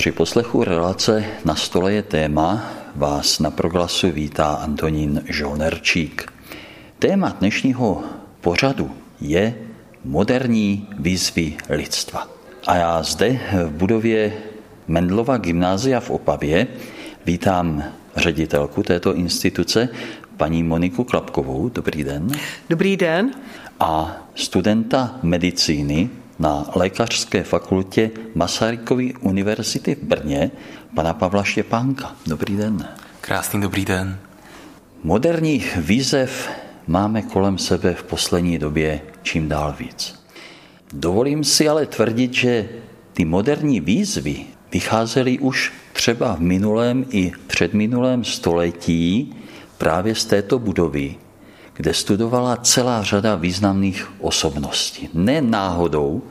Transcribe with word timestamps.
Při 0.00 0.12
poslechu 0.12 0.64
relace 0.64 1.24
na 1.44 1.54
stole 1.54 1.92
je 1.92 2.02
téma 2.02 2.72
vás 2.96 3.38
na 3.38 3.50
proglasu 3.50 4.10
vítá 4.10 4.46
Antonín 4.46 5.22
Žolnerčík. 5.28 6.32
Téma 6.98 7.36
dnešního 7.40 8.02
pořadu 8.40 8.90
je 9.20 9.54
moderní 10.04 10.88
výzvy 10.98 11.56
lidstva. 11.68 12.28
A 12.66 12.76
já 12.76 13.02
zde 13.02 13.40
v 13.52 13.70
budově 13.70 14.32
Mendlova 14.88 15.36
gymnázia 15.36 16.00
v 16.00 16.10
Opavě 16.10 16.66
vítám 17.26 17.84
ředitelku 18.16 18.82
této 18.82 19.14
instituce, 19.14 19.88
paní 20.36 20.62
Moniku 20.62 21.04
Klapkovou. 21.04 21.68
Dobrý 21.68 22.04
den. 22.04 22.28
Dobrý 22.70 22.96
den. 22.96 23.30
A 23.80 24.16
studenta 24.34 25.18
medicíny 25.22 26.10
na 26.40 26.64
Lékařské 26.74 27.42
fakultě 27.44 28.10
Masarykovy 28.34 29.14
univerzity 29.20 29.94
v 29.94 30.02
Brně, 30.02 30.50
pana 30.94 31.14
Pavla 31.14 31.44
Štěpánka. 31.44 32.16
Dobrý 32.26 32.56
den. 32.56 32.88
Krásný 33.20 33.60
dobrý 33.60 33.84
den. 33.84 34.18
Moderních 35.04 35.76
výzev 35.76 36.50
máme 36.86 37.22
kolem 37.22 37.58
sebe 37.58 37.94
v 37.94 38.02
poslední 38.02 38.58
době 38.58 39.00
čím 39.22 39.48
dál 39.48 39.74
víc. 39.78 40.24
Dovolím 40.92 41.44
si 41.44 41.68
ale 41.68 41.86
tvrdit, 41.86 42.34
že 42.34 42.68
ty 43.12 43.24
moderní 43.24 43.80
výzvy 43.80 44.44
vycházely 44.72 45.38
už 45.38 45.72
třeba 45.92 46.34
v 46.34 46.40
minulém 46.40 47.04
i 47.10 47.32
předminulém 47.46 48.24
století 48.24 49.36
právě 49.78 50.14
z 50.14 50.24
této 50.24 50.58
budovy, 50.58 51.16
kde 51.80 51.94
studovala 51.94 52.56
celá 52.56 53.02
řada 53.02 53.34
významných 53.34 54.12
osobností. 54.20 55.08
Ne 55.14 55.40
náhodou 55.40 56.22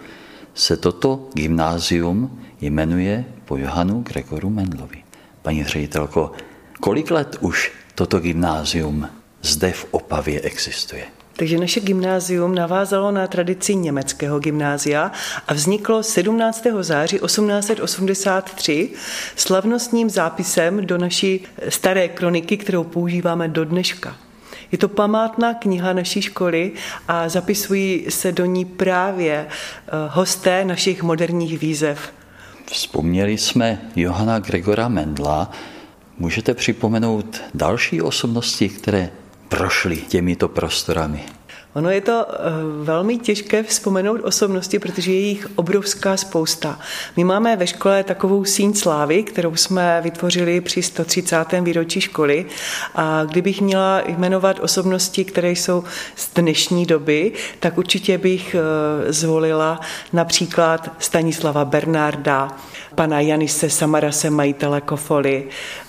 se 0.54 0.78
toto 0.78 1.30
gymnázium 1.34 2.42
jmenuje 2.62 3.26
po 3.46 3.58
Johanu 3.58 4.02
Gregoru 4.02 4.50
Mendlovi. 4.50 5.04
Paní 5.42 5.64
ředitelko, 5.64 6.32
kolik 6.80 7.12
let 7.12 7.38
už 7.42 7.72
toto 7.96 8.20
gymnázium 8.20 9.10
zde 9.42 9.72
v 9.72 9.86
Opavě 9.92 10.42
existuje? 10.42 11.04
Takže 11.34 11.58
naše 11.58 11.80
gymnázium 11.80 12.56
navázalo 12.56 13.12
na 13.12 13.28
tradici 13.28 13.76
německého 13.76 14.40
gymnázia 14.40 15.12
a 15.48 15.54
vzniklo 15.54 16.04
17. 16.04 16.66
září 16.82 17.20
1883 17.20 18.90
slavnostním 19.36 20.10
zápisem 20.10 20.86
do 20.86 20.98
naší 20.98 21.44
staré 21.70 22.08
kroniky, 22.08 22.58
kterou 22.58 22.84
používáme 22.84 23.48
do 23.48 23.66
dneška. 23.66 24.29
Je 24.72 24.78
to 24.78 24.88
památná 24.88 25.54
kniha 25.54 25.94
naší 25.94 26.22
školy 26.22 26.72
a 27.08 27.30
zapisují 27.30 28.06
se 28.10 28.32
do 28.32 28.46
ní 28.46 28.66
právě 28.66 29.48
eh, 29.48 29.92
hosté 30.10 30.66
našich 30.66 31.04
moderních 31.04 31.60
výzev. 31.60 32.14
Vzpomněli 32.72 33.38
jsme 33.38 33.82
Johana 33.96 34.40
Gregora 34.40 34.88
Mendla. 34.88 35.52
Můžete 36.20 36.54
připomenout 36.54 37.42
další 37.54 38.02
osobnosti, 38.02 38.70
které 38.70 39.10
prošli 39.50 39.98
těmito 39.98 40.48
prostorami? 40.48 41.39
Ono 41.74 41.90
je 41.90 42.02
to 42.02 42.26
eh, 42.30 42.36
velmi 42.84 43.18
těžké 43.18 43.64
vzpomenout 43.64 44.22
osobnosti, 44.24 44.80
protože 44.80 45.12
je 45.12 45.20
jich 45.20 45.48
obrovská 45.56 46.18
spousta. 46.18 46.80
My 47.18 47.24
máme 47.24 47.56
ve 47.56 47.68
škole 47.68 48.04
takovou 48.04 48.46
síň 48.46 48.74
slávy, 48.74 49.24
kterou 49.24 49.56
jsme 49.56 50.02
vytvořili 50.04 50.62
při 50.62 50.82
130. 50.84 51.46
výročí 51.62 52.02
školy 52.02 52.46
a 52.96 53.24
kdybych 53.24 53.62
měla 53.62 54.02
jmenovat 54.08 54.60
osobnosti, 54.60 55.26
které 55.26 55.52
jsou 55.52 55.84
z 56.16 56.34
dnešní 56.34 56.86
doby, 56.86 57.32
tak 57.60 57.78
určitě 57.78 58.18
bych 58.18 58.56
eh, 58.56 59.14
zvolila 59.14 59.80
například 60.14 60.92
Stanislava 61.00 61.66
Bernarda, 61.66 62.58
pana 62.96 63.20
Janise 63.20 63.70
Samarase, 63.70 64.30
majitele 64.30 64.82
Kofoly, 64.82 65.44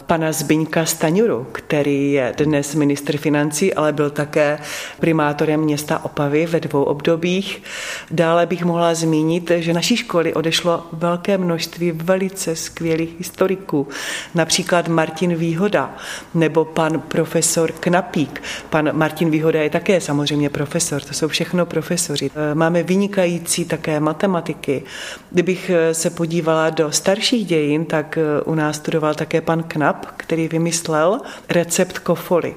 pana 0.07 0.33
Zbyňka 0.33 0.85
Staňuru, 0.85 1.47
který 1.53 2.13
je 2.13 2.35
dnes 2.37 2.75
ministr 2.75 3.17
financí, 3.17 3.75
ale 3.75 3.93
byl 3.93 4.11
také 4.11 4.59
primátorem 5.01 5.61
města 5.61 6.05
Opavy 6.05 6.47
ve 6.47 6.61
dvou 6.61 6.83
obdobích. 6.83 7.63
Dále 8.11 8.47
bych 8.47 8.65
mohla 8.65 8.95
zmínit, 8.95 9.53
že 9.57 9.73
naší 9.73 9.97
školy 9.97 10.35
odešlo 10.35 10.87
velké 10.93 11.39
množství 11.39 11.93
velice 11.93 12.57
skvělých 12.57 13.19
historiků, 13.19 13.89
například 14.35 14.89
Martin 14.89 15.35
Výhoda 15.35 15.95
nebo 16.35 16.65
pan 16.65 17.01
profesor 17.01 17.73
Knapík. 17.73 18.43
Pan 18.71 18.91
Martin 18.93 19.31
Výhoda 19.31 19.63
je 19.63 19.71
také 19.71 20.01
samozřejmě 20.01 20.51
profesor, 20.51 21.03
to 21.03 21.15
jsou 21.15 21.29
všechno 21.29 21.67
profesoři. 21.67 22.31
Máme 22.55 22.83
vynikající 22.83 23.65
také 23.65 24.01
matematiky. 24.01 24.83
Kdybych 25.31 25.71
se 25.93 26.11
podívala 26.11 26.71
do 26.71 26.90
starších 26.91 27.47
dějin, 27.47 27.85
tak 27.85 28.19
u 28.45 28.55
nás 28.55 28.77
studoval 28.77 29.15
také 29.15 29.41
pan 29.41 29.63
Knap, 29.63 30.07
který 30.17 30.49
vymyslel 30.49 31.21
recept 31.49 31.99
kofoly. 31.99 32.55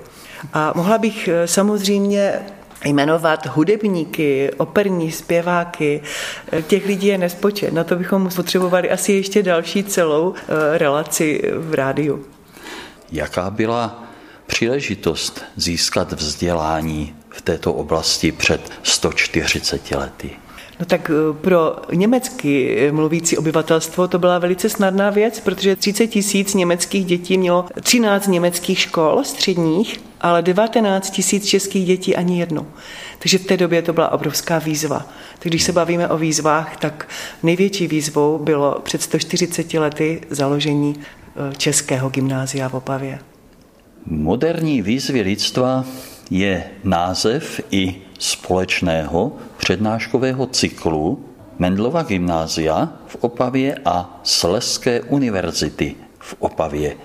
A 0.54 0.74
mohla 0.76 0.98
bych 0.98 1.28
eh, 1.28 1.48
samozřejmě 1.48 2.40
jmenovat 2.86 3.46
hudebníky, 3.46 4.52
operní 4.58 5.12
zpěváky, 5.12 6.02
eh, 6.52 6.62
těch 6.62 6.86
lidí 6.86 7.08
je 7.08 7.18
nespočet. 7.18 7.74
Na 7.74 7.84
to 7.84 7.96
bychom 7.96 8.30
potřebovali 8.36 8.92
asi 8.92 9.14
ještě 9.14 9.44
další 9.44 9.84
celou 9.84 10.34
eh, 10.36 10.78
relaci 10.78 11.42
v 11.58 11.74
rádiu. 11.74 12.26
Jaká 13.12 13.50
byla 13.50 14.04
příležitost 14.46 15.44
získat 15.56 16.12
vzdělání 16.12 17.16
v 17.30 17.42
této 17.42 17.74
oblasti 17.74 18.32
před 18.32 18.72
140 18.84 19.92
lety? 19.92 20.43
No 20.84 20.88
tak 20.88 21.12
eh, 21.14 21.34
pro 21.34 21.76
německy 21.94 22.78
mluvící 22.92 23.38
obyvatelstvo 23.38 24.08
to 24.08 24.20
byla 24.20 24.40
velice 24.40 24.70
snadná 24.70 25.10
věc, 25.10 25.40
protože 25.40 25.76
30 25.76 26.08
tisíc 26.08 26.54
německých 26.54 27.06
dětí 27.06 27.38
mělo 27.38 27.66
13 27.82 28.28
německých 28.28 28.80
škol 28.80 29.22
středních, 29.24 30.02
ale 30.22 30.42
19 30.42 31.10
tisíc 31.10 31.46
českých 31.46 31.86
dětí 31.86 32.16
ani 32.16 32.40
jednou. 32.40 32.68
Takže 33.20 33.38
v 33.38 33.46
té 33.46 33.58
době 33.58 33.82
to 33.82 33.94
byla 33.94 34.12
obrovská 34.12 34.60
výzva. 34.60 35.06
Tak 35.40 35.48
když 35.48 35.64
se 35.64 35.72
bavíme 35.72 36.08
o 36.08 36.18
výzvách, 36.18 36.78
tak 36.78 37.08
největší 37.44 37.88
výzvou 37.88 38.38
bylo 38.38 38.80
před 38.84 39.02
140 39.02 39.74
lety 39.74 40.22
založení 40.30 40.96
eh, 41.00 41.56
českého 41.56 42.10
gymnázia 42.10 42.70
v 42.70 42.74
Opavě. 42.74 43.20
Moderní 44.06 44.82
výzvy 44.82 45.22
lidstva 45.22 45.86
je 46.32 46.64
název 46.84 47.62
i 47.72 47.96
společného 48.20 49.32
přednáškového 49.64 50.46
cyklu 50.46 51.26
Mendlova 51.60 52.04
gymnázia 52.04 52.90
v 53.08 53.16
Opavě 53.16 53.76
a 53.86 54.20
Sleské 54.24 55.02
univerzity 55.02 55.96
v 56.20 56.36
Opavě. 56.40 56.96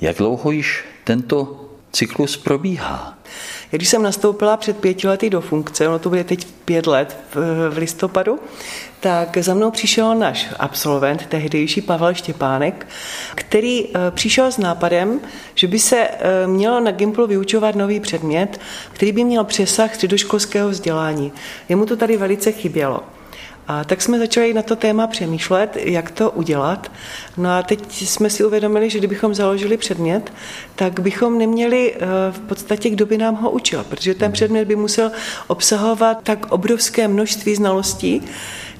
Jak 0.00 0.16
dlouho 0.16 0.50
již 0.50 0.84
tento 1.04 1.68
cyklus 1.92 2.36
probíhá? 2.36 3.18
Když 3.74 3.88
jsem 3.88 4.02
nastoupila 4.02 4.56
před 4.56 4.76
pěti 4.76 5.08
lety 5.08 5.30
do 5.30 5.40
funkce, 5.40 5.88
ono 5.88 5.98
to 5.98 6.08
bude 6.08 6.24
teď 6.24 6.46
pět 6.64 6.86
let 6.86 7.16
v, 7.34 7.70
v 7.70 7.78
listopadu, 7.78 8.38
tak 9.00 9.38
za 9.38 9.54
mnou 9.54 9.70
přišel 9.70 10.14
náš 10.14 10.48
absolvent, 10.58 11.26
tehdejší 11.26 11.80
Pavel 11.80 12.14
Štěpánek, 12.14 12.86
který 13.34 13.84
eh, 13.86 14.10
přišel 14.10 14.52
s 14.52 14.58
nápadem, 14.58 15.20
že 15.54 15.66
by 15.66 15.78
se 15.78 16.08
eh, 16.08 16.46
mělo 16.46 16.80
na 16.80 16.90
Gimplu 16.90 17.26
vyučovat 17.26 17.74
nový 17.74 18.00
předmět, 18.00 18.60
který 18.92 19.12
by 19.12 19.24
měl 19.24 19.44
přesah 19.44 19.94
středoškolského 19.94 20.68
vzdělání. 20.68 21.32
Jemu 21.68 21.86
to 21.86 21.96
tady 21.96 22.16
velice 22.16 22.52
chybělo. 22.52 23.00
A 23.68 23.84
tak 23.84 24.02
jsme 24.02 24.18
začali 24.18 24.54
na 24.54 24.62
to 24.62 24.76
téma 24.76 25.06
přemýšlet, 25.06 25.76
jak 25.76 26.10
to 26.10 26.30
udělat. 26.30 26.92
No 27.36 27.50
a 27.50 27.62
teď 27.62 28.02
jsme 28.02 28.30
si 28.30 28.44
uvědomili, 28.44 28.90
že 28.90 28.98
kdybychom 28.98 29.34
založili 29.34 29.76
předmět, 29.76 30.32
tak 30.74 31.00
bychom 31.00 31.38
neměli 31.38 31.94
eh, 31.94 31.98
v 32.30 32.40
podstatě, 32.40 32.90
kdo 32.90 33.06
by 33.06 33.18
nám 33.18 33.34
ho 33.34 33.50
učil, 33.50 33.84
protože 33.84 34.14
ten 34.14 34.32
předmět 34.32 34.64
by 34.64 34.76
musel 34.76 35.12
obsahovat 35.46 36.18
tak 36.22 36.52
obrovské 36.52 37.08
množství 37.08 37.54
znalostí, 37.54 38.22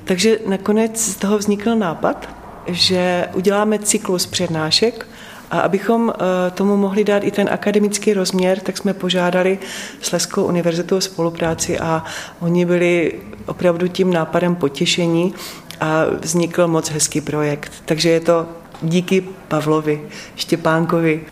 takže 0.05 0.39
nakonec 0.47 1.01
z 1.01 1.17
toho 1.17 1.39
vznikl 1.39 1.77
nápad, 1.77 2.29
že 2.67 3.29
uděláme 3.35 3.79
cyklus 3.79 4.27
přednášek, 4.27 5.07
a 5.51 5.61
abychom 5.61 6.13
eh, 6.15 6.51
tomu 6.51 6.77
mohli 6.77 7.05
dát 7.05 7.25
i 7.25 7.31
ten 7.31 7.49
akademický 7.53 8.15
rozměr, 8.15 8.61
tak 8.61 8.79
jsme 8.79 8.95
požádali 8.95 9.59
Sleskou 10.01 10.45
univerzitu 10.45 10.97
o 10.97 11.01
spolupráci 11.01 11.79
a 11.79 12.05
oni 12.41 12.65
byli 12.65 13.13
opravdu 13.47 13.89
tím 13.89 14.13
nápadem 14.13 14.55
potěšení 14.55 15.35
a 15.81 16.05
vznikl 16.21 16.69
moc 16.69 16.91
hezký 16.91 17.21
projekt. 17.21 17.73
Takže 17.85 18.11
je 18.11 18.21
to 18.21 18.47
díky 18.83 19.25
Pavlovi 19.49 20.09
Štěpánkovi. 20.37 21.27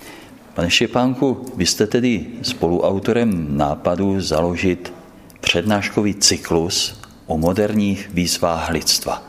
Pane 0.55 0.70
Štěpánku, 0.70 1.53
vy 1.56 1.67
jste 1.67 1.87
tedy 1.87 2.26
spoluautorem 2.43 3.56
nápadu 3.56 4.20
založit 4.20 4.93
přednáškový 5.41 6.14
cyklus 6.14 7.00
o 7.26 7.38
moderních 7.38 8.11
výzvách 8.14 8.70
lidstva. 8.70 9.23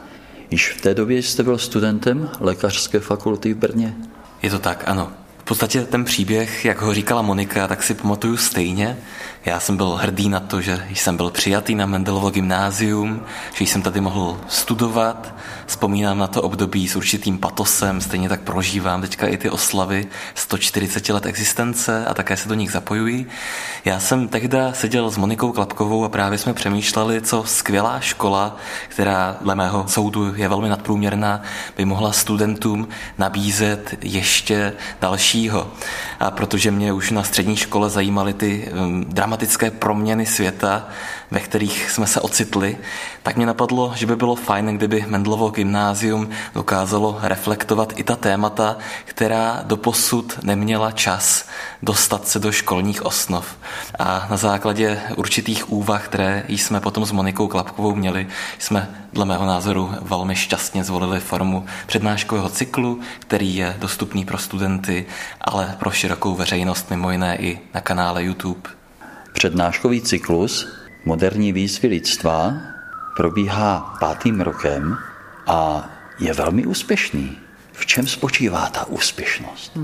Již 0.51 0.69
v 0.71 0.81
té 0.81 0.93
době 0.93 1.17
jste 1.17 1.43
byl 1.43 1.57
studentem 1.57 2.29
lékařské 2.39 2.99
fakulty 2.99 3.53
v 3.53 3.57
Brně? 3.57 3.95
Je 4.43 4.49
to 4.49 4.59
tak, 4.59 4.83
ano. 4.87 5.11
V 5.37 5.43
podstatě 5.43 5.81
ten 5.81 6.05
příběh, 6.05 6.65
jak 6.65 6.81
ho 6.81 6.93
říkala 6.93 7.21
Monika, 7.21 7.67
tak 7.67 7.83
si 7.83 7.93
pamatuju 7.93 8.37
stejně. 8.37 8.97
Já 9.45 9.59
jsem 9.59 9.77
byl 9.77 9.89
hrdý 9.89 10.29
na 10.29 10.39
to, 10.39 10.61
že 10.61 10.87
jsem 10.89 11.17
byl 11.17 11.29
přijatý 11.29 11.75
na 11.75 11.85
Mendelovo 11.85 12.29
gymnázium, 12.29 13.21
že 13.53 13.63
jsem 13.63 13.81
tady 13.81 14.01
mohl 14.01 14.39
studovat. 14.47 15.35
Vzpomínám 15.65 16.17
na 16.17 16.27
to 16.27 16.41
období 16.41 16.87
s 16.87 16.95
určitým 16.95 17.37
patosem, 17.37 18.01
stejně 18.01 18.29
tak 18.29 18.41
prožívám 18.41 19.01
teďka 19.01 19.27
i 19.27 19.37
ty 19.37 19.49
oslavy 19.49 20.07
140 20.35 21.09
let 21.09 21.25
existence 21.25 22.05
a 22.05 22.13
také 22.13 22.37
se 22.37 22.49
do 22.49 22.55
nich 22.55 22.71
zapojují. 22.71 23.25
Já 23.85 23.99
jsem 23.99 24.27
tehdy 24.27 24.57
seděl 24.73 25.11
s 25.11 25.17
Monikou 25.17 25.51
Klapkovou 25.51 26.05
a 26.05 26.09
právě 26.09 26.37
jsme 26.37 26.53
přemýšleli, 26.53 27.21
co 27.21 27.43
skvělá 27.43 27.99
škola, 27.99 28.55
která 28.87 29.37
dle 29.41 29.55
mého 29.55 29.87
soudu 29.87 30.35
je 30.35 30.47
velmi 30.47 30.69
nadprůměrná, 30.69 31.41
by 31.77 31.85
mohla 31.85 32.11
studentům 32.11 32.87
nabízet 33.17 33.95
ještě 34.01 34.73
dalšího. 35.01 35.71
A 36.19 36.31
protože 36.31 36.71
mě 36.71 36.93
už 36.93 37.11
na 37.11 37.23
střední 37.23 37.55
škole 37.55 37.89
zajímaly 37.89 38.33
ty 38.33 38.71
um, 38.71 39.05
dramatické 39.05 39.32
proměny 39.71 40.25
světa, 40.25 40.87
ve 41.31 41.39
kterých 41.39 41.91
jsme 41.91 42.07
se 42.07 42.21
ocitli, 42.21 42.77
tak 43.23 43.35
mě 43.35 43.45
napadlo, 43.45 43.93
že 43.95 44.05
by 44.05 44.15
bylo 44.15 44.35
fajn, 44.35 44.65
kdyby 44.77 45.05
Mendlovo 45.07 45.49
gymnázium 45.49 46.29
dokázalo 46.53 47.19
reflektovat 47.21 47.93
i 47.95 48.03
ta 48.03 48.15
témata, 48.15 48.77
která 49.05 49.61
doposud 49.63 50.39
neměla 50.43 50.91
čas 50.91 51.47
dostat 51.81 52.27
se 52.27 52.39
do 52.39 52.51
školních 52.51 53.05
osnov. 53.05 53.57
A 53.99 54.27
na 54.29 54.37
základě 54.37 55.01
určitých 55.15 55.71
úvah, 55.71 56.05
které 56.05 56.43
jsme 56.47 56.79
potom 56.79 57.05
s 57.05 57.11
Monikou 57.11 57.47
Klapkovou 57.47 57.95
měli, 57.95 58.27
jsme 58.59 58.89
dle 59.13 59.25
mého 59.25 59.45
názoru 59.45 59.91
velmi 60.01 60.35
šťastně 60.35 60.83
zvolili 60.83 61.19
formu 61.19 61.65
přednáškového 61.85 62.49
cyklu, 62.49 62.99
který 63.19 63.55
je 63.55 63.75
dostupný 63.79 64.25
pro 64.25 64.37
studenty, 64.37 65.05
ale 65.41 65.75
pro 65.79 65.91
širokou 65.91 66.35
veřejnost 66.35 66.89
mimo 66.89 67.11
jiné 67.11 67.37
i 67.37 67.59
na 67.73 67.81
kanále 67.81 68.23
YouTube. 68.23 68.82
Přednáškový 69.33 70.01
cyklus 70.01 70.67
moderní 71.05 71.53
výzvy 71.53 71.87
lidstva 71.87 72.53
probíhá 73.15 73.95
pátým 73.99 74.41
rokem 74.41 74.97
a 75.47 75.89
je 76.19 76.33
velmi 76.33 76.65
úspěšný. 76.65 77.37
V 77.71 77.85
čem 77.85 78.07
spočívá 78.07 78.69
ta 78.69 78.85
úspěšnost? 78.85 79.77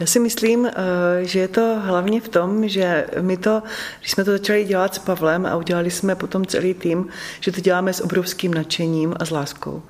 Já 0.00 0.06
si 0.06 0.20
myslím, 0.20 0.66
eh, 0.66 0.72
že 1.20 1.38
je 1.38 1.48
to 1.48 1.80
hlavně 1.84 2.20
v 2.20 2.28
tom, 2.28 2.68
že 2.68 3.06
my 3.20 3.36
to, 3.36 3.62
když 4.00 4.10
jsme 4.10 4.24
to 4.24 4.30
začali 4.30 4.64
dělat 4.64 4.94
s 4.94 4.98
Pavlem 4.98 5.46
a 5.46 5.56
udělali 5.56 5.90
jsme 5.90 6.14
potom 6.14 6.46
celý 6.46 6.74
tým, 6.74 7.06
že 7.40 7.52
to 7.52 7.60
děláme 7.60 7.92
s 7.92 8.00
obrovským 8.00 8.54
nadšením 8.54 9.14
a 9.20 9.24
s 9.24 9.30
láskou. 9.30 9.82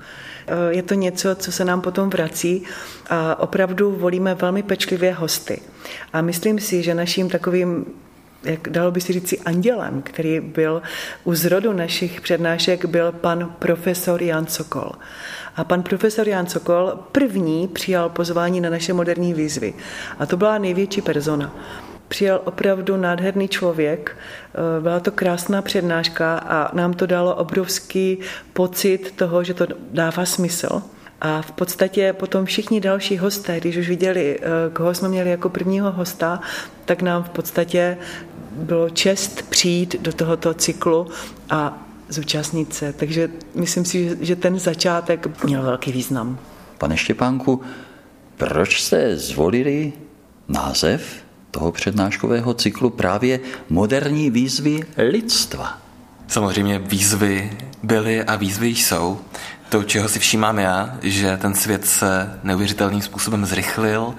Eh, 0.47 0.75
je 0.75 0.83
to 0.83 0.93
něco, 0.93 1.35
co 1.35 1.51
se 1.51 1.65
nám 1.65 1.81
potom 1.81 2.09
vrací 2.09 2.63
a 3.09 3.39
opravdu 3.39 3.91
volíme 3.91 4.35
velmi 4.35 4.63
pečlivě 4.63 5.13
hosty. 5.13 5.61
A 6.13 6.21
myslím 6.21 6.59
si, 6.59 6.83
že 6.83 6.95
naším 6.95 7.29
takovým 7.29 7.85
jak 8.45 8.69
dalo 8.69 8.91
by 8.91 9.01
si 9.01 9.13
říci, 9.13 9.39
andělem, 9.39 10.01
který 10.01 10.39
byl 10.39 10.81
u 11.23 11.35
zrodu 11.35 11.73
našich 11.73 12.21
přednášek, 12.21 12.85
byl 12.85 13.11
pan 13.11 13.55
profesor 13.59 14.23
Jan 14.23 14.47
Sokol. 14.47 14.91
A 15.55 15.63
pan 15.63 15.83
profesor 15.83 16.27
Jan 16.27 16.47
Sokol 16.47 16.93
první 17.11 17.67
přijal 17.67 18.09
pozvání 18.09 18.61
na 18.61 18.69
naše 18.69 18.93
moderní 18.93 19.33
výzvy. 19.33 19.73
A 20.19 20.25
to 20.25 20.37
byla 20.37 20.57
největší 20.57 21.01
persona. 21.01 21.55
Přijel 22.07 22.41
opravdu 22.43 22.97
nádherný 22.97 23.47
člověk, 23.47 24.17
eh, 24.17 24.81
byla 24.81 24.99
to 24.99 25.11
krásná 25.11 25.61
přednáška 25.61 26.37
a 26.37 26.75
nám 26.75 26.93
to 26.93 27.05
dalo 27.05 27.35
obrovský 27.35 28.17
pocit 28.53 29.11
toho, 29.15 29.43
že 29.43 29.53
to 29.53 29.67
dává 29.91 30.25
smysl. 30.25 30.81
A 31.23 31.41
v 31.41 31.51
podstatě 31.51 32.13
potom 32.13 32.45
všichni 32.45 32.81
další 32.81 33.17
hosté, 33.17 33.59
když 33.59 33.77
už 33.77 33.89
viděli, 33.89 34.39
eh, 34.39 34.43
koho 34.73 34.93
jsme 34.93 35.09
měli 35.09 35.29
jako 35.29 35.49
prvního 35.49 35.91
hosta, 35.91 36.39
tak 36.85 37.01
nám 37.01 37.23
v 37.23 37.29
podstatě 37.29 37.97
bylo 38.51 38.89
čest 38.89 39.49
přijít 39.49 39.95
do 40.01 40.13
tohoto 40.13 40.53
cyklu 40.53 41.07
a 41.49 41.87
zúčastnit 42.09 42.73
se. 42.73 42.93
Takže 42.93 43.29
myslím 43.55 43.85
si, 43.85 44.17
že 44.21 44.35
ten 44.35 44.59
začátek 44.59 45.43
měl 45.43 45.61
velký 45.61 45.91
význam. 45.91 46.39
Pane 46.77 46.97
Štěpánku, 46.97 47.61
proč 48.37 48.81
jste 48.81 49.17
zvolili 49.17 49.93
název 50.47 51.23
toho 51.51 51.71
přednáškového 51.71 52.53
cyklu 52.53 52.89
právě 52.89 53.39
moderní 53.69 54.29
výzvy 54.29 54.79
lidstva? 54.97 55.77
Samozřejmě 56.27 56.79
výzvy 56.79 57.57
byly 57.83 58.23
a 58.23 58.35
výzvy 58.35 58.67
jsou. 58.67 59.19
To, 59.73 59.83
čeho 59.83 60.09
si 60.09 60.19
všímám 60.19 60.59
já, 60.59 60.97
že 61.01 61.37
ten 61.37 61.55
svět 61.55 61.85
se 61.85 62.39
neuvěřitelným 62.43 63.01
způsobem 63.01 63.45
zrychlil, 63.45 64.13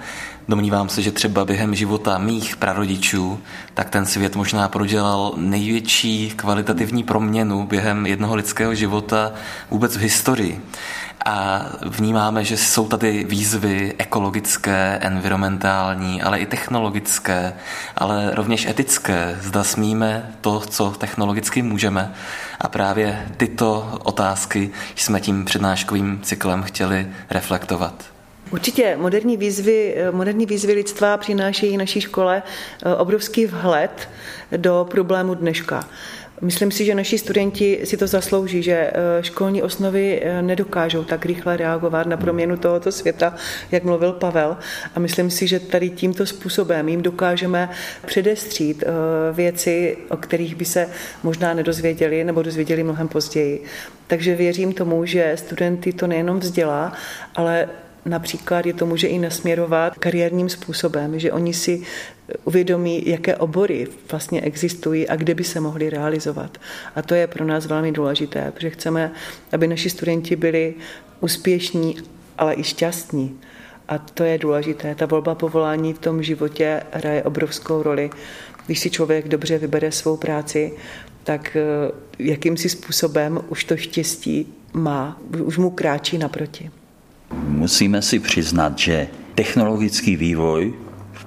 Domnívám 0.47 0.89
se, 0.89 1.01
že 1.01 1.11
třeba 1.11 1.45
během 1.45 1.75
života 1.75 2.17
mých 2.17 2.55
prarodičů, 2.55 3.39
tak 3.73 3.89
ten 3.89 4.05
svět 4.05 4.35
možná 4.35 4.67
prodělal 4.67 5.33
největší 5.37 6.33
kvalitativní 6.35 7.03
proměnu 7.03 7.67
během 7.67 8.05
jednoho 8.05 8.35
lidského 8.35 8.75
života 8.75 9.31
vůbec 9.71 9.97
v 9.97 9.99
historii. 9.99 10.61
A 11.25 11.69
vnímáme, 11.81 12.43
že 12.43 12.57
jsou 12.57 12.87
tady 12.87 13.23
výzvy 13.23 13.93
ekologické, 13.97 14.99
environmentální, 15.01 16.21
ale 16.21 16.39
i 16.39 16.45
technologické, 16.45 17.53
ale 17.95 18.31
rovněž 18.33 18.65
etické. 18.65 19.37
Zda 19.41 19.63
smíme 19.63 20.31
to, 20.41 20.59
co 20.59 20.91
technologicky 20.91 21.61
můžeme. 21.61 22.13
A 22.61 22.67
právě 22.67 23.27
tyto 23.37 23.99
otázky 24.03 24.69
jsme 24.95 25.21
tím 25.21 25.45
přednáškovým 25.45 26.19
cyklem 26.23 26.63
chtěli 26.63 27.07
reflektovat. 27.29 28.05
Určitě 28.51 28.97
moderní 28.97 29.37
výzvy, 29.37 29.95
moderní 30.11 30.45
výzvy 30.45 30.73
lidstva 30.73 31.17
přinášejí 31.17 31.77
naší 31.77 32.01
škole 32.01 32.43
eh, 32.85 32.95
obrovský 32.95 33.45
vhled 33.45 34.09
do 34.57 34.87
problému 34.91 35.33
dneška. 35.33 35.87
Myslím 36.41 36.71
si, 36.71 36.85
že 36.85 36.95
naši 36.95 37.17
studenti 37.17 37.79
si 37.83 37.97
to 37.97 38.07
zaslouží, 38.07 38.63
že 38.63 38.71
eh, 38.71 38.93
školní 39.23 39.63
osnovy 39.63 40.21
eh, 40.21 40.41
nedokážou 40.41 41.03
tak 41.03 41.25
rychle 41.25 41.57
reagovat 41.57 42.07
na 42.07 42.17
proměnu 42.17 42.57
tohoto 42.57 42.91
světa, 42.91 43.35
jak 43.71 43.83
mluvil 43.83 44.13
Pavel. 44.13 44.57
A 44.95 44.99
myslím 44.99 45.31
si, 45.31 45.47
že 45.47 45.59
tady 45.59 45.89
tímto 45.89 46.25
způsobem 46.25 46.89
jim 46.89 47.01
dokážeme 47.01 47.69
předestřít 48.05 48.83
věci, 49.33 49.97
o 50.09 50.17
kterých 50.17 50.55
by 50.55 50.65
se 50.65 50.89
možná 51.23 51.53
nedozvěděli 51.53 52.23
nebo 52.23 52.41
dozvěděli 52.41 52.83
mnohem 52.83 53.07
později. 53.07 53.63
Takže 54.07 54.35
věřím 54.35 54.73
tomu, 54.73 55.05
že 55.05 55.31
studenty 55.35 55.93
to 55.93 56.07
nejenom 56.07 56.39
vzdělá, 56.39 56.93
ale 57.35 57.67
například 58.05 58.65
je 58.65 58.73
to 58.73 58.85
může 58.85 59.07
i 59.07 59.19
nasměrovat 59.19 59.99
kariérním 59.99 60.49
způsobem, 60.49 61.19
že 61.19 61.31
oni 61.31 61.53
si 61.53 61.81
uvědomí, 62.43 63.03
jaké 63.09 63.35
obory 63.35 63.87
vlastně 64.11 64.41
existují 64.41 65.07
a 65.07 65.15
kde 65.15 65.35
by 65.35 65.43
se 65.43 65.59
mohli 65.59 65.89
realizovat. 65.89 66.57
A 66.95 67.01
to 67.01 67.15
je 67.15 67.27
pro 67.27 67.45
nás 67.45 67.65
velmi 67.65 67.91
důležité, 67.91 68.51
protože 68.51 68.69
chceme, 68.69 69.11
aby 69.51 69.67
naši 69.67 69.89
studenti 69.89 70.35
byli 70.35 70.73
úspěšní, 71.19 71.97
ale 72.37 72.55
i 72.55 72.63
šťastní. 72.63 73.39
A 73.87 73.97
to 73.97 74.23
je 74.23 74.37
důležité. 74.37 74.95
Ta 74.95 75.05
volba 75.05 75.35
povolání 75.35 75.93
v 75.93 75.99
tom 75.99 76.23
životě 76.23 76.81
hraje 76.91 77.23
obrovskou 77.23 77.83
roli. 77.83 78.09
Když 78.65 78.79
si 78.79 78.89
člověk 78.89 79.27
dobře 79.27 79.57
vybere 79.57 79.91
svou 79.91 80.17
práci, 80.17 80.73
tak 81.23 81.55
eh, 81.55 81.91
jakýmsi 82.19 82.69
způsobem 82.69 83.39
už 83.49 83.63
to 83.63 83.77
štěstí 83.77 84.53
má, 84.73 85.21
už 85.43 85.57
mu 85.57 85.69
kráčí 85.69 86.17
naproti. 86.17 86.71
Musíme 87.47 88.01
si 88.01 88.19
přiznat, 88.19 88.77
že 88.79 89.07
technologický 89.35 90.15
vývoj 90.15 90.73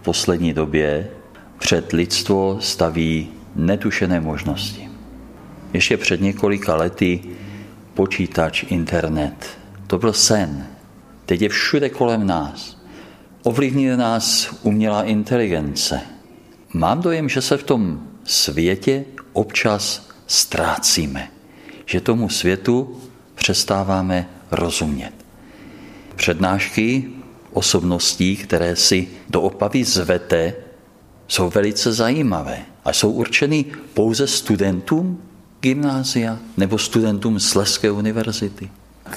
v 0.00 0.04
poslední 0.04 0.52
době 0.52 1.10
před 1.58 1.92
lidstvo 1.92 2.58
staví 2.60 3.28
netušené 3.56 4.20
možnosti. 4.20 4.88
Ještě 5.72 5.96
před 5.96 6.20
několika 6.20 6.76
lety 6.76 7.20
počítač, 7.94 8.64
internet, 8.68 9.58
to 9.86 9.98
byl 9.98 10.12
sen. 10.12 10.66
Teď 11.26 11.42
je 11.42 11.48
všude 11.48 11.88
kolem 11.88 12.26
nás. 12.26 12.78
Ovlivňuje 13.42 13.96
nás 13.96 14.54
umělá 14.62 15.02
inteligence. 15.02 16.00
Mám 16.72 17.00
dojem, 17.00 17.28
že 17.28 17.42
se 17.42 17.56
v 17.56 17.62
tom 17.62 18.02
světě 18.24 19.04
občas 19.32 20.08
ztrácíme, 20.26 21.28
že 21.86 22.00
tomu 22.00 22.28
světu 22.28 23.00
přestáváme 23.34 24.28
rozumět 24.50 25.18
přednášky 26.18 27.04
osobností, 27.58 28.36
které 28.36 28.76
si 28.76 29.08
do 29.30 29.42
Opavy 29.42 29.84
zvete, 29.84 30.54
jsou 31.28 31.50
velice 31.50 31.92
zajímavé 31.92 32.58
a 32.84 32.92
jsou 32.92 33.10
určeny 33.10 33.64
pouze 33.94 34.26
studentům 34.26 35.22
gymnázia 35.60 36.38
nebo 36.56 36.78
studentům 36.78 37.40
Sleské 37.40 37.90
univerzity. 37.90 38.70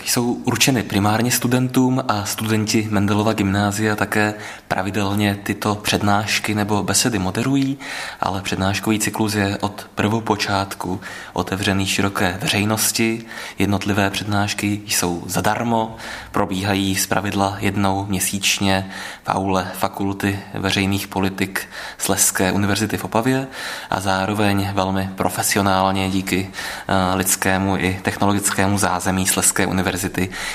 Jsou 0.05 0.33
určeny 0.33 0.83
primárně 0.83 1.31
studentům 1.31 2.03
a 2.07 2.25
studenti 2.25 2.87
Mendelova 2.91 3.33
gymnázia 3.33 3.95
také 3.95 4.33
pravidelně 4.67 5.39
tyto 5.43 5.75
přednášky 5.75 6.55
nebo 6.55 6.83
besedy 6.83 7.19
moderují, 7.19 7.77
ale 8.19 8.41
přednáškový 8.41 8.99
cyklus 8.99 9.35
je 9.35 9.57
od 9.61 9.89
prvopočátku 9.95 11.01
otevřený 11.33 11.85
široké 11.85 12.37
veřejnosti. 12.41 13.25
Jednotlivé 13.59 14.09
přednášky 14.09 14.81
jsou 14.87 15.23
zadarmo, 15.25 15.95
probíhají 16.31 16.97
pravidla 17.09 17.57
jednou 17.59 18.05
měsíčně 18.05 18.91
v 19.23 19.29
aule 19.29 19.71
Fakulty 19.73 20.39
veřejných 20.53 21.07
politik 21.07 21.67
Sleské 21.97 22.51
univerzity 22.51 22.97
v 22.97 23.03
Opavě 23.03 23.47
a 23.89 23.99
zároveň 23.99 24.69
velmi 24.73 25.09
profesionálně 25.15 26.09
díky 26.09 26.49
eh, 26.87 27.15
lidskému 27.15 27.77
i 27.77 27.99
technologickému 28.01 28.77
zázemí 28.77 29.27
Sleské 29.27 29.65
univerzity 29.65 29.80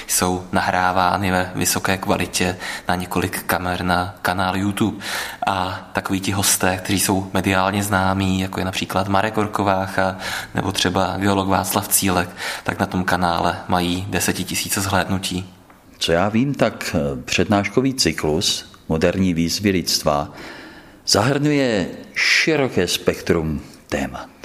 jsou 0.06 0.46
nahrávány 0.52 1.30
ve 1.30 1.52
vysoké 1.54 1.96
kvalitě 1.96 2.56
na 2.88 2.94
několik 2.94 3.42
kamer 3.42 3.82
na 3.82 4.14
kanál 4.22 4.56
YouTube. 4.56 5.04
A 5.46 5.88
takoví 5.92 6.20
ti 6.20 6.32
hosté, 6.32 6.76
kteří 6.76 7.00
jsou 7.00 7.30
mediálně 7.34 7.82
známí, 7.82 8.40
jako 8.40 8.60
je 8.60 8.64
například 8.64 9.08
Marek 9.08 9.38
Orkovácha 9.38 10.16
nebo 10.54 10.72
třeba 10.72 11.16
geolog 11.16 11.48
Václav 11.48 11.88
Cílek, 11.88 12.28
tak 12.64 12.78
na 12.78 12.86
tom 12.86 13.04
kanále 13.04 13.56
mají 13.68 14.06
desetitisíce 14.08 14.80
zhlédnutí. 14.80 15.52
Co 15.98 16.12
já 16.12 16.28
vím, 16.28 16.54
tak 16.54 16.94
eh, 16.94 17.22
přednáškový 17.22 17.94
cyklus 17.94 18.72
moderní 18.88 19.34
výzvy 19.34 19.70
lidstva 19.70 20.32
zahrnuje 21.06 21.86
široké 22.14 22.88
spektrum 22.88 23.60
témat. 23.88 24.35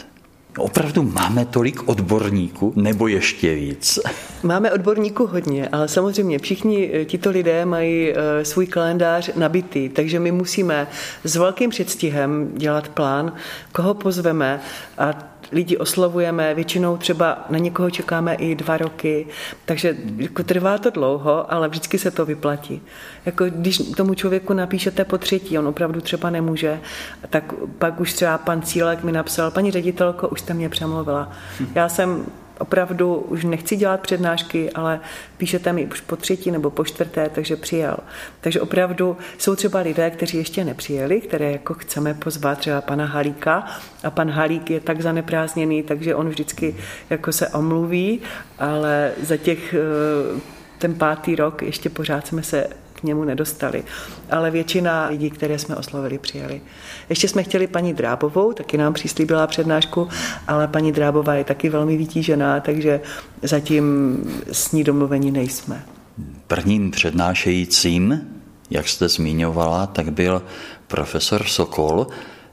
Opravdu 0.57 1.03
máme 1.03 1.45
tolik 1.45 1.89
odborníků, 1.89 2.73
nebo 2.75 3.07
ještě 3.07 3.55
víc? 3.55 3.99
Máme 4.43 4.71
odborníků 4.71 5.27
hodně, 5.27 5.69
ale 5.71 5.87
samozřejmě 5.87 6.39
všichni 6.39 6.91
eh, 6.93 7.05
tito 7.05 7.29
lidé 7.29 7.65
mají 7.65 8.11
eh, 8.11 8.45
svůj 8.45 8.67
kalendář 8.67 9.29
nabitý, 9.35 9.89
takže 9.89 10.19
my 10.19 10.31
musíme 10.31 10.87
s 11.23 11.35
velkým 11.35 11.69
předstihem 11.69 12.51
dělat 12.55 12.87
plán, 12.87 13.33
koho 13.71 13.93
pozveme 13.93 14.61
a 14.97 15.30
lidi 15.51 15.77
oslovujeme, 15.77 16.53
většinou 16.55 16.97
třeba 16.97 17.45
na 17.49 17.57
někoho 17.57 17.89
čekáme 17.89 18.33
i 18.33 18.55
dva 18.55 18.77
roky, 18.77 19.27
takže 19.65 19.97
jako 20.17 20.43
trvá 20.43 20.77
to 20.77 20.89
dlouho, 20.89 21.53
ale 21.53 21.69
vždycky 21.69 21.99
se 21.99 22.11
to 22.11 22.25
vyplatí. 22.25 22.81
Jako 23.25 23.45
když 23.45 23.77
tomu 23.77 24.13
člověku 24.13 24.53
napíšete 24.53 25.05
po 25.05 25.17
třetí, 25.17 25.59
on 25.59 25.67
opravdu 25.67 26.01
třeba 26.01 26.29
nemůže, 26.29 26.79
tak 27.29 27.53
pak 27.77 27.99
už 27.99 28.13
třeba 28.13 28.37
pan 28.37 28.61
Cílek 28.61 29.03
mi 29.03 29.11
napsal, 29.11 29.51
paní 29.51 29.71
ředitelko, 29.71 30.27
už 30.27 30.41
jste 30.41 30.53
mě 30.53 30.69
přemluvila. 30.69 31.31
Já 31.75 31.89
jsem 31.89 32.25
opravdu 32.61 33.15
už 33.15 33.43
nechci 33.43 33.75
dělat 33.75 34.01
přednášky, 34.01 34.71
ale 34.71 34.99
píšete 35.37 35.73
mi 35.73 35.85
už 35.85 36.01
po 36.01 36.15
třetí 36.15 36.51
nebo 36.51 36.69
po 36.69 36.85
čtvrté, 36.85 37.29
takže 37.29 37.55
přijel. 37.55 37.97
Takže 38.41 38.61
opravdu 38.61 39.17
jsou 39.37 39.55
třeba 39.55 39.79
lidé, 39.79 40.09
kteří 40.09 40.37
ještě 40.37 40.63
nepřijeli, 40.63 41.21
které 41.21 41.51
jako 41.51 41.73
chceme 41.73 42.13
pozvat, 42.13 42.57
třeba 42.57 42.81
pana 42.81 43.05
Halíka 43.05 43.67
a 44.03 44.11
pan 44.11 44.29
Halík 44.29 44.69
je 44.69 44.79
tak 44.79 45.01
zaneprázdněný, 45.01 45.83
takže 45.83 46.15
on 46.15 46.29
vždycky 46.29 46.75
jako 47.09 47.31
se 47.31 47.47
omluví, 47.47 48.19
ale 48.59 49.11
za 49.21 49.37
těch 49.37 49.73
eh, 49.73 50.41
ten 50.77 50.95
pátý 50.95 51.35
rok 51.35 51.61
ještě 51.61 51.89
pořád 51.89 52.27
jsme 52.27 52.43
se 52.43 52.67
k 53.01 53.03
němu 53.03 53.23
nedostali. 53.23 53.83
Ale 54.31 54.51
většina 54.51 55.07
lidí, 55.07 55.29
které 55.29 55.59
jsme 55.59 55.75
oslovili, 55.75 56.17
přijeli. 56.17 56.61
Ještě 57.09 57.27
jsme 57.27 57.43
chtěli 57.43 57.67
paní 57.67 57.93
Drábovou, 57.93 58.53
taky 58.53 58.77
nám 58.77 58.93
přislíbila 58.93 59.47
přednášku, 59.47 60.07
ale 60.47 60.67
paní 60.67 60.91
Drábová 60.91 61.33
je 61.33 61.43
taky 61.43 61.69
velmi 61.69 61.97
vytížená, 61.97 62.59
takže 62.59 63.01
zatím 63.41 64.17
s 64.51 64.71
ní 64.71 64.83
domluvení 64.83 65.31
nejsme. 65.31 65.85
Prvním 66.47 66.91
přednášejícím, 66.91 68.21
jak 68.69 68.87
jste 68.87 69.09
zmiňovala, 69.09 69.87
tak 69.87 70.11
byl 70.11 70.41
profesor 70.87 71.43
Sokol. 71.43 72.07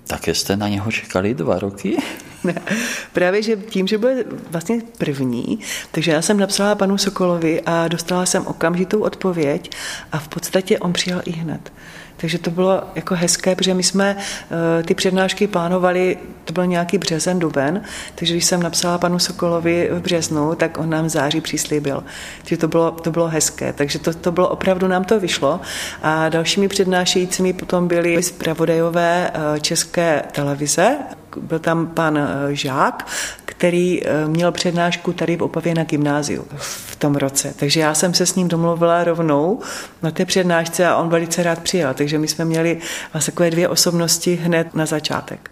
Také 0.09 0.35
jste 0.35 0.57
na 0.57 0.69
něho 0.69 0.93
čekali 0.93 1.35
dva 1.35 1.59
roky? 1.59 1.97
Ne, 2.45 2.55
právě, 3.13 3.43
že 3.43 3.57
tím, 3.57 3.87
že 3.87 3.99
byl 3.99 4.11
vlastně 4.51 4.81
první, 4.99 5.59
takže 5.91 6.13
já 6.13 6.23
jsem 6.23 6.39
napsala 6.39 6.75
panu 6.75 6.99
Sokolovi 6.99 7.61
a 7.67 7.89
dostala 7.89 8.27
jsem 8.27 8.47
okamžitou 8.47 9.01
odpověď 9.01 9.71
a 10.13 10.19
v 10.19 10.29
podstatě 10.29 10.79
on 10.79 10.93
přijal 10.93 11.21
i 11.25 11.31
hned. 11.31 11.73
Takže 12.21 12.39
to 12.39 12.51
bylo 12.51 12.83
jako 12.95 13.15
hezké, 13.15 13.57
protože 13.57 13.75
my 13.75 13.83
jsme 13.83 14.17
uh, 14.17 14.87
ty 14.87 14.95
přednášky 14.95 15.47
plánovali, 15.47 16.19
to 16.45 16.53
byl 16.53 16.67
nějaký 16.67 16.99
březen, 16.99 17.39
duben, 17.39 17.83
takže 18.15 18.35
když 18.35 18.45
jsem 18.45 18.63
napsala 18.63 18.99
panu 18.99 19.19
Sokolovi 19.19 19.89
v 19.93 20.01
březnu, 20.01 20.55
tak 20.55 20.79
on 20.79 20.91
nám 20.91 21.05
v 21.05 21.09
září 21.09 21.41
přislíbil. 21.41 22.05
Takže 22.39 22.57
to 22.57 22.69
bylo, 22.69 22.91
to 22.91 23.11
bylo 23.11 23.29
hezké, 23.29 23.73
takže 23.73 23.99
to, 23.99 24.15
to 24.15 24.33
bylo 24.33 24.49
opravdu, 24.49 24.89
nám 24.89 25.05
to 25.05 25.21
vyšlo. 25.21 25.61
A 26.03 26.29
dalšími 26.29 26.69
přednášejícími 26.69 27.53
potom 27.53 27.89
byly 27.89 28.23
zpravodajové 28.23 29.31
uh, 29.31 29.59
České 29.59 30.23
televize, 30.33 30.97
byl 31.43 31.59
tam 31.59 31.87
pan 31.87 32.19
eh, 32.19 32.55
Žák, 32.55 33.07
který 33.45 34.03
měl 34.27 34.53
přednášku 34.53 35.13
tady 35.13 35.37
v 35.37 35.43
Opavě 35.43 35.75
na 35.75 35.85
gymnáziu 35.85 36.45
v 36.57 36.97
tom 36.97 37.17
roce. 37.17 37.55
Takže 37.57 37.81
já 37.81 37.95
jsem 37.95 38.15
se 38.15 38.27
s 38.27 38.35
ním 38.35 38.49
domluvila 38.49 39.05
rovnou 39.05 39.61
na 40.03 40.11
té 40.11 40.25
přednášce 40.25 40.87
a 40.87 40.97
on 40.97 41.09
velice 41.09 41.43
rád 41.43 41.59
přijel. 41.59 41.95
Takže 41.95 42.19
my 42.19 42.29
jsme 42.29 42.45
měli 42.45 42.79
vlastně 43.13 43.33
takové 43.33 43.51
dvě 43.51 43.69
osobnosti 43.69 44.35
hned 44.35 44.75
na 44.75 44.87
začátek. 44.87 45.51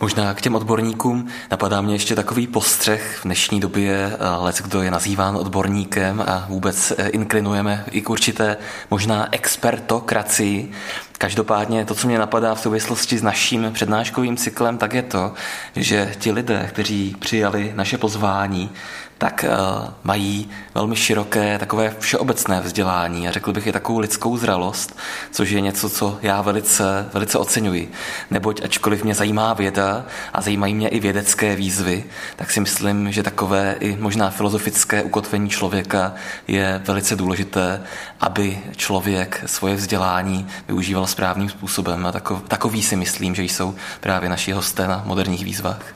Možná 0.00 0.34
k 0.34 0.40
těm 0.40 0.54
odborníkům 0.54 1.28
napadá 1.50 1.80
mě 1.80 1.94
ještě 1.94 2.14
takový 2.14 2.46
postřeh. 2.46 3.18
V 3.20 3.24
dnešní 3.24 3.60
době 3.60 4.12
eh, 4.12 4.16
lec, 4.38 4.60
kdo 4.60 4.82
je 4.82 4.90
nazýván 4.90 5.36
odborníkem 5.36 6.24
a 6.26 6.46
vůbec 6.48 6.92
eh, 6.98 7.08
inklinujeme 7.08 7.84
i 7.90 8.02
k 8.02 8.10
určité 8.10 8.56
možná 8.90 9.28
expertokracii. 9.32 10.72
Každopádně 11.18 11.84
to, 11.84 11.94
co 11.94 12.06
mě 12.06 12.18
napadá 12.18 12.54
v 12.54 12.60
souvislosti 12.60 13.18
s 13.18 13.22
naším 13.22 13.70
přednáškovým 13.72 14.36
cyklem, 14.36 14.78
tak 14.78 14.94
je 14.94 15.02
to, 15.02 15.32
že 15.76 16.14
ti 16.18 16.32
lidé, 16.32 16.66
kteří 16.72 17.16
přijali 17.18 17.72
naše 17.74 17.98
pozvání, 17.98 18.70
tak 19.18 19.44
uh, 19.48 19.88
mají 20.04 20.48
velmi 20.74 20.96
široké, 20.96 21.58
takové 21.58 21.94
všeobecné 21.98 22.60
vzdělání 22.60 23.28
a 23.28 23.30
řekl 23.30 23.52
bych 23.52 23.66
i 23.66 23.72
takovou 23.72 23.98
lidskou 23.98 24.36
zralost, 24.36 24.98
což 25.30 25.50
je 25.50 25.60
něco, 25.60 25.90
co 25.90 26.18
já 26.22 26.42
velice, 26.42 27.08
velice 27.12 27.38
oceňuji. 27.38 27.92
Neboť 28.30 28.62
ačkoliv 28.62 29.04
mě 29.04 29.14
zajímá 29.14 29.52
věda 29.52 30.04
a 30.32 30.40
zajímají 30.40 30.74
mě 30.74 30.88
i 30.88 31.00
vědecké 31.00 31.56
výzvy, 31.56 32.04
tak 32.36 32.50
si 32.50 32.60
myslím, 32.60 33.12
že 33.12 33.22
takové 33.22 33.76
i 33.80 33.96
možná 34.00 34.30
filozofické 34.30 35.02
ukotvení 35.02 35.50
člověka 35.50 36.14
je 36.48 36.80
velice 36.84 37.16
důležité, 37.16 37.82
aby 38.20 38.58
člověk 38.76 39.42
svoje 39.46 39.74
vzdělání 39.74 40.46
využíval 40.68 41.06
správným 41.06 41.48
způsobem. 41.48 42.06
A 42.06 42.12
takov, 42.12 42.42
takový 42.48 42.82
si 42.82 42.96
myslím, 42.96 43.34
že 43.34 43.42
jsou 43.42 43.74
právě 44.00 44.28
naši 44.28 44.52
hosté 44.52 44.88
na 44.88 45.02
moderních 45.06 45.44
výzvách. 45.44 45.94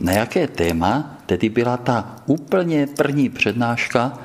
Na 0.00 0.12
jaké 0.12 0.46
téma 0.46 1.16
tedy 1.32 1.48
byla 1.48 1.76
ta 1.76 2.16
úplně 2.26 2.86
první 2.86 3.28
přednáška, 3.28 4.18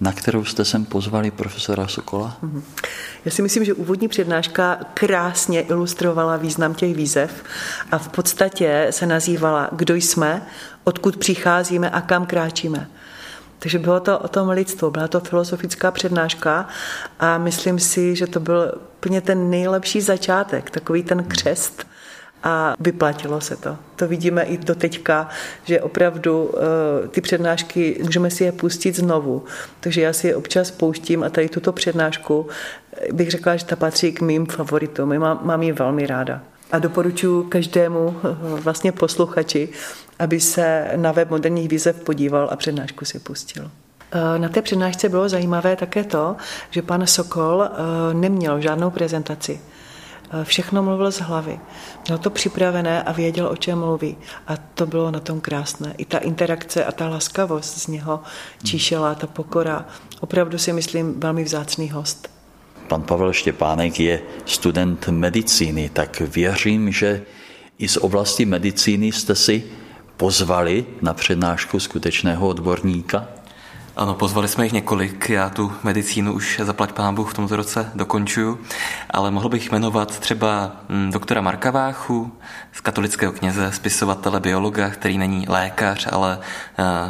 na 0.00 0.12
kterou 0.12 0.44
jste 0.44 0.64
sem 0.64 0.84
pozvali 0.84 1.30
profesora 1.30 1.88
Sokola? 1.88 2.36
Mhm. 2.42 2.62
Já 3.24 3.30
si 3.30 3.42
myslím, 3.42 3.64
že 3.64 3.74
úvodní 3.74 4.08
přednáška 4.08 4.78
krásně 4.94 5.60
ilustrovala 5.60 6.36
význam 6.36 6.74
těch 6.74 6.94
výzev 6.94 7.44
a 7.90 7.98
v 7.98 8.08
podstatě 8.08 8.86
se 8.90 9.06
nazývala 9.06 9.68
Kdo 9.72 9.94
jsme, 9.94 10.46
odkud 10.84 11.16
přicházíme 11.16 11.90
a 11.90 12.00
kam 12.00 12.26
kráčíme. 12.26 12.88
Takže 13.58 13.78
bylo 13.78 14.00
to 14.00 14.18
o 14.18 14.28
tom 14.28 14.48
lidstvu, 14.48 14.90
byla 14.90 15.08
to 15.08 15.20
filozofická 15.20 15.90
přednáška 15.90 16.68
a 17.20 17.38
myslím 17.38 17.78
si, 17.78 18.16
že 18.16 18.26
to 18.26 18.40
byl 18.40 18.72
úplně 18.98 19.20
ten 19.20 19.50
nejlepší 19.50 20.00
začátek, 20.00 20.70
takový 20.70 21.02
ten 21.02 21.24
křest 21.24 21.86
a 22.44 22.74
vyplatilo 22.80 23.40
se 23.40 23.56
to. 23.56 23.76
To 23.96 24.08
vidíme 24.08 24.42
i 24.42 24.58
do 24.58 24.74
teďka, 24.74 25.28
že 25.64 25.80
opravdu 25.80 26.44
uh, 26.44 27.08
ty 27.08 27.20
přednášky, 27.20 28.00
můžeme 28.02 28.30
si 28.30 28.44
je 28.44 28.52
pustit 28.52 28.96
znovu. 28.96 29.44
Takže 29.80 30.00
já 30.00 30.12
si 30.12 30.26
je 30.26 30.36
občas 30.36 30.70
pouštím 30.70 31.22
a 31.22 31.30
tady 31.30 31.48
tuto 31.48 31.72
přednášku 31.72 32.46
bych 33.12 33.30
řekla, 33.30 33.56
že 33.56 33.64
ta 33.64 33.76
patří 33.76 34.12
k 34.12 34.20
mým 34.20 34.46
favoritům. 34.46 35.18
Mám, 35.18 35.40
mám 35.42 35.62
ji 35.62 35.72
velmi 35.72 36.06
ráda. 36.06 36.40
A 36.72 36.78
doporučuji 36.78 37.42
každému 37.44 38.16
eh, 38.16 38.60
vlastně 38.60 38.92
posluchači, 38.92 39.68
aby 40.18 40.40
se 40.40 40.90
na 40.96 41.12
web 41.12 41.30
moderních 41.30 41.68
výzev 41.68 42.00
podíval 42.00 42.48
a 42.52 42.56
přednášku 42.56 43.04
si 43.04 43.18
pustil. 43.18 43.70
Eh, 44.12 44.38
na 44.38 44.48
té 44.48 44.62
přednášce 44.62 45.08
bylo 45.08 45.28
zajímavé 45.28 45.76
také 45.76 46.04
to, 46.04 46.36
že 46.70 46.82
pan 46.82 47.06
Sokol 47.06 47.68
neměl 48.12 48.60
žádnou 48.60 48.90
prezentaci. 48.90 49.60
Eh, 50.40 50.44
všechno 50.44 50.82
mluvil 50.82 51.12
z 51.12 51.20
hlavy. 51.20 51.60
Měl 52.06 52.18
to 52.18 52.30
připravené 52.30 53.02
a 53.02 53.12
věděl, 53.12 53.46
o 53.46 53.56
čem 53.56 53.78
mluví. 53.78 54.16
A 54.46 54.56
to 54.56 54.86
bylo 54.86 55.10
na 55.10 55.20
tom 55.20 55.40
krásné. 55.40 55.94
I 55.98 56.04
ta 56.04 56.18
interakce 56.18 56.84
a 56.84 56.92
ta 56.92 57.08
laskavost 57.08 57.78
z 57.78 57.86
něho 57.86 58.20
číšela, 58.64 59.14
ta 59.14 59.26
pokora. 59.26 59.86
Opravdu 60.20 60.58
si 60.58 60.72
myslím 60.72 61.20
velmi 61.20 61.44
vzácný 61.44 61.90
host. 61.90 62.30
Pan 62.88 63.02
Pavel 63.02 63.32
Štěpánek 63.32 64.00
je 64.00 64.22
student 64.44 65.08
medicíny, 65.08 65.90
tak 65.92 66.20
věřím, 66.20 66.92
že 66.92 67.22
i 67.78 67.88
z 67.88 67.96
oblasti 67.96 68.44
medicíny 68.44 69.12
jste 69.12 69.34
si 69.34 69.64
pozvali 70.16 70.86
na 71.02 71.14
přednášku 71.14 71.80
skutečného 71.80 72.48
odborníka? 72.48 73.28
Ano, 73.96 74.14
pozvali 74.14 74.48
jsme 74.48 74.64
jich 74.64 74.72
několik, 74.72 75.28
já 75.28 75.50
tu 75.50 75.72
medicínu 75.82 76.32
už 76.32 76.60
zaplať 76.64 76.92
pán 76.92 77.14
Bůh 77.14 77.30
v 77.30 77.34
tomto 77.34 77.56
roce 77.56 77.90
dokončuju, 77.94 78.58
ale 79.10 79.30
mohl 79.30 79.48
bych 79.48 79.72
jmenovat 79.72 80.18
třeba 80.18 80.72
hm, 80.88 81.10
doktora 81.10 81.40
Marka 81.40 81.70
Váchu, 81.70 82.32
z 82.72 82.80
katolického 82.80 83.32
kněze, 83.32 83.72
spisovatele, 83.72 84.40
biologa, 84.40 84.90
který 84.90 85.18
není 85.18 85.46
lékař, 85.48 86.08
ale 86.12 86.38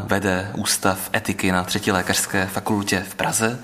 vede 0.04 0.50
ústav 0.56 1.10
etiky 1.14 1.52
na 1.52 1.64
třetí 1.64 1.92
lékařské 1.92 2.46
fakultě 2.46 3.04
v 3.08 3.14
Praze. 3.14 3.60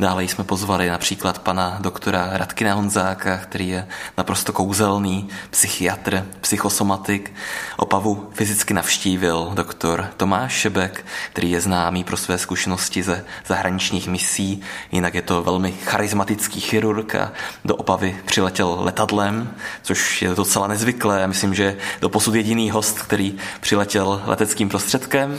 Dále 0.00 0.24
jsme 0.24 0.44
pozvali 0.44 0.88
například 0.88 1.38
pana 1.38 1.78
doktora 1.80 2.30
Radkina 2.32 2.74
Honzáka, 2.74 3.36
který 3.36 3.68
je 3.68 3.88
naprosto 4.18 4.52
kouzelný 4.52 5.28
psychiatr, 5.50 6.26
psychosomatik. 6.40 7.34
Opavu 7.76 8.30
fyzicky 8.32 8.74
navštívil 8.74 9.50
doktor 9.54 10.08
Tomáš 10.16 10.52
Šebek, 10.52 11.04
který 11.32 11.50
je 11.50 11.60
známý 11.60 12.04
pro 12.04 12.16
své 12.16 12.38
zkušenosti 12.38 13.02
ze 13.02 13.24
zahraničních 13.46 14.08
misí, 14.08 14.60
jinak 14.92 15.14
je 15.14 15.22
to 15.22 15.42
velmi 15.42 15.72
charismatický 15.72 16.60
chirurg 16.60 17.14
a 17.14 17.32
do 17.64 17.76
Opavy 17.76 18.16
přiletěl 18.24 18.76
letadlem, 18.80 19.54
což 19.82 20.22
je 20.22 20.34
docela 20.34 20.66
nezvyklé. 20.66 21.26
Myslím, 21.26 21.54
že 21.54 21.76
do 22.00 22.08
posud 22.08 22.34
jediný 22.34 22.70
host, 22.70 22.98
který 22.98 23.36
přiletěl 23.60 24.22
leteckým 24.26 24.68
prostředkem. 24.68 25.37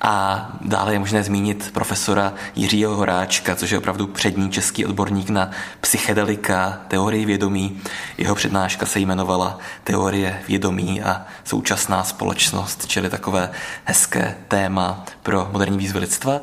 A 0.00 0.48
dále 0.60 0.92
je 0.92 0.98
možné 0.98 1.22
zmínit 1.22 1.70
profesora 1.72 2.32
Jiřího 2.54 2.96
Horáčka, 2.96 3.54
což 3.54 3.70
je 3.70 3.78
opravdu 3.78 4.06
přední 4.06 4.50
český 4.50 4.86
odborník 4.86 5.30
na 5.30 5.50
psychedelika, 5.80 6.80
teorii 6.88 7.24
vědomí. 7.24 7.80
Jeho 8.18 8.34
přednáška 8.34 8.86
se 8.86 9.00
jmenovala 9.00 9.58
Teorie 9.84 10.42
vědomí 10.48 11.02
a 11.02 11.26
současná 11.44 12.04
společnost, 12.04 12.86
čili 12.86 13.10
takové 13.10 13.50
hezké 13.84 14.36
téma 14.48 15.04
pro 15.22 15.48
moderní 15.52 15.78
výzvy 15.78 15.98
lidstva. 15.98 16.40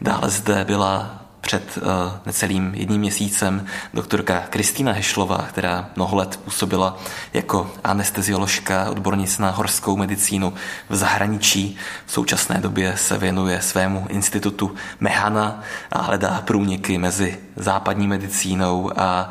Dále 0.00 0.30
zde 0.30 0.64
byla 0.64 1.27
před 1.40 1.78
uh, 1.82 1.84
necelým 2.26 2.74
jedním 2.74 3.00
měsícem 3.00 3.66
doktorka 3.94 4.44
Kristýna 4.50 4.92
Hešlová, 4.92 5.46
která 5.48 5.90
mnoho 5.96 6.16
let 6.16 6.40
působila 6.44 6.98
jako 7.32 7.70
anestezioložka, 7.84 8.90
odbornice 8.90 9.42
na 9.42 9.50
horskou 9.50 9.96
medicínu 9.96 10.54
v 10.88 10.96
zahraničí. 10.96 11.76
V 12.06 12.12
současné 12.12 12.60
době 12.60 12.96
se 12.96 13.18
věnuje 13.18 13.62
svému 13.62 14.06
institutu 14.08 14.74
Mehana 15.00 15.60
a 15.92 16.02
hledá 16.02 16.42
průniky 16.44 16.98
mezi 16.98 17.38
západní 17.56 18.08
medicínou 18.08 18.90
a 18.96 19.30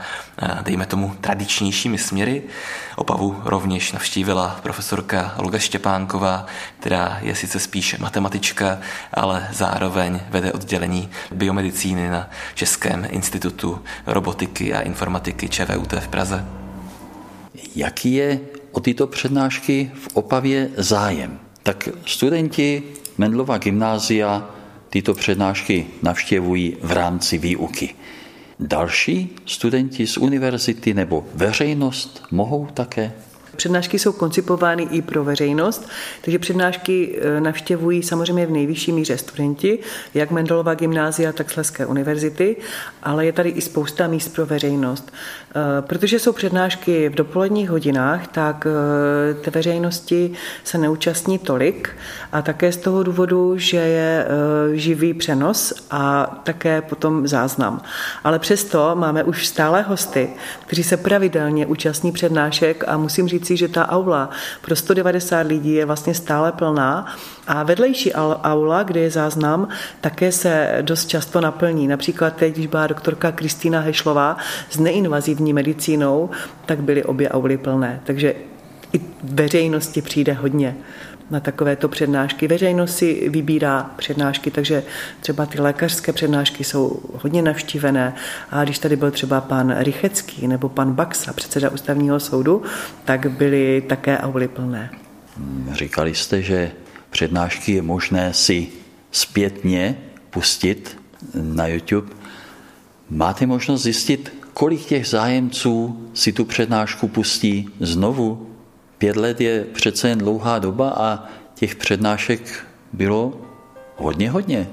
dejme 0.62 0.86
tomu 0.86 1.16
tradičnějšími 1.22 1.98
směry. 1.98 2.44
Opavu 2.96 3.42
rovněž 3.46 3.92
navštívila 3.92 4.60
profesorka 4.64 5.34
Olga 5.38 5.60
Štěpánková, 5.60 6.46
která 6.80 7.20
je 7.22 7.36
sice 7.36 7.60
spíš 7.60 7.98
matematička, 7.98 8.80
ale 9.14 9.48
zároveň 9.52 10.20
vede 10.30 10.54
oddělení 10.54 11.10
biomedicíny 11.32 12.10
na 12.10 12.30
Českém 12.56 13.08
institutu 13.10 13.82
robotiky 14.06 14.74
a 14.74 14.82
informatiky 14.82 15.50
ČVUT 15.50 15.94
v 15.94 16.08
Praze. 16.08 16.46
Jaký 17.76 18.14
je 18.14 18.40
o 18.72 18.80
tyto 18.80 19.08
přednášky 19.08 19.92
v 19.94 20.08
Opavě 20.14 20.70
zájem? 20.78 21.40
Tak 21.64 21.90
studenti 22.06 22.84
Mendlova 23.18 23.58
gymnázia 23.58 24.50
tyto 24.90 25.14
přednášky 25.14 25.88
navštěvují 26.04 26.78
v 26.82 26.92
rámci 26.92 27.38
výuky. 27.38 27.96
Další 28.60 29.30
studenti 29.46 30.08
z 30.08 30.18
univerzity 30.18 30.94
nebo 30.94 31.26
veřejnost 31.34 32.24
mohou 32.32 32.66
také 32.66 33.12
Přednášky 33.58 34.00
jsou 34.00 34.12
koncipovány 34.12 34.88
i 34.92 35.02
pro 35.02 35.24
veřejnost, 35.24 35.90
takže 36.22 36.40
přednášky 36.40 37.20
e, 37.22 37.42
navštěvují 37.42 38.04
samozřejmě 38.04 38.46
v 38.46 38.52
nejvyšší 38.52 38.92
míře 38.92 39.18
studenti, 39.18 39.80
jak 40.14 40.32
Mendelova 40.32 40.74
gymnázia, 40.74 41.34
tak 41.34 41.52
Sleské 41.52 41.86
univerzity, 41.86 42.56
ale 43.04 43.26
je 43.26 43.32
tady 43.32 43.50
i 43.50 43.62
spousta 43.62 44.08
míst 44.08 44.34
pro 44.34 44.46
veřejnost. 44.46 45.14
E, 45.56 45.82
protože 45.82 46.20
jsou 46.20 46.32
přednášky 46.32 47.10
v 47.10 47.16
dopoledních 47.16 47.70
hodinách, 47.70 48.28
tak 48.28 48.68
e, 48.68 49.34
té 49.34 49.52
veřejnosti 49.52 50.32
se 50.64 50.78
neúčastní 50.78 51.40
tolik 51.40 51.90
a 52.32 52.42
také 52.42 52.72
z 52.72 52.78
toho 52.78 53.04
důvodu, 53.04 53.58
že 53.58 53.78
je 53.78 54.28
živý 54.74 55.14
přenos 55.14 55.74
a 55.92 56.26
také 56.44 56.82
potom 56.82 57.28
záznam. 57.28 57.82
Ale 58.24 58.40
přesto 58.40 58.92
máme 58.96 59.24
už 59.24 59.48
stále 59.48 59.82
hosty, 59.82 60.30
kteří 60.66 60.84
se 60.84 60.98
pravidelně 60.98 61.66
účastní 61.66 62.12
přednášek 62.12 62.84
a 62.88 62.98
musím 62.98 63.28
říct, 63.28 63.47
říci, 63.48 63.58
že 63.58 63.68
ta 63.68 63.90
aula 63.90 64.30
pro 64.62 64.76
190 64.76 65.48
lidí 65.48 65.74
je 65.74 65.86
vlastně 65.86 66.14
stále 66.14 66.52
plná 66.52 67.06
a 67.48 67.64
vedlejší 67.64 68.14
aula, 68.14 68.84
kde 68.84 69.00
je 69.00 69.12
záznam, 69.12 69.68
také 70.02 70.32
se 70.32 70.78
dost 70.82 71.08
často 71.08 71.42
naplní. 71.42 71.88
Například 71.88 72.36
teď, 72.36 72.54
když 72.54 72.68
byla 72.68 72.88
doktorka 72.88 73.32
Kristýna 73.32 73.80
Hešlová 73.80 74.38
s 74.70 74.80
neinvazivní 74.80 75.54
medicínou, 75.54 76.30
tak 76.66 76.80
byly 76.82 77.04
obě 77.04 77.30
auly 77.30 77.58
plné. 77.58 78.02
Takže 78.04 78.36
i 78.94 79.02
veřejnosti 79.24 80.02
přijde 80.02 80.34
hodně 80.34 80.76
na 81.32 81.40
takovéto 81.40 81.88
přednášky. 81.88 82.48
Veřejnost 82.48 82.98
si 82.98 83.30
vybírá 83.30 83.92
přednášky, 83.98 84.52
takže 84.52 84.84
třeba 85.22 85.46
ty 85.46 85.62
lékařské 85.62 86.14
přednášky 86.14 86.64
jsou 86.64 87.00
hodně 87.14 87.42
navštívené. 87.42 88.14
A 88.52 88.64
když 88.64 88.80
tady 88.80 88.96
byl 88.96 89.12
třeba 89.12 89.42
pan 89.42 89.76
Rychecký 89.78 90.48
nebo 90.48 90.70
pan 90.70 90.94
Baxa, 90.94 91.34
předseda 91.34 91.70
ústavního 91.70 92.20
soudu, 92.20 92.64
tak 93.06 93.32
byly 93.32 93.84
také 93.88 94.18
auly 94.18 94.48
plné. 94.48 94.90
Říkali 95.72 96.16
jste, 96.16 96.42
že 96.42 96.72
přednášky 97.10 97.72
je 97.72 97.82
možné 97.82 98.34
si 98.34 98.68
zpětně 99.12 99.98
pustit 100.30 100.98
na 101.34 101.68
YouTube. 101.68 102.08
Máte 103.10 103.46
možnost 103.46 103.84
zjistit, 103.84 104.34
kolik 104.54 104.86
těch 104.86 105.08
zájemců 105.08 106.08
si 106.14 106.34
tu 106.34 106.46
přednášku 106.46 107.08
pustí 107.08 107.70
znovu? 107.80 108.47
Pět 108.98 109.16
let 109.16 109.42
je 109.42 109.64
přece 109.64 110.10
jen 110.10 110.18
dlouhá 110.18 110.60
doba 110.60 110.90
a 110.90 111.24
těch 111.56 111.76
přednášek 111.76 112.66
bylo 112.94 113.34
hodně, 113.96 114.32
hodně. 114.32 114.68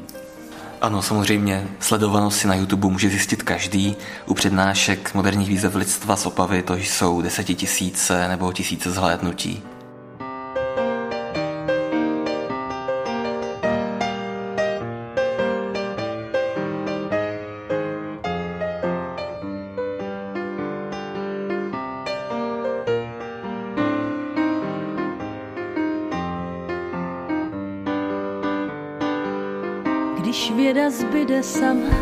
Ano, 0.81 1.03
samozřejmě, 1.03 1.69
sledovanost 1.81 2.39
si 2.39 2.47
na 2.47 2.55
YouTube 2.55 2.89
může 2.89 3.09
zjistit 3.09 3.43
každý. 3.43 3.97
U 4.27 4.35
přednášek 4.35 5.15
moderních 5.15 5.49
výzev 5.49 5.75
lidstva 5.75 6.17
z 6.17 6.27
Opavy 6.27 6.63
to 6.63 6.75
jsou 6.75 7.23
desetitisíce 7.23 8.29
nebo 8.29 8.53
tisíce 8.53 8.91
zhlédnutí. 8.91 9.63
Sama. 31.45 31.93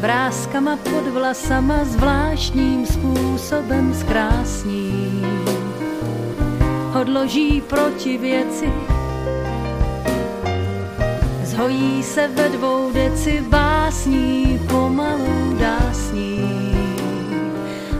Vrázkama 0.00 0.76
pod 0.76 1.12
vlasama 1.12 1.84
zvláštním 1.84 2.86
způsobem 2.86 3.94
zkrásní. 3.94 5.22
Odloží 7.00 7.60
proti 7.60 8.18
věci, 8.18 8.72
zhojí 11.44 12.02
se 12.02 12.28
ve 12.28 12.48
dvou 12.48 12.92
deci 12.92 13.44
básní, 13.48 14.60
pomalu 14.70 15.58
dásní. 15.58 16.40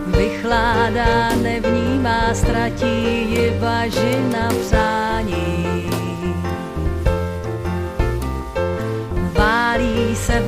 Vychládá, 0.07 1.35
nevnímá, 1.43 2.35
ztratí 2.35 3.31
ji 3.31 3.51
bažina 3.61 4.49
přání 4.61 5.90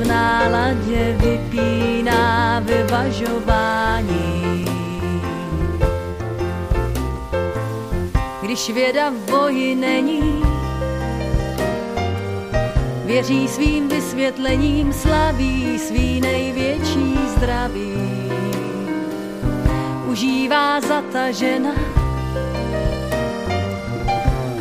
v 0.03 0.09
náladě, 0.09 1.17
vypíná 1.19 2.61
vyvažování. 2.61 4.65
Když 8.43 8.71
věda 8.71 9.11
v 9.11 9.31
boji 9.31 9.75
není, 9.75 10.43
věří 13.05 13.49
svým 13.49 13.89
vysvětlením, 13.89 14.93
slaví 14.93 15.79
svý 15.79 16.21
největší 16.21 17.19
zdraví. 17.37 17.93
Užívá 20.07 20.81
zatažena, 20.81 21.75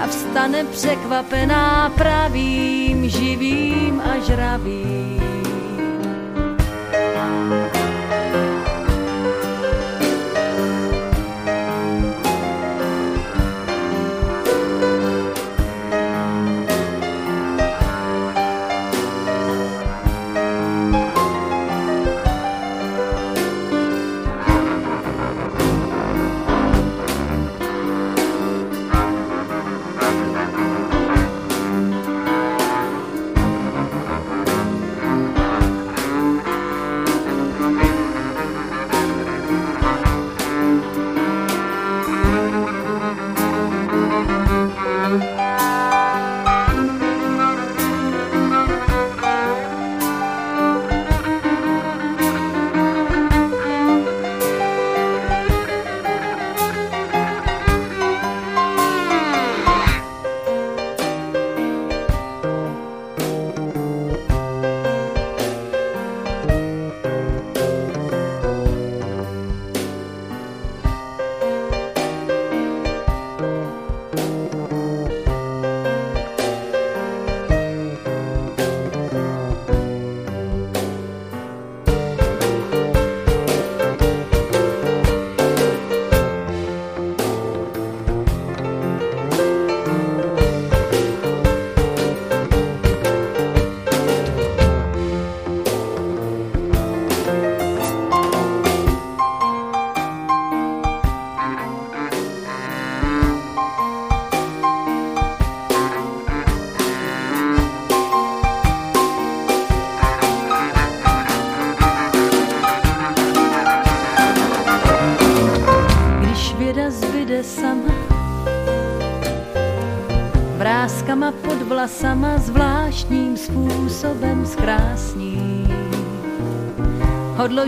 a 0.03 0.07
vstane 0.07 0.63
překvapená 0.63 1.89
pravým, 1.89 3.09
živým 3.09 4.01
a 4.01 4.19
žravým. 4.25 5.30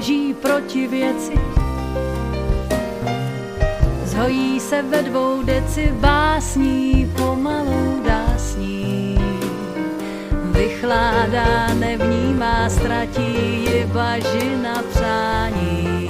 Odloží 0.04 0.34
proti 0.34 0.88
věci, 0.88 1.34
zhojí 4.04 4.60
se 4.60 4.82
ve 4.82 5.04
dvou 5.04 5.44
deci 5.44 5.92
básní, 6.00 7.14
pomalu 7.18 8.04
dásní. 8.06 9.18
Vychládá, 10.52 11.74
nevnímá, 11.74 12.70
ztratí 12.70 13.66
je 13.66 13.86
bažina 13.86 14.84
přání. 14.92 16.08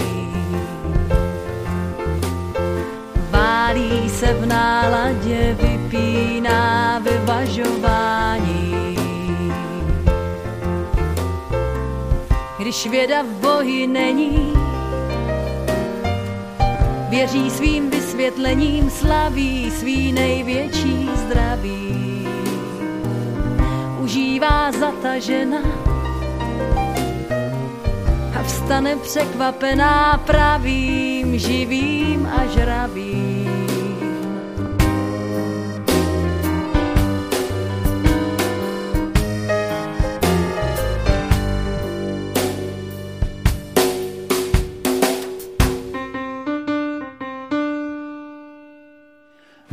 Válí 3.29 4.09
se 4.09 4.33
v 4.33 4.45
náladě, 4.45 5.57
vypíná 5.61 6.99
vyvažování. 6.99 8.73
Když 12.63 12.89
věda 12.89 13.23
není, 13.87 14.53
věří 17.09 17.49
svým 17.49 17.89
vysvětlením, 17.89 18.89
slaví 18.89 19.71
svý 19.71 20.11
největší 20.11 21.09
zdraví. 21.15 22.27
Užívá 23.99 24.71
zatažena 24.71 25.59
a 28.39 28.43
vstane 28.43 28.95
překvapená 28.95 30.23
pravým, 30.25 31.37
živým 31.39 32.25
a 32.25 32.45
žravým. 32.45 33.42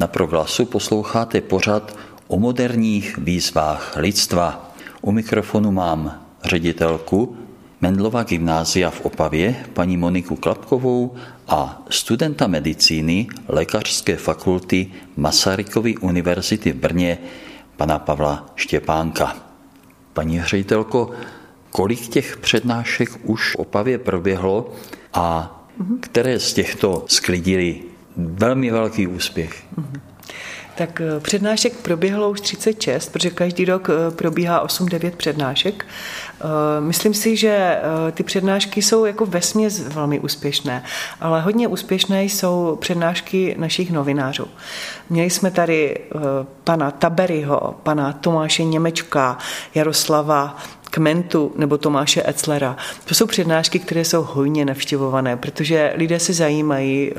Na 0.01 0.07
proglasu 0.07 0.65
posloucháte 0.65 1.41
pořad 1.41 1.97
o 2.29 2.39
moderních 2.39 3.19
výzvách 3.19 3.97
lidstva. 3.97 4.73
U 5.01 5.13
mikrofonu 5.13 5.73
mám 5.73 6.25
ředitelku 6.45 7.37
Mendlova 7.81 8.23
gymnázia 8.23 8.91
v 8.91 9.01
Opavě, 9.01 9.57
paní 9.73 9.97
Moniku 9.97 10.37
Klapkovou 10.37 11.15
a 11.49 11.83
studenta 11.91 12.47
medicíny 12.47 13.27
Lékařské 13.49 14.17
fakulty 14.17 14.91
Masarykovy 15.17 15.97
univerzity 15.97 16.73
v 16.73 16.77
Brně, 16.77 17.19
pana 17.77 17.99
Pavla 17.99 18.47
Štěpánka. 18.57 19.37
Paní 20.13 20.43
ředitelko, 20.43 21.11
kolik 21.71 22.09
těch 22.09 22.37
přednášek 22.37 23.11
už 23.25 23.53
v 23.53 23.57
Opavě 23.57 23.99
proběhlo 23.99 24.73
a 25.13 25.57
které 26.01 26.41
z 26.41 26.53
těchto 26.53 27.05
sklidili 27.07 27.90
velmi 28.27 28.71
velký 28.71 29.07
úspěch? 29.07 29.65
Tak 30.81 31.01
eh, 31.01 31.21
přednášek 31.21 31.77
proběhlo 31.77 32.31
už 32.31 32.41
36, 32.41 33.09
protože 33.09 33.31
každý 33.31 33.65
rok 33.65 33.89
eh, 33.91 34.11
probíhá 34.11 34.67
8-9 34.67 35.11
přednášek. 35.11 35.87
Eh, 35.87 36.45
myslím 36.81 37.15
si, 37.15 37.37
že 37.37 37.79
ty 38.13 38.23
přednášky 38.23 38.83
jsou 38.83 39.05
jako 39.05 39.27
vesměs 39.27 39.89
velmi 39.89 40.21
úspěšné, 40.21 40.85
ale 41.21 41.41
hodně 41.41 41.69
úspěšné 41.69 42.25
jsou 42.25 42.79
přednášky 42.81 43.55
našich 43.59 43.93
novinářů. 43.93 44.47
Měli 45.11 45.31
jsme 45.31 45.51
tady 45.51 45.99
pana 46.65 46.91
Taberyho, 46.91 47.75
pana 47.83 48.13
Tomáše 48.13 48.65
Němečka, 48.65 49.39
Jaroslava 49.75 50.57
Kmentu 50.91 51.53
nebo 51.57 51.79
Tomáše 51.79 52.23
Etzlera. 52.29 52.77
To 53.05 53.15
jsou 53.15 53.27
přednášky, 53.27 53.79
které 53.79 54.05
jsou 54.05 54.23
hojně 54.23 54.65
navštěvované, 54.65 55.37
protože 55.37 55.93
lidé 55.97 56.19
se 56.21 56.33
zajímají 56.33 57.13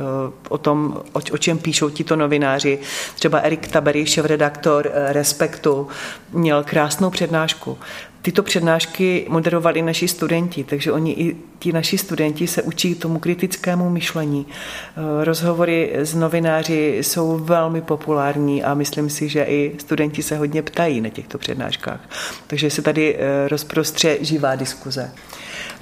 o 0.50 0.58
tom, 0.58 1.02
o 1.32 1.38
čem 1.38 1.58
píšou 1.58 1.90
tito 1.90 2.16
novináři. 2.16 2.80
Třeba 3.16 3.40
Erik 3.40 3.68
Tabery, 3.68 4.06
šéf-redaktor 4.06 4.92
Respektu, 4.94 5.88
měl 6.32 6.64
krásnou 6.64 7.10
přednášku. 7.10 7.78
Tyto 8.22 8.44
přednášky 8.44 9.26
moderovali 9.30 9.82
naši 9.82 10.08
studenti, 10.08 10.64
takže 10.64 10.92
oni 10.92 11.12
i 11.12 11.38
ti 11.60 11.72
naši 11.72 11.98
studenti 11.98 12.48
se 12.48 12.62
učí 12.62 12.96
tomu 12.96 13.20
kritickému 13.20 13.90
myšlení. 13.90 14.46
Rozhovory 15.24 15.92
s 15.94 16.16
novináři 16.16 16.98
jsou 17.02 17.38
velmi 17.38 17.82
populární 17.82 18.64
a 18.64 18.74
myslím 18.74 19.10
si, 19.10 19.30
že 19.30 19.44
i 19.44 19.76
studenti 19.78 20.24
se 20.24 20.38
hodně 20.38 20.62
ptají 20.62 21.02
na 21.02 21.10
těchto 21.10 21.38
přednáškách. 21.38 22.10
Takže 22.48 22.70
se 22.70 22.82
tady 22.82 23.18
rozprostře 23.48 24.18
živá 24.22 24.56
diskuze. 24.56 25.12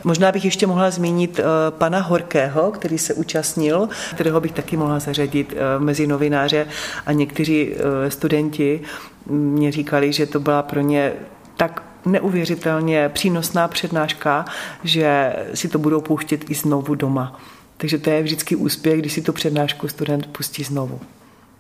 Možná 0.04 0.32
bych 0.32 0.46
ještě 0.46 0.68
mohla 0.68 0.92
zmínit 0.92 1.40
pana 1.70 2.00
Horkého, 2.00 2.72
který 2.72 2.98
se 2.98 3.14
účastnil, 3.14 3.90
kterého 4.14 4.42
bych 4.42 4.52
taky 4.52 4.78
mohla 4.78 5.00
zařadit 5.00 5.54
mezi 5.80 6.08
novináře 6.08 6.68
a 7.06 7.12
někteří 7.12 7.76
studenti 8.10 8.82
mě 9.26 9.72
říkali, 9.72 10.14
že 10.14 10.26
to 10.26 10.40
byla 10.40 10.64
pro 10.64 10.82
ně 10.82 11.14
tak 11.58 11.84
neuvěřitelně 12.06 13.10
přínosná 13.10 13.68
přednáška, 13.68 14.46
že 14.84 15.36
si 15.54 15.68
to 15.68 15.80
budou 15.80 16.02
pouštět 16.02 16.50
i 16.50 16.56
znovu 16.56 16.96
doma. 16.96 17.40
Takže 17.78 17.98
to 17.98 18.10
je 18.10 18.24
vždycky 18.24 18.56
úspěch, 18.56 19.00
když 19.00 19.14
si 19.14 19.22
tu 19.22 19.34
přednášku 19.34 19.88
student 19.88 20.28
pustí 20.28 20.64
znovu. 20.64 21.00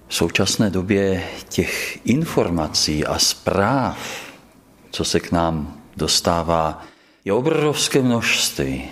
V 0.07 0.15
současné 0.15 0.69
době 0.69 1.23
těch 1.49 2.05
informací 2.07 3.05
a 3.05 3.19
zpráv, 3.19 3.97
co 4.91 5.05
se 5.05 5.19
k 5.19 5.31
nám 5.31 5.77
dostává, 5.97 6.83
je 7.25 7.33
obrovské 7.33 8.01
množství. 8.01 8.83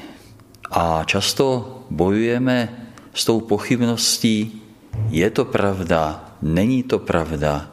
A 0.71 1.03
často 1.05 1.77
bojujeme 1.89 2.88
s 3.13 3.25
tou 3.25 3.41
pochybností, 3.41 4.62
je 5.10 5.29
to 5.29 5.45
pravda, 5.45 6.31
není 6.41 6.83
to 6.83 6.99
pravda, 6.99 7.71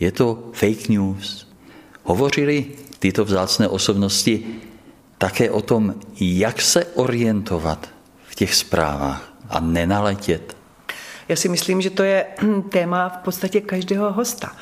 je 0.00 0.12
to 0.12 0.50
fake 0.52 0.88
news. 0.88 1.46
Hovořili 2.04 2.66
tyto 2.98 3.24
vzácné 3.24 3.68
osobnosti 3.68 4.44
také 5.18 5.50
o 5.50 5.62
tom, 5.62 5.94
jak 6.20 6.62
se 6.62 6.84
orientovat 6.84 7.88
v 8.28 8.34
těch 8.34 8.54
zprávách 8.54 9.32
a 9.50 9.60
nenaletět. 9.60 10.58
Já 11.28 11.36
si 11.36 11.48
myslím, 11.48 11.80
že 11.80 11.90
to 11.90 12.02
je 12.02 12.26
téma 12.70 13.08
v 13.08 13.16
podstatě 13.16 13.60
každého 13.60 14.12
hosta. 14.12 14.52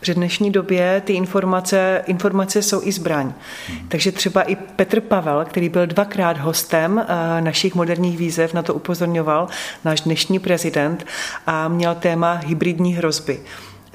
V 0.00 0.14
dnešní 0.14 0.50
době 0.50 1.02
ty 1.04 1.12
informace, 1.12 2.02
informace 2.06 2.62
jsou 2.62 2.80
i 2.82 2.92
zbraň. 2.92 3.32
Hmm. 3.68 3.88
Takže 3.88 4.12
třeba 4.12 4.42
i 4.42 4.56
Petr 4.56 5.00
Pavel, 5.00 5.44
který 5.44 5.68
byl 5.68 5.86
dvakrát 5.86 6.38
hostem 6.38 6.98
eh, 6.98 7.40
našich 7.40 7.74
moderních 7.74 8.18
výzev, 8.18 8.54
na 8.54 8.62
to 8.62 8.74
upozorňoval 8.74 9.48
náš 9.84 10.00
dnešní 10.00 10.38
prezident 10.38 11.06
a 11.46 11.68
měl 11.68 11.94
téma 11.94 12.32
hybridní 12.32 12.94
hrozby 12.94 13.40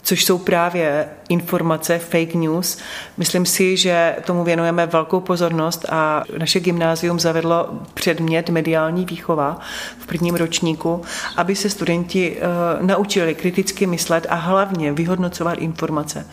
což 0.04 0.26
jsou 0.26 0.38
právě 0.38 1.10
informace, 1.30 2.00
fake 2.00 2.36
news. 2.36 2.78
Myslím 3.18 3.46
si, 3.46 3.78
že 3.78 4.16
tomu 4.26 4.44
věnujeme 4.44 4.86
velkou 4.86 5.20
pozornost 5.20 5.86
a 5.90 6.24
naše 6.38 6.60
gymnázium 6.60 7.20
zavedlo 7.20 7.70
předmět 7.94 8.50
mediální 8.50 9.06
výchova 9.06 9.60
v 10.00 10.08
prvním 10.08 10.36
ročníku, 10.36 11.02
aby 11.38 11.56
se 11.56 11.70
studenti 11.70 12.38
uh, 12.38 12.86
naučili 12.88 13.36
kriticky 13.36 13.88
myslet 13.88 14.28
a 14.30 14.36
hlavně 14.36 14.92
vyhodnocovat 14.92 15.58
informace. 15.58 16.28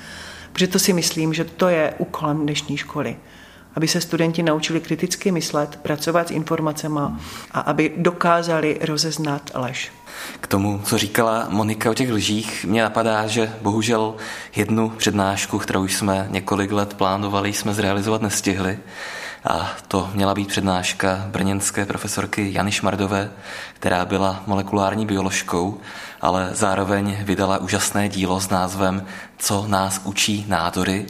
Protože 0.53 0.67
to 0.67 0.79
si 0.79 0.93
myslím, 0.93 1.35
že 1.35 1.45
to 1.45 1.69
je 1.69 1.95
úkolem 1.99 2.43
dnešní 2.43 2.77
školy 2.77 3.17
aby 3.79 3.89
se 3.89 4.01
studenti 4.01 4.43
naučili 4.43 4.81
kriticky 4.81 5.33
myslet, 5.33 5.77
pracovat 5.77 6.29
s 6.29 6.31
informacemi 6.31 7.01
a 7.53 7.61
aby 7.61 7.93
dokázali 7.97 8.79
rozeznat 8.83 9.51
lež. 9.55 9.93
K 10.41 10.47
tomu, 10.47 10.81
co 10.85 10.99
říkala 10.99 11.47
Monika 11.49 11.91
o 11.91 11.95
těch 11.95 12.11
lžích, 12.11 12.65
mě 12.65 12.83
napadá, 12.83 13.27
že 13.27 13.53
bohužel 13.63 14.15
jednu 14.57 14.89
přednášku, 14.89 15.59
kterou 15.59 15.85
jsme 15.85 16.27
několik 16.31 16.73
let 16.73 16.95
plánovali, 16.95 17.53
jsme 17.53 17.75
zrealizovat 17.75 18.23
nestihli. 18.23 18.79
A 19.45 19.71
to 19.89 20.11
měla 20.15 20.35
být 20.35 20.49
přednáška 20.49 21.25
brněnské 21.31 21.87
profesorky 21.87 22.53
Jany 22.53 22.73
Šmardové, 22.73 23.31
která 23.75 24.05
byla 24.05 24.43
molekulární 24.47 25.07
bioložkou, 25.07 25.81
ale 26.21 26.51
zároveň 26.53 27.17
vydala 27.25 27.59
úžasné 27.59 28.09
dílo 28.09 28.41
s 28.41 28.49
názvem 28.49 29.07
Co 29.39 29.65
nás 29.69 30.01
učí 30.05 30.45
nádory, 30.49 31.07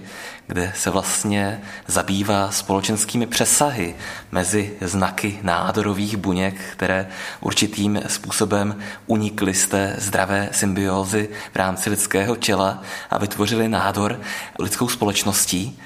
kde 0.46 0.72
se 0.76 0.90
vlastně 0.90 1.60
zabývá 1.86 2.50
společenskými 2.50 3.26
přesahy 3.26 3.94
mezi 4.32 4.76
znaky 4.80 5.38
nádorových 5.42 6.16
buněk, 6.16 6.54
které 6.72 7.08
určitým 7.40 8.00
způsobem 8.06 8.76
unikly 9.06 9.54
z 9.54 9.68
té 9.68 9.94
zdravé 9.98 10.48
symbiózy 10.52 11.28
v 11.52 11.56
rámci 11.56 11.90
lidského 11.90 12.36
těla 12.36 12.82
a 13.10 13.18
vytvořily 13.18 13.68
nádor 13.68 14.20
lidskou 14.58 14.88
společností. 14.88 15.78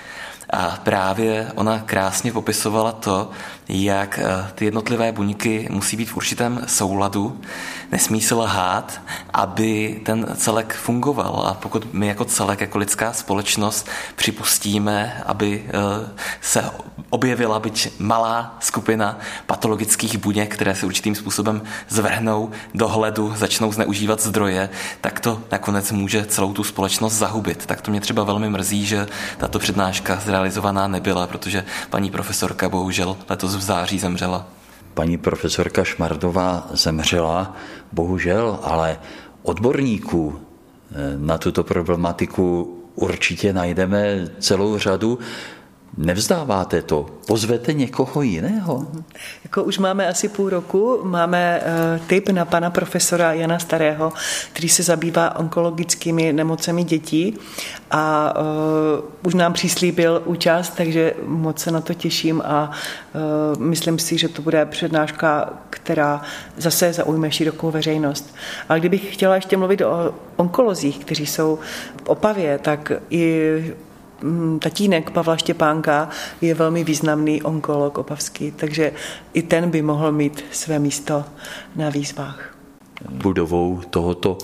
A 0.51 0.79
právě 0.83 1.53
ona 1.55 1.79
krásně 1.79 2.33
popisovala 2.33 2.93
to, 2.93 3.31
jak 3.69 4.19
eh, 4.19 4.51
ty 4.55 4.65
jednotlivé 4.65 5.13
buňky 5.13 5.69
musí 5.71 5.97
být 5.97 6.11
v 6.11 6.17
určitém 6.17 6.63
souladu, 6.67 7.41
nesmí 7.93 8.21
se 8.21 8.35
lhát, 8.35 9.01
aby 9.35 10.01
ten 10.05 10.27
celek 10.37 10.75
fungoval. 10.75 11.45
A 11.47 11.55
pokud 11.55 11.95
my 11.95 12.07
jako 12.07 12.25
celek, 12.25 12.61
jako 12.61 12.79
lidská 12.79 13.13
společnost 13.13 13.89
připustíme, 14.17 15.23
aby 15.27 15.65
eh, 15.67 15.73
se 16.41 16.71
objevila 17.11 17.59
byť 17.59 18.01
malá 18.01 18.57
skupina 18.61 19.19
patologických 19.47 20.19
buněk, 20.19 20.55
které 20.55 20.75
se 20.75 20.87
určitým 20.87 21.15
způsobem 21.15 21.63
zvrhnou 21.89 22.51
do 22.75 22.89
hledu, 22.89 23.35
začnou 23.37 23.73
zneužívat 23.73 24.23
zdroje, 24.23 24.71
tak 25.01 25.21
to 25.21 25.43
nakonec 25.53 25.93
může 25.93 26.27
celou 26.27 26.53
tu 26.53 26.65
společnost 26.65 27.15
zahubit. 27.15 27.67
Tak 27.67 27.81
to 27.81 27.91
mě 27.91 28.01
třeba 28.01 28.25
velmi 28.25 28.51
mrzí, 28.51 28.87
že 28.87 29.07
tato 29.39 29.59
přednáška 29.59 30.21
zrealizovaná 30.25 30.89
nebyla, 30.89 31.27
protože 31.27 31.65
paní 31.91 32.11
profesorka 32.11 32.69
bohužel 32.69 33.17
letos 33.29 33.52
v 33.55 33.61
září 33.61 33.99
zemřela. 33.99 34.47
Paní 34.95 35.19
profesorka 35.19 35.85
Šmardová 35.85 36.69
zemřela, 36.73 37.57
bohužel, 37.93 38.59
ale 38.63 38.99
odborníků 39.43 40.39
eh, 40.39 40.95
na 41.17 41.39
tuto 41.39 41.65
problematiku 41.65 42.79
určitě 42.95 43.53
najdeme 43.53 44.29
celou 44.39 44.79
řadu. 44.79 45.19
Nevzdáváte 45.97 46.83
to? 46.83 47.07
Pozvete 47.27 47.73
někoho 47.73 48.23
jiného? 48.23 48.87
Jako 49.45 49.65
už 49.65 49.79
máme 49.79 50.09
asi 50.09 50.29
půl 50.29 50.51
roku, 50.51 51.01
máme 51.03 51.61
uh, 51.61 52.07
tip 52.07 52.29
na 52.29 52.45
pana 52.45 52.71
profesora 52.71 53.33
Jana 53.33 53.59
Starého, 53.59 54.13
který 54.53 54.69
se 54.69 54.83
zabývá 54.83 55.39
onkologickými 55.39 56.33
nemocemi 56.33 56.85
dětí 56.85 57.39
a 57.91 58.35
uh, 58.41 59.05
už 59.23 59.35
nám 59.35 59.53
přislíbil 59.53 60.23
účast, 60.25 60.71
takže 60.77 61.15
moc 61.27 61.59
se 61.59 61.71
na 61.71 61.81
to 61.81 61.95
těším 61.95 62.43
a 62.45 62.71
uh, 63.55 63.63
myslím 63.63 63.99
si, 63.99 64.19
že 64.19 64.29
to 64.29 64.43
bude 64.43 64.67
přednáška, 64.67 65.53
která 65.71 66.23
zase 66.57 66.93
zaujme 66.93 67.31
širokou 67.31 67.71
veřejnost. 67.71 68.35
Ale 68.69 68.81
kdybych 68.81 69.15
chtěla 69.15 69.35
ještě 69.35 69.57
mluvit 69.57 69.81
o 69.81 70.15
onkolozích, 70.37 70.99
kteří 70.99 71.27
jsou 71.27 71.59
v 72.05 72.09
Opavě, 72.09 72.59
tak 72.59 72.93
i 73.11 73.75
tatínek 74.59 75.11
Pavla 75.11 75.37
Štěpánka 75.37 76.09
je 76.41 76.55
velmi 76.55 76.85
významný 76.85 77.43
onkolog 77.43 77.99
opavský, 77.99 78.51
takže 78.51 78.93
i 79.33 79.43
ten 79.43 79.71
by 79.71 79.83
mohl 79.83 80.13
mít 80.13 80.45
své 80.53 80.79
místo 80.79 81.25
na 81.77 81.91
výzvách. 81.91 82.57
Budovou 83.11 83.81
tohoto 83.91 84.39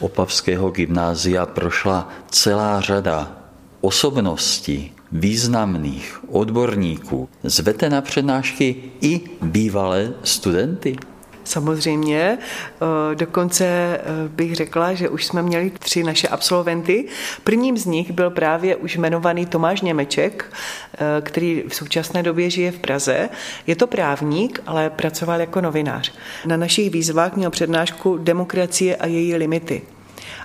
opavského 0.00 0.70
gymnázia 0.70 1.46
prošla 1.46 2.08
celá 2.30 2.80
řada 2.80 3.32
osobností, 3.80 4.92
významných 5.12 6.20
odborníků. 6.28 7.28
Zvete 7.42 7.90
na 7.90 8.00
přednášky 8.00 8.76
i 9.00 9.20
bývalé 9.42 10.12
studenty? 10.24 10.96
Samozřejmě, 11.44 12.38
eh, 12.38 13.14
dokonce 13.14 13.64
eh, 13.66 14.00
bych 14.28 14.54
řekla, 14.54 14.94
že 14.94 15.08
už 15.08 15.24
jsme 15.26 15.42
měli 15.42 15.70
tři 15.70 16.02
naše 16.02 16.28
absolventy. 16.28 17.04
Prvním 17.44 17.78
z 17.78 17.86
nich 17.86 18.12
byl 18.12 18.30
právě 18.30 18.76
už 18.76 18.96
jmenovaný 18.96 19.46
Tomáš 19.46 19.80
Němeček, 19.80 20.52
eh, 20.94 21.20
který 21.20 21.62
v 21.68 21.74
současné 21.74 22.22
době 22.22 22.50
žije 22.50 22.72
v 22.72 22.78
Praze. 22.78 23.28
Je 23.66 23.76
to 23.76 23.86
právník, 23.86 24.62
ale 24.66 24.90
pracoval 24.90 25.40
jako 25.40 25.60
novinář. 25.60 26.12
Na 26.46 26.56
našich 26.56 26.90
výzvách 26.90 27.36
měl 27.36 27.50
přednášku 27.50 28.16
Demokracie 28.16 28.96
a 28.96 29.06
její 29.06 29.34
limity. 29.36 29.82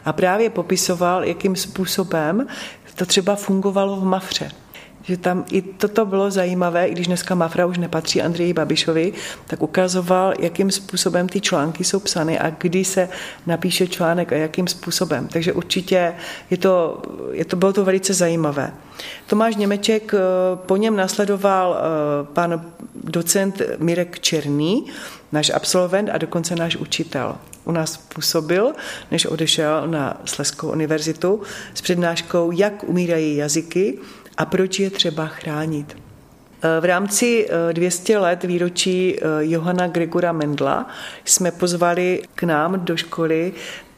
A 0.05 0.13
právě 0.13 0.49
popisoval, 0.49 1.23
jakým 1.23 1.55
způsobem 1.55 2.47
to 2.95 3.05
třeba 3.05 3.35
fungovalo 3.35 3.95
v 3.95 4.03
Mafře 4.03 4.51
že 5.03 5.17
tam 5.17 5.45
i 5.51 5.62
toto 5.62 6.05
bylo 6.05 6.31
zajímavé, 6.31 6.88
i 6.88 6.91
když 6.91 7.07
dneska 7.07 7.35
Mafra 7.35 7.65
už 7.65 7.77
nepatří 7.77 8.21
Andreji 8.21 8.53
Babišovi, 8.53 9.13
tak 9.47 9.62
ukazoval, 9.62 10.33
jakým 10.39 10.71
způsobem 10.71 11.29
ty 11.29 11.41
články 11.41 11.83
jsou 11.83 11.99
psány 11.99 12.39
a 12.39 12.49
kdy 12.49 12.85
se 12.85 13.09
napíše 13.45 13.88
článek 13.88 14.33
a 14.33 14.35
jakým 14.35 14.67
způsobem. 14.67 15.27
Takže 15.27 15.53
určitě 15.53 16.13
je 16.49 16.57
to, 16.57 17.01
je 17.31 17.45
to, 17.45 17.55
bylo 17.55 17.73
to 17.73 17.85
velice 17.85 18.13
zajímavé. 18.13 18.73
Tomáš 19.27 19.55
Němeček, 19.55 20.13
eh, 20.13 20.17
po 20.55 20.77
něm 20.77 20.95
nasledoval 20.95 21.77
eh, 21.77 22.25
pan 22.33 22.65
docent 23.03 23.62
Mirek 23.77 24.19
Černý, 24.19 24.85
náš 25.31 25.49
absolvent 25.49 26.09
a 26.09 26.17
dokonce 26.17 26.55
náš 26.55 26.75
učitel. 26.75 27.35
U 27.65 27.71
nás 27.71 27.97
působil, 27.97 28.73
než 29.12 29.25
odešel 29.25 29.88
na 29.88 30.21
Sleskou 30.25 30.71
univerzitu 30.71 31.41
s 31.73 31.81
přednáškou 31.81 32.51
Jak 32.51 32.83
umírají 32.83 33.35
jazyky 33.35 33.97
a 34.39 34.45
proč 34.45 34.80
je 34.80 34.89
třeba 34.89 35.28
chránit. 35.28 35.97
V 36.80 36.86
rámci 36.86 37.47
200 37.71 38.13
eh, 38.13 38.17
let 38.17 38.43
výročí 38.43 39.15
eh, 39.15 39.25
Johana 39.39 39.88
Gregora 39.88 40.32
Mendla 40.32 40.88
jsme 41.25 41.52
pozvali 41.52 42.21
k 42.36 42.43
nám 42.43 42.86
do 42.86 42.97
školy 42.97 43.54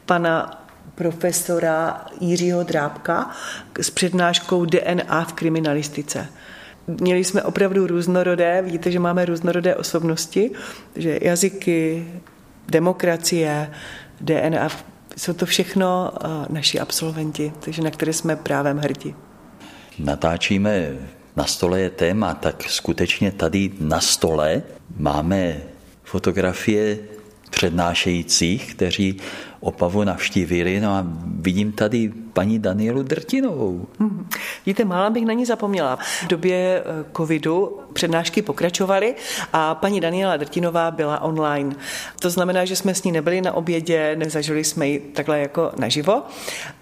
pana 0.06 0.64
profesora 0.94 2.04
Jiřího 2.20 2.62
Drábka 2.62 3.30
s 3.80 3.90
přednáškou 3.90 4.64
DNA 4.64 5.24
v 5.24 5.32
kriminalistice. 5.32 6.26
Měli 6.86 7.24
jsme 7.24 7.42
opravdu 7.42 7.86
různorodé, 7.86 8.62
vidíte, 8.62 8.90
že 8.90 8.98
máme 8.98 9.24
různorodé 9.24 9.76
osobnosti, 9.76 10.50
že 10.96 11.18
jazyky, 11.22 12.06
demokracie, 12.68 13.70
DNA, 14.20 14.68
jsou 15.16 15.32
to 15.32 15.46
všechno 15.46 16.12
eh, 16.14 16.28
naši 16.48 16.80
absolventi, 16.80 17.52
takže 17.60 17.82
na 17.82 17.90
které 17.90 18.12
jsme 18.12 18.36
právem 18.36 18.78
hrdí 18.78 19.14
natáčíme 19.98 20.96
na 21.36 21.44
stole 21.44 21.80
je 21.80 21.90
téma, 21.90 22.34
tak 22.34 22.62
skutečně 22.70 23.32
tady 23.32 23.70
na 23.80 24.00
stole 24.00 24.62
máme 24.96 25.60
fotografie 26.04 26.98
přednášejících, 27.52 28.74
kteří 28.74 29.16
Opavu 29.60 30.04
navštívili. 30.04 30.80
No 30.80 30.90
a 30.90 31.06
vidím 31.24 31.72
tady 31.72 32.12
paní 32.32 32.58
Danielu 32.58 33.02
Drtinovou. 33.02 33.86
Hmm. 33.98 34.28
Víte, 34.66 34.84
mála 34.84 35.10
bych 35.10 35.26
na 35.26 35.32
ní 35.32 35.46
zapomněla. 35.46 35.98
V 36.22 36.26
době 36.26 36.56
eh, 36.56 37.04
covidu 37.16 37.80
přednášky 37.92 38.42
pokračovaly 38.42 39.14
a 39.52 39.74
paní 39.74 40.00
Daniela 40.00 40.36
Drtinová 40.36 40.90
byla 40.90 41.20
online. 41.20 41.74
To 42.20 42.30
znamená, 42.30 42.64
že 42.64 42.76
jsme 42.76 42.94
s 42.94 43.02
ní 43.02 43.12
nebyli 43.12 43.40
na 43.40 43.52
obědě, 43.52 44.16
nezažili 44.16 44.64
jsme 44.64 44.88
ji 44.88 44.98
takhle 44.98 45.40
jako 45.40 45.72
naživo, 45.76 46.22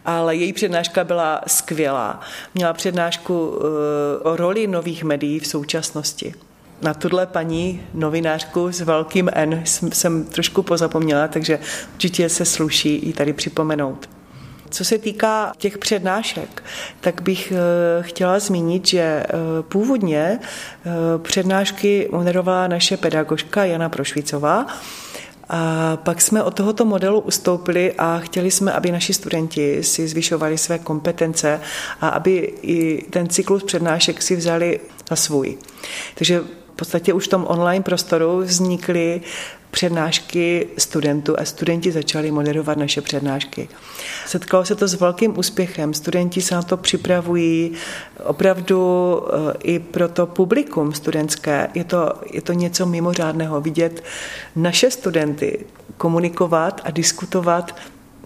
ale 0.04 0.36
její 0.36 0.52
přednáška 0.52 1.04
byla 1.04 1.40
skvělá. 1.46 2.20
Měla 2.54 2.72
přednášku 2.72 3.58
eh, 3.58 4.22
o 4.22 4.36
roli 4.36 4.66
nových 4.66 5.04
médií 5.04 5.40
v 5.40 5.46
současnosti 5.46 6.34
na 6.82 6.94
tuhle 6.94 7.26
paní 7.26 7.82
novinářku 7.94 8.72
s 8.72 8.80
velkým 8.80 9.30
N 9.34 9.62
jsem 9.92 10.24
trošku 10.24 10.62
pozapomněla, 10.62 11.28
takže 11.28 11.58
určitě 11.94 12.28
se 12.28 12.44
sluší 12.44 13.06
ji 13.06 13.12
tady 13.12 13.32
připomenout. 13.32 14.08
Co 14.70 14.84
se 14.84 14.98
týká 14.98 15.52
těch 15.58 15.78
přednášek, 15.78 16.62
tak 17.00 17.22
bych 17.22 17.52
eh, 17.52 18.02
chtěla 18.02 18.38
zmínit, 18.38 18.86
že 18.86 19.00
eh, 19.00 19.26
původně 19.68 20.38
eh, 20.38 20.90
přednášky 21.18 22.08
moderovala 22.12 22.68
naše 22.68 22.96
pedagožka 22.96 23.64
Jana 23.64 23.88
Prošvicová, 23.88 24.66
a 25.52 25.96
pak 25.96 26.20
jsme 26.20 26.42
od 26.42 26.54
tohoto 26.54 26.84
modelu 26.84 27.20
ustoupili 27.20 27.92
a 27.98 28.18
chtěli 28.18 28.50
jsme, 28.50 28.72
aby 28.72 28.92
naši 28.92 29.14
studenti 29.14 29.82
si 29.84 30.08
zvyšovali 30.08 30.58
své 30.58 30.78
kompetence 30.78 31.60
a 32.00 32.08
aby 32.08 32.54
i 32.62 33.04
ten 33.10 33.28
cyklus 33.28 33.62
přednášek 33.62 34.22
si 34.22 34.36
vzali 34.36 34.80
za 35.08 35.16
svůj. 35.16 35.58
Takže 36.14 36.42
podstatě 36.80 37.12
už 37.12 37.26
v 37.26 37.30
tom 37.30 37.46
online 37.48 37.82
prostoru 37.82 38.38
vznikly 38.38 39.20
přednášky 39.70 40.68
studentů 40.78 41.40
a 41.40 41.44
studenti 41.44 41.92
začali 41.92 42.30
moderovat 42.30 42.78
naše 42.78 43.00
přednášky. 43.00 43.68
Setkalo 44.26 44.64
se 44.64 44.74
to 44.74 44.88
s 44.88 44.94
velkým 44.94 45.38
úspěchem. 45.38 45.94
Studenti 45.94 46.40
se 46.40 46.54
na 46.54 46.62
to 46.62 46.76
připravují 46.76 47.72
opravdu 48.24 48.80
eh, 49.22 49.56
i 49.62 49.78
pro 49.78 50.08
to 50.08 50.26
publikum 50.26 50.92
studentské. 50.92 51.68
Je 51.74 51.84
to, 51.84 52.12
je 52.32 52.42
to 52.42 52.52
něco 52.52 52.86
mimořádného 52.86 53.60
vidět 53.60 54.04
naše 54.56 54.90
studenty 54.90 55.66
komunikovat 55.96 56.80
a 56.84 56.90
diskutovat 56.90 57.76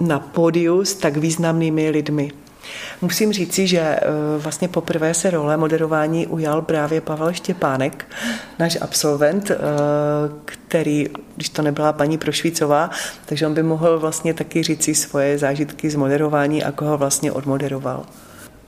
na 0.01 0.19
pódiu 0.19 0.85
s 0.85 0.95
tak 0.95 1.17
významnými 1.17 1.91
lidmi. 1.91 2.44
Musím 3.01 3.33
říci, 3.33 3.67
že 3.67 3.79
eh, 3.79 4.01
vlastně 4.39 4.69
poprvé 4.69 5.15
se 5.15 5.31
role 5.31 5.57
moderování 5.57 6.27
ujal 6.27 6.63
právě 6.63 7.01
Pavel 7.01 7.33
Štěpánek, 7.33 8.07
náš 8.59 8.79
absolvent, 8.81 9.51
eh, 9.51 9.57
který, 10.45 11.07
když 11.37 11.49
to 11.49 11.63
nebyla 11.63 11.93
paní 11.93 12.19
Prošvícová, 12.19 12.91
takže 13.27 13.47
on 13.47 13.55
by 13.55 13.63
mohl 13.63 13.99
vlastně 13.99 14.35
taky 14.35 14.63
říci 14.63 14.95
svoje 14.95 15.39
zážitky 15.39 15.91
z 15.91 15.95
moderování 15.95 16.65
a 16.65 16.73
koho 16.73 16.99
vlastně 16.99 17.33
odmoderoval. 17.33 18.07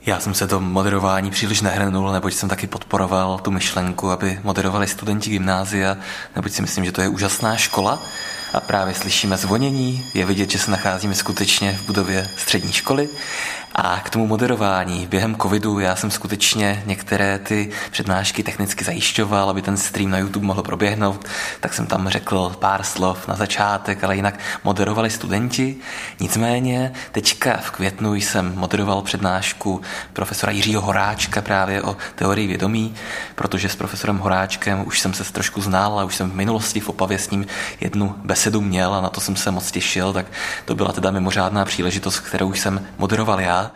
Já 0.05 0.19
jsem 0.19 0.33
se 0.33 0.47
to 0.47 0.59
moderování 0.59 1.31
příliš 1.31 1.61
nehrnul, 1.61 2.11
neboť 2.11 2.33
jsem 2.33 2.49
taky 2.49 2.67
podporoval 2.67 3.39
tu 3.39 3.51
myšlenku, 3.51 4.11
aby 4.11 4.39
moderovali 4.43 4.87
studenti 4.87 5.29
gymnázia, 5.29 5.97
neboť 6.35 6.51
si 6.51 6.61
myslím, 6.61 6.85
že 6.85 6.91
to 6.91 7.01
je 7.01 7.07
úžasná 7.07 7.55
škola 7.55 7.99
a 8.53 8.59
právě 8.59 8.93
slyšíme 8.93 9.37
zvonění. 9.37 10.05
Je 10.13 10.25
vidět, 10.25 10.51
že 10.51 10.59
se 10.59 10.71
nacházíme 10.71 11.15
skutečně 11.15 11.79
v 11.81 11.85
budově 11.85 12.29
střední 12.37 12.73
školy 12.73 13.09
a 13.79 13.99
k 13.99 14.09
tomu 14.09 14.27
moderování. 14.27 15.07
Během 15.07 15.35
covidu 15.35 15.79
já 15.79 15.95
jsem 15.95 16.11
skutečně 16.11 16.83
některé 16.85 17.39
ty 17.39 17.69
přednášky 17.91 18.43
technicky 18.43 18.83
zajišťoval, 18.83 19.49
aby 19.49 19.61
ten 19.61 19.77
stream 19.77 20.11
na 20.11 20.17
YouTube 20.17 20.45
mohl 20.45 20.63
proběhnout, 20.63 21.25
tak 21.59 21.73
jsem 21.73 21.87
tam 21.87 22.09
řekl 22.09 22.55
pár 22.59 22.83
slov 22.83 23.27
na 23.27 23.35
začátek, 23.35 24.03
ale 24.03 24.15
jinak 24.15 24.39
moderovali 24.63 25.09
studenti. 25.09 25.75
Nicméně 26.19 26.93
teďka 27.11 27.57
v 27.57 27.71
květnu 27.71 28.15
jsem 28.15 28.53
moderoval 28.55 29.01
přednášku 29.01 29.81
profesora 30.13 30.51
Jiřího 30.51 30.81
Horáčka 30.81 31.41
právě 31.41 31.81
o 31.81 31.97
teorii 32.15 32.47
vědomí, 32.47 32.95
protože 33.35 33.69
s 33.69 33.75
profesorem 33.75 34.17
Horáčkem 34.17 34.83
už 34.87 34.99
jsem 34.99 35.13
se 35.13 35.33
trošku 35.33 35.61
znal 35.61 35.99
a 35.99 36.03
už 36.03 36.15
jsem 36.15 36.31
v 36.31 36.35
minulosti 36.35 36.79
v 36.79 36.89
Opavě 36.89 37.19
s 37.19 37.29
ním 37.29 37.45
jednu 37.79 38.15
besedu 38.23 38.46
měl 38.51 38.93
a 38.93 39.01
na 39.01 39.09
to 39.09 39.21
jsem 39.21 39.35
se 39.35 39.51
moc 39.51 39.71
těšil, 39.71 40.13
tak 40.13 40.25
to 40.65 40.75
byla 40.75 40.91
teda 40.91 41.11
mimořádná 41.11 41.65
příležitost, 41.65 42.19
kterou 42.19 42.53
jsem 42.53 42.87
moderoval 42.97 43.39
já 43.41 43.71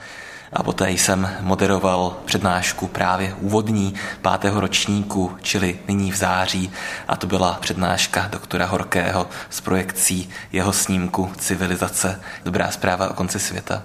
a 0.54 0.64
poté 0.64 0.92
jsem 0.92 1.30
moderoval 1.42 2.18
přednášku 2.26 2.88
právě 2.88 3.36
úvodní 3.40 3.94
pátého 4.22 4.60
ročníku, 4.60 5.32
čili 5.42 5.80
nyní 5.88 6.12
v 6.12 6.16
září 6.16 6.72
a 7.08 7.16
to 7.16 7.28
byla 7.28 7.58
přednáška 7.62 8.28
doktora 8.32 8.66
Horkého 8.66 9.28
s 9.50 9.62
projekcí 9.62 10.30
jeho 10.52 10.74
snímku 10.74 11.30
Civilizace. 11.38 12.22
Dobrá 12.46 12.72
zpráva 12.72 13.10
o 13.10 13.14
konci 13.14 13.40
světa. 13.40 13.84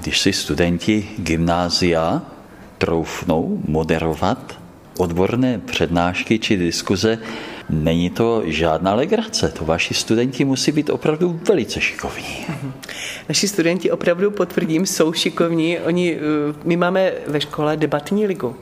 Když 0.00 0.20
si 0.20 0.32
studenti 0.32 1.08
gymnázia 1.18 2.22
troufnou 2.78 3.60
moderovat 3.68 4.58
odborné 4.98 5.58
přednášky 5.58 6.38
či 6.38 6.56
diskuze, 6.56 7.18
Není 7.70 8.10
to 8.10 8.42
žádná 8.44 8.94
legrace, 8.94 9.48
to 9.48 9.64
vaši 9.64 9.94
studenti 9.94 10.44
musí 10.44 10.72
být 10.72 10.90
opravdu 10.90 11.40
velice 11.48 11.80
šikovní. 11.80 12.46
Naši 13.28 13.48
studenti 13.48 13.90
opravdu 13.90 14.30
potvrdím, 14.30 14.86
jsou 14.86 15.12
šikovní. 15.12 15.78
Oni, 15.78 16.16
eh, 16.16 16.20
my 16.64 16.76
máme 16.76 17.12
ve 17.26 17.40
škole 17.40 17.76
debatní 17.76 18.26
ligu. 18.26 18.56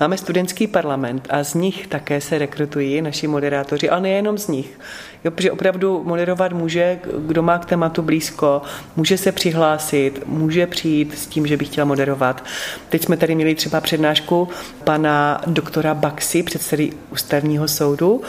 Máme 0.00 0.18
studentský 0.18 0.66
parlament 0.66 1.26
a 1.30 1.44
z 1.44 1.54
nich 1.54 1.86
také 1.86 2.20
se 2.20 2.38
rekrutují 2.38 3.02
naši 3.02 3.26
moderátoři, 3.26 3.90
ale 3.90 4.00
nejenom 4.00 4.38
z 4.38 4.48
nich. 4.48 4.78
Jo, 5.24 5.30
protože 5.30 5.52
opravdu 5.52 6.02
moderovat 6.04 6.52
může, 6.52 6.98
kdo 7.18 7.42
má 7.42 7.58
k 7.58 7.64
tématu 7.64 8.02
blízko, 8.02 8.62
může 8.96 9.18
se 9.18 9.32
přihlásit, 9.32 10.22
může 10.26 10.66
přijít 10.66 11.18
s 11.18 11.26
tím, 11.26 11.46
že 11.46 11.56
by 11.56 11.64
chtěl 11.64 11.86
moderovat. 11.86 12.44
Teď 12.88 13.04
jsme 13.04 13.16
tady 13.16 13.34
měli 13.34 13.54
třeba 13.54 13.80
přednášku 13.80 14.48
pana 14.84 15.40
doktora 15.46 15.94
Baxi, 15.94 16.42
předsedy 16.42 16.92
ústavního 17.12 17.68
soudu, 17.68 18.22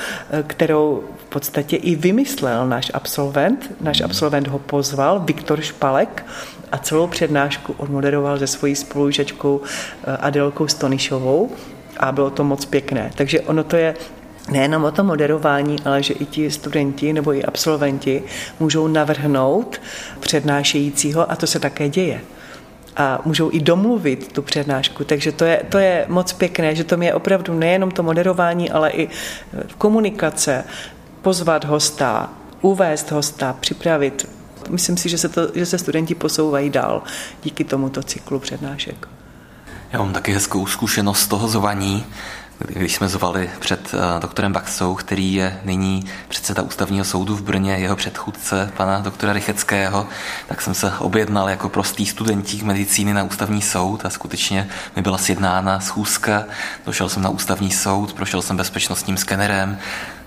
kterou 0.47 1.04
v 1.17 1.30
podstatě 1.30 1.75
i 1.75 1.95
vymyslel 1.95 2.67
náš 2.67 2.91
absolvent. 2.93 3.71
Náš 3.82 4.01
absolvent 4.01 4.47
ho 4.47 4.60
pozval, 4.60 5.19
Viktor 5.19 5.62
Špalek, 5.62 6.25
a 6.71 6.77
celou 6.77 7.08
přednášku 7.08 7.73
odmoderoval 7.77 8.39
se 8.39 8.47
svojí 8.47 8.75
spolužačkou 8.75 9.62
eh, 9.63 10.17
Adelkou 10.17 10.67
Stonišovou 10.67 11.51
a 11.97 12.12
bylo 12.12 12.30
to 12.30 12.43
moc 12.43 12.65
pěkné. 12.65 13.12
Takže 13.15 13.41
ono 13.41 13.63
to 13.63 13.75
je 13.75 13.95
nejenom 14.49 14.84
o 14.84 14.91
tom 14.91 15.08
moderování, 15.08 15.75
ale 15.86 16.04
že 16.04 16.13
i 16.13 16.25
ti 16.25 16.51
studenti 16.51 17.13
nebo 17.13 17.34
i 17.34 17.43
absolventi 17.43 18.23
můžou 18.60 18.88
navrhnout 18.88 19.82
přednášejícího 20.19 21.32
a 21.32 21.36
to 21.36 21.47
se 21.47 21.60
také 21.60 21.89
děje 21.89 22.21
a 22.97 23.19
můžou 23.25 23.49
i 23.54 23.60
domluvit 23.60 24.32
tu 24.32 24.41
přednášku. 24.41 25.04
Takže 25.04 25.32
to 25.32 25.45
je, 25.45 25.62
to 25.69 25.77
je 25.77 26.06
moc 26.10 26.34
pěkné, 26.34 26.75
že 26.75 26.84
to 26.84 27.01
je 27.01 27.13
opravdu 27.13 27.54
nejenom 27.54 27.91
to 27.91 28.04
moderování, 28.04 28.71
ale 28.71 28.91
i 28.91 29.10
komunikace, 29.77 30.63
pozvat 31.21 31.65
hosta, 31.65 32.30
uvést 32.62 33.12
hosta, 33.12 33.56
připravit. 33.60 34.30
Myslím 34.69 34.97
si, 34.97 35.10
že 35.10 35.17
se, 35.17 35.30
to, 35.30 35.41
že 35.56 35.65
se 35.65 35.77
studenti 35.77 36.15
posouvají 36.15 36.69
dál 36.69 37.04
díky 37.43 37.63
tomuto 37.63 38.04
cyklu 38.04 38.39
přednášek. 38.39 39.08
Já 39.91 39.99
mám 39.99 40.13
taky 40.13 40.34
hezkou 40.34 40.65
zkušenost 40.65 41.19
z 41.19 41.27
toho 41.27 41.47
zvaní 41.47 42.06
když 42.67 42.95
jsme 42.95 43.08
zvali 43.08 43.50
před 43.60 43.93
eh, 43.93 44.19
doktorem 44.19 44.54
Baxou, 44.54 44.95
který 44.95 45.34
je 45.34 45.60
nyní 45.63 46.06
předseda 46.28 46.62
ústavního 46.62 47.06
soudu 47.06 47.36
v 47.36 47.41
Brně, 47.41 47.74
jeho 47.74 47.95
předchůdce, 47.95 48.71
pana 48.78 49.00
doktora 49.00 49.34
Rycheckého, 49.34 50.08
tak 50.47 50.62
jsem 50.62 50.74
se 50.74 50.93
objednal 51.00 51.50
jako 51.50 51.69
prostý 51.69 52.06
studentík 52.06 52.63
medicíny 52.63 53.13
na 53.13 53.24
ústavní 53.24 53.62
soud 53.62 54.06
a 54.06 54.10
skutečně 54.10 54.67
mi 54.95 55.02
byla 55.02 55.17
sjednána 55.17 55.80
schůzka. 55.80 56.43
Došel 56.86 57.10
jsem 57.10 57.24
na 57.24 57.30
ústavní 57.30 57.71
soud, 57.71 58.13
prošel 58.13 58.41
jsem 58.41 58.58
bezpečnostním 58.58 59.17
skenerem, 59.17 59.78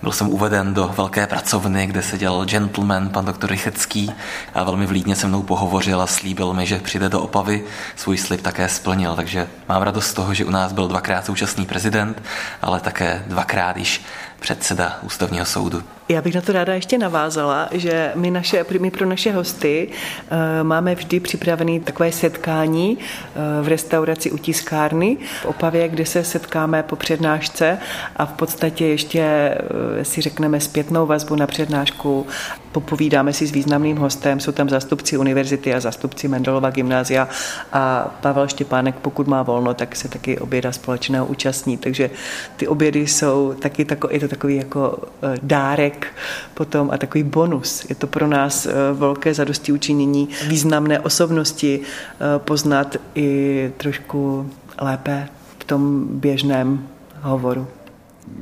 byl 0.04 0.12
jsem 0.12 0.28
uveden 0.28 0.74
do 0.74 0.94
velké 0.96 1.26
pracovny, 1.26 1.86
kde 1.86 2.02
seděl 2.02 2.44
gentleman, 2.44 3.08
pan 3.08 3.24
doktor 3.24 3.50
Rychecký 3.50 4.12
a 4.54 4.64
velmi 4.64 4.86
vlídně 4.86 5.16
se 5.16 5.26
mnou 5.26 5.42
pohovořil 5.42 6.02
a 6.02 6.06
slíbil 6.06 6.52
mi, 6.52 6.66
že 6.66 6.78
přijde 6.78 7.08
do 7.08 7.20
Opavy. 7.20 7.64
Svůj 7.96 8.18
slib 8.18 8.40
také 8.42 8.68
splnil, 8.68 9.16
takže 9.16 9.48
mám 9.68 9.82
radost 9.82 10.06
z 10.06 10.14
toho, 10.14 10.34
že 10.34 10.44
u 10.44 10.50
nás 10.50 10.72
byl 10.72 10.88
dvakrát 10.88 11.24
současný 11.24 11.66
prezident, 11.66 12.22
ale 12.62 12.80
také 12.80 13.24
dvakrát 13.26 13.76
již 13.76 14.02
předseda 14.40 14.98
ústavního 15.02 15.44
soudu. 15.44 15.82
Já 16.08 16.22
bych 16.22 16.34
na 16.34 16.40
to 16.40 16.52
ráda 16.52 16.74
ještě 16.74 16.98
navázala, 16.98 17.68
že 17.72 18.12
my, 18.14 18.30
naše, 18.30 18.64
my 18.80 18.90
pro 18.90 19.06
naše 19.06 19.32
hosty 19.32 19.88
uh, 19.88 20.36
máme 20.66 20.94
vždy 20.94 21.20
připravené 21.20 21.80
takové 21.80 22.12
setkání 22.12 22.96
uh, 22.98 23.66
v 23.66 23.68
restauraci 23.68 24.30
u 24.30 24.38
tiskárny 24.38 25.16
v 25.42 25.46
Opavě, 25.46 25.88
kde 25.88 26.06
se 26.06 26.24
setkáme 26.24 26.82
po 26.82 26.96
přednášce 26.96 27.78
a 28.16 28.26
v 28.26 28.32
podstatě 28.32 28.86
ještě 28.86 29.54
uh, 29.96 30.02
si 30.02 30.20
řekneme 30.20 30.60
zpětnou 30.60 31.06
vazbu 31.06 31.36
na 31.36 31.46
přednášku, 31.46 32.26
popovídáme 32.72 33.32
si 33.32 33.46
s 33.46 33.52
významným 33.52 33.96
hostem, 33.96 34.40
jsou 34.40 34.52
tam 34.52 34.68
zástupci 34.68 35.18
univerzity 35.18 35.74
a 35.74 35.80
zástupci 35.80 36.28
Mendelova 36.28 36.70
gymnázia 36.70 37.28
a 37.72 38.14
Pavel 38.20 38.48
Štěpánek, 38.48 38.94
pokud 38.94 39.26
má 39.26 39.42
volno, 39.42 39.74
tak 39.74 39.96
se 39.96 40.08
taky 40.08 40.38
oběda 40.38 40.72
společného 40.72 41.26
účastní, 41.26 41.76
takže 41.76 42.10
ty 42.56 42.68
obědy 42.68 43.06
jsou 43.06 43.54
taky 43.54 43.84
tako, 43.84 44.08
je 44.10 44.20
to 44.20 44.28
takový 44.28 44.56
jako 44.56 44.98
dárek 45.42 45.93
dárek 45.94 46.14
potom 46.54 46.90
a 46.90 46.98
takový 46.98 47.24
bonus. 47.24 47.86
Je 47.88 47.94
to 47.94 48.06
pro 48.06 48.26
nás 48.26 48.66
eh, 48.66 48.72
velké 48.92 49.34
zadosti 49.34 49.72
učinění 49.72 50.28
významné 50.48 51.00
osobnosti 51.00 51.80
eh, 51.80 52.38
poznat 52.38 52.96
i 53.14 53.72
trošku 53.76 54.50
lépe 54.80 55.28
v 55.58 55.64
tom 55.64 56.06
běžném 56.10 56.88
hovoru. 57.20 57.66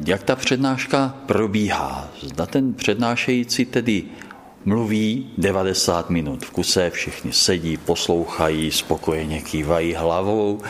Jak 0.06 0.22
ta 0.22 0.36
přednáška 0.36 1.14
probíhá? 1.26 2.08
Zda 2.22 2.46
ten 2.46 2.74
přednášející 2.74 3.64
tedy 3.64 4.04
mluví 4.64 5.30
90 5.38 6.10
minut 6.10 6.44
v 6.44 6.50
kuse, 6.50 6.90
všichni 6.90 7.32
sedí, 7.32 7.76
poslouchají, 7.76 8.70
spokojeně 8.70 9.40
kývají 9.40 9.94
hlavou, 9.94 10.60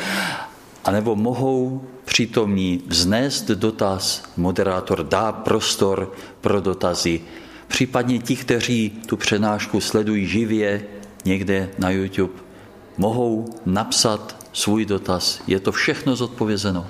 anebo 0.85 1.17
mohou 1.17 1.83
přítomní 2.05 2.83
vznést 2.87 3.51
dotaz, 3.51 4.23
moderátor 4.37 5.05
dá 5.07 5.33
prostor 5.33 6.13
pro 6.41 6.61
dotazy, 6.61 7.21
případně 7.69 8.19
ti, 8.19 8.37
kteří 8.37 8.91
tu 9.07 9.17
přednášku 9.17 9.81
sledují 9.81 10.27
živě 10.27 10.87
někde 11.25 11.71
na 11.79 11.91
YouTube, 11.91 12.33
mohou 12.99 13.55
napsat 13.67 14.47
svůj 14.53 14.85
dotaz. 14.85 15.43
Je 15.47 15.61
to 15.61 15.73
všechno 15.73 16.17
zodpovězeno. 16.17 16.87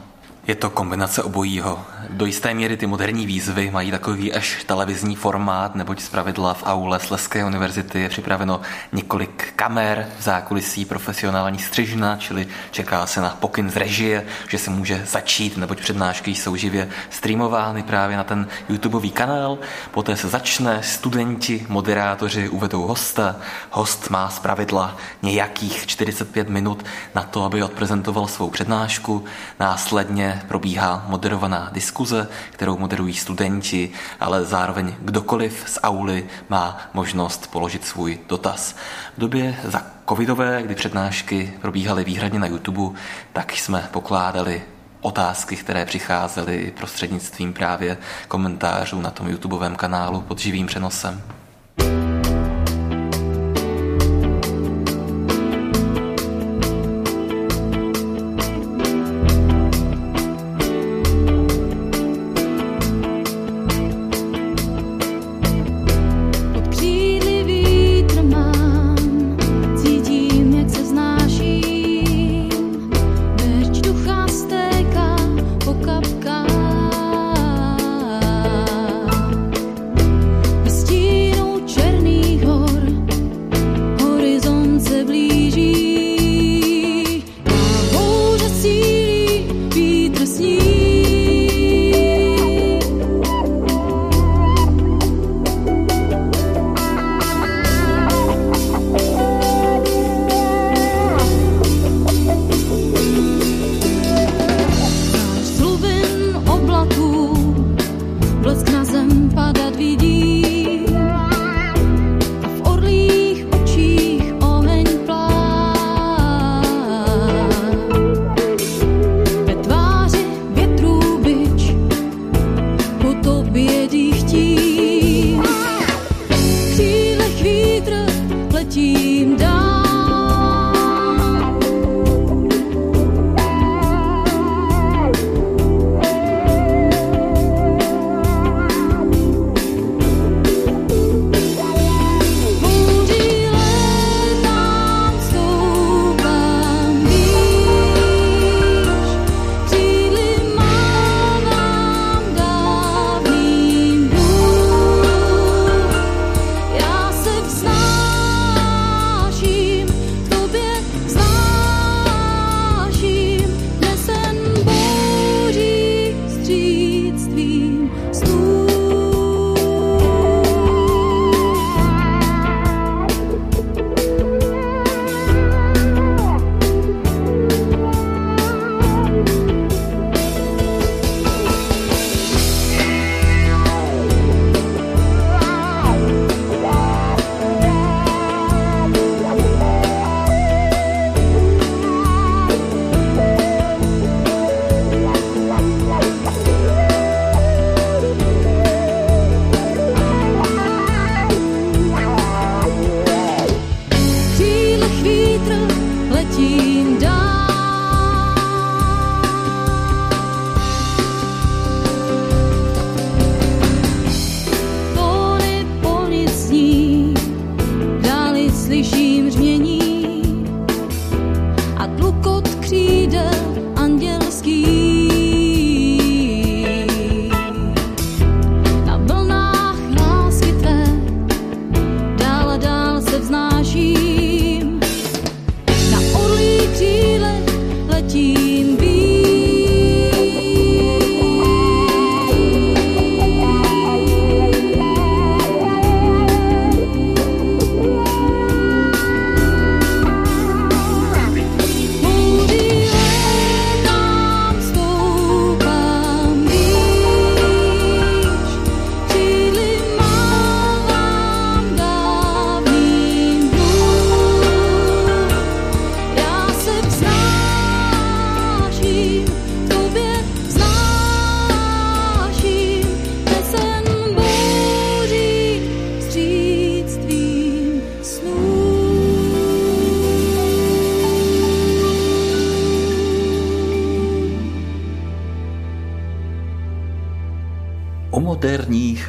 Je 0.46 0.54
to 0.54 0.70
kombinace 0.70 1.22
obojího. 1.22 1.84
Do 2.10 2.26
jisté 2.26 2.54
míry 2.54 2.76
ty 2.76 2.86
moderní 2.86 3.26
výzvy 3.26 3.70
mají 3.70 3.90
takový 3.90 4.32
až 4.32 4.64
televizní 4.64 5.16
formát, 5.16 5.74
neboť 5.74 6.00
zpravidla 6.00 6.54
v 6.54 6.62
aule 6.66 7.00
Sleské 7.00 7.44
univerzity 7.44 8.00
je 8.00 8.08
připraveno 8.08 8.60
několik 8.92 9.52
kamer, 9.56 10.08
v 10.18 10.22
zákulisí 10.22 10.84
profesionální 10.84 11.58
střižna, 11.58 12.16
čili 12.16 12.46
čeká 12.70 13.06
se 13.06 13.20
na 13.20 13.28
pokyn 13.40 13.70
z 13.70 13.76
režie, 13.76 14.26
že 14.48 14.58
se 14.58 14.70
může 14.70 15.06
začít, 15.06 15.56
neboť 15.56 15.80
přednášky 15.80 16.30
jsou 16.30 16.56
živě 16.56 16.88
streamovány 17.10 17.82
právě 17.82 18.16
na 18.16 18.24
ten 18.24 18.48
YouTubeový 18.68 19.10
kanál. 19.10 19.58
Poté 19.90 20.16
se 20.16 20.28
začne, 20.28 20.82
studenti, 20.82 21.66
moderátoři 21.68 22.48
uvedou 22.48 22.82
hosta. 22.82 23.36
Host 23.70 24.10
má 24.10 24.30
zpravidla 24.30 24.96
nějakých 25.22 25.86
45 25.86 26.48
minut 26.48 26.84
na 27.14 27.22
to, 27.22 27.44
aby 27.44 27.62
odprezentoval 27.62 28.28
svou 28.28 28.50
přednášku. 28.50 29.24
Následně 29.60 30.31
probíhá 30.48 31.04
moderovaná 31.08 31.70
diskuze, 31.72 32.28
kterou 32.50 32.78
moderují 32.78 33.14
studenti, 33.14 33.90
ale 34.20 34.44
zároveň 34.44 34.94
kdokoliv 35.00 35.64
z 35.66 35.78
auly 35.82 36.26
má 36.48 36.80
možnost 36.94 37.50
položit 37.50 37.84
svůj 37.84 38.18
dotaz. 38.28 38.76
V 39.16 39.20
době 39.20 39.56
za 39.64 39.82
covidové, 40.08 40.62
kdy 40.62 40.74
přednášky 40.74 41.54
probíhaly 41.60 42.04
výhradně 42.04 42.38
na 42.38 42.46
YouTube, 42.46 42.98
tak 43.32 43.52
jsme 43.52 43.88
pokládali 43.90 44.62
otázky, 45.00 45.56
které 45.56 45.84
přicházely 45.84 46.72
prostřednictvím 46.76 47.52
právě 47.52 47.98
komentářů 48.28 49.00
na 49.00 49.10
tom 49.10 49.28
YouTubeovém 49.28 49.76
kanálu 49.76 50.20
pod 50.20 50.38
živým 50.38 50.66
přenosem. 50.66 51.22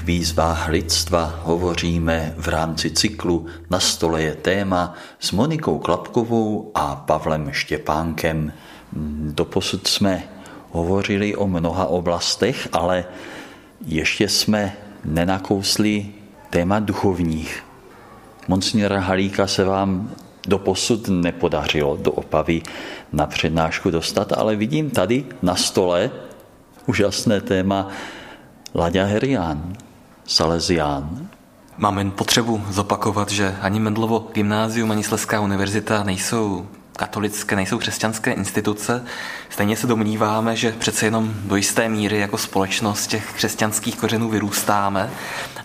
Výzvách 0.04 0.70
lidstva 0.70 1.40
hovoříme 1.44 2.34
v 2.38 2.48
rámci 2.48 2.92
cyklu 2.92 3.46
Na 3.70 3.80
stole 3.80 4.22
je 4.22 4.36
téma 4.36 4.94
s 5.20 5.32
Monikou 5.32 5.80
Klapkovou 5.80 6.72
a 6.76 6.96
Pavlem 6.96 7.52
Štěpánkem. 7.52 8.54
Doposud 9.34 9.88
jsme 9.88 10.24
hovořili 10.72 11.36
o 11.36 11.48
mnoha 11.48 11.86
oblastech, 11.86 12.68
ale 12.74 13.06
ještě 13.86 14.30
jsme 14.30 14.74
nenakousli 15.06 16.06
téma 16.50 16.80
duchovních. 16.80 17.64
Monsignora 18.48 19.00
Halíka 19.00 19.48
se 19.48 19.64
vám 19.64 20.12
doposud 20.48 21.10
nepodařilo 21.10 21.98
do 22.02 22.12
Opavy 22.12 22.62
na 23.14 23.26
přednášku 23.26 23.90
dostat, 23.90 24.34
ale 24.38 24.56
vidím 24.56 24.90
tady 24.90 25.26
na 25.42 25.56
stole 25.56 26.12
úžasné 26.86 27.42
téma 27.42 27.90
Laďa 28.76 29.06
Herián, 29.06 29.76
Salesián. 30.26 31.28
Mám 31.78 31.98
jen 31.98 32.12
potřebu 32.12 32.64
zopakovat, 32.70 33.30
že 33.30 33.56
ani 33.62 33.80
Mendlovo 33.80 34.28
gymnázium, 34.34 34.92
ani 34.92 35.04
Sleská 35.04 35.40
univerzita 35.40 36.04
nejsou 36.04 36.68
katolické, 36.96 37.56
nejsou 37.56 37.78
křesťanské 37.78 38.32
instituce. 38.32 39.06
Stejně 39.50 39.78
se 39.78 39.88
domníváme, 39.88 40.56
že 40.56 40.72
přece 40.72 41.06
jenom 41.06 41.34
do 41.44 41.56
jisté 41.56 41.90
míry 41.90 42.20
jako 42.20 42.38
společnost 42.38 43.08
těch 43.08 43.34
křesťanských 43.34 43.96
kořenů 43.96 44.30
vyrůstáme 44.30 45.10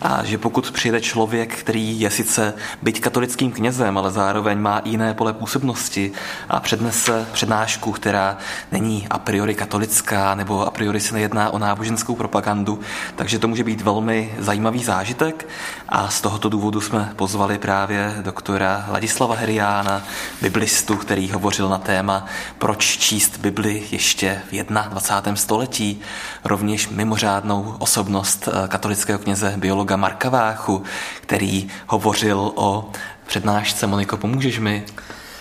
a 0.01 0.23
že 0.23 0.37
pokud 0.37 0.71
přijde 0.71 1.01
člověk, 1.01 1.55
který 1.55 1.99
je 1.99 2.11
sice 2.11 2.53
byť 2.81 3.01
katolickým 3.01 3.51
knězem, 3.51 3.97
ale 3.97 4.11
zároveň 4.11 4.59
má 4.59 4.81
jiné 4.85 5.13
pole 5.13 5.33
působnosti 5.33 6.11
a 6.49 6.59
přednese 6.59 7.27
přednášku, 7.31 7.91
která 7.91 8.37
není 8.71 9.07
a 9.09 9.19
priori 9.19 9.55
katolická 9.55 10.35
nebo 10.35 10.67
a 10.67 10.71
priori 10.71 10.99
se 10.99 11.13
nejedná 11.13 11.49
o 11.49 11.59
náboženskou 11.59 12.15
propagandu, 12.15 12.79
takže 13.15 13.39
to 13.39 13.47
může 13.47 13.63
být 13.63 13.81
velmi 13.81 14.33
zajímavý 14.39 14.83
zážitek 14.83 15.47
a 15.89 16.09
z 16.09 16.21
tohoto 16.21 16.49
důvodu 16.49 16.81
jsme 16.81 17.13
pozvali 17.15 17.57
právě 17.57 18.15
doktora 18.21 18.85
Ladislava 18.89 19.35
Heriána, 19.35 20.01
biblistu, 20.41 20.95
který 20.95 21.31
hovořil 21.31 21.69
na 21.69 21.77
téma 21.77 22.25
Proč 22.57 22.97
číst 22.97 23.37
Bibli 23.37 23.83
ještě 23.91 24.41
v 24.51 24.63
21. 24.63 25.35
století, 25.35 26.01
rovněž 26.43 26.89
mimořádnou 26.89 27.75
osobnost 27.79 28.47
eh, 28.47 28.67
katolického 28.67 29.19
kněze 29.19 29.53
biologa 29.57 29.88
teologa 29.89 30.01
Marka 30.01 30.29
Váchu, 30.29 30.83
který 31.21 31.67
hovořil 31.87 32.51
o 32.55 32.89
přednášce 33.27 33.87
Moniko, 33.87 34.17
pomůžeš 34.17 34.59
mi? 34.59 34.85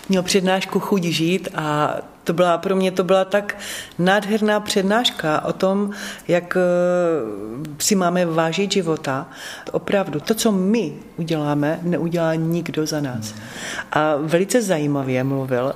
Měl 0.08 0.22
přednášku 0.22 0.80
Chuť 0.80 1.02
žít 1.02 1.48
a 1.54 1.96
to 2.24 2.32
byla, 2.32 2.58
pro 2.58 2.76
mě 2.76 2.90
to 2.92 3.04
byla 3.04 3.24
tak 3.24 3.56
nádherná 3.98 4.60
přednáška 4.60 5.44
o 5.44 5.52
tom, 5.52 5.90
jak 6.28 6.56
eh, 6.56 6.60
si 7.78 7.94
máme 7.94 8.26
vážit 8.26 8.72
života. 8.72 9.26
Opravdu, 9.72 10.20
to, 10.20 10.34
co 10.34 10.52
my 10.52 10.92
uděláme, 11.16 11.78
neudělá 11.82 12.34
nikdo 12.34 12.86
za 12.86 13.00
nás. 13.00 13.34
A 13.92 14.16
velice 14.16 14.62
zajímavě 14.62 15.24
mluvil 15.24 15.74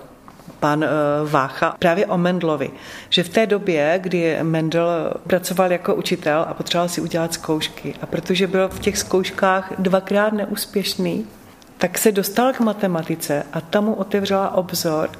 pan 0.61 0.85
eh, 0.85 0.89
Vácha 1.31 1.77
právě 1.79 2.07
o 2.07 2.19
Mendlovi, 2.19 2.71
že 3.11 3.23
v 3.23 3.29
té 3.29 3.47
době, 3.47 3.99
kdy 4.03 4.39
Mendel 4.43 5.15
pracoval 5.27 5.73
jako 5.73 5.95
učitel 5.95 6.45
a 6.49 6.55
potřeboval 6.55 6.89
si 6.89 7.01
udělat 7.01 7.35
zkoušky 7.35 7.95
a 8.03 8.07
protože 8.07 8.47
byl 8.47 8.69
v 8.69 8.81
těch 8.81 8.99
zkouškách 8.99 9.73
dvakrát 9.79 10.33
neúspěšný, 10.33 11.27
tak 11.79 11.99
se 11.99 12.13
dostal 12.13 12.53
k 12.53 12.61
matematice 12.61 13.47
a 13.53 13.61
tam 13.61 13.85
mu 13.85 13.95
otevřela 13.95 14.55
obzor 14.55 15.11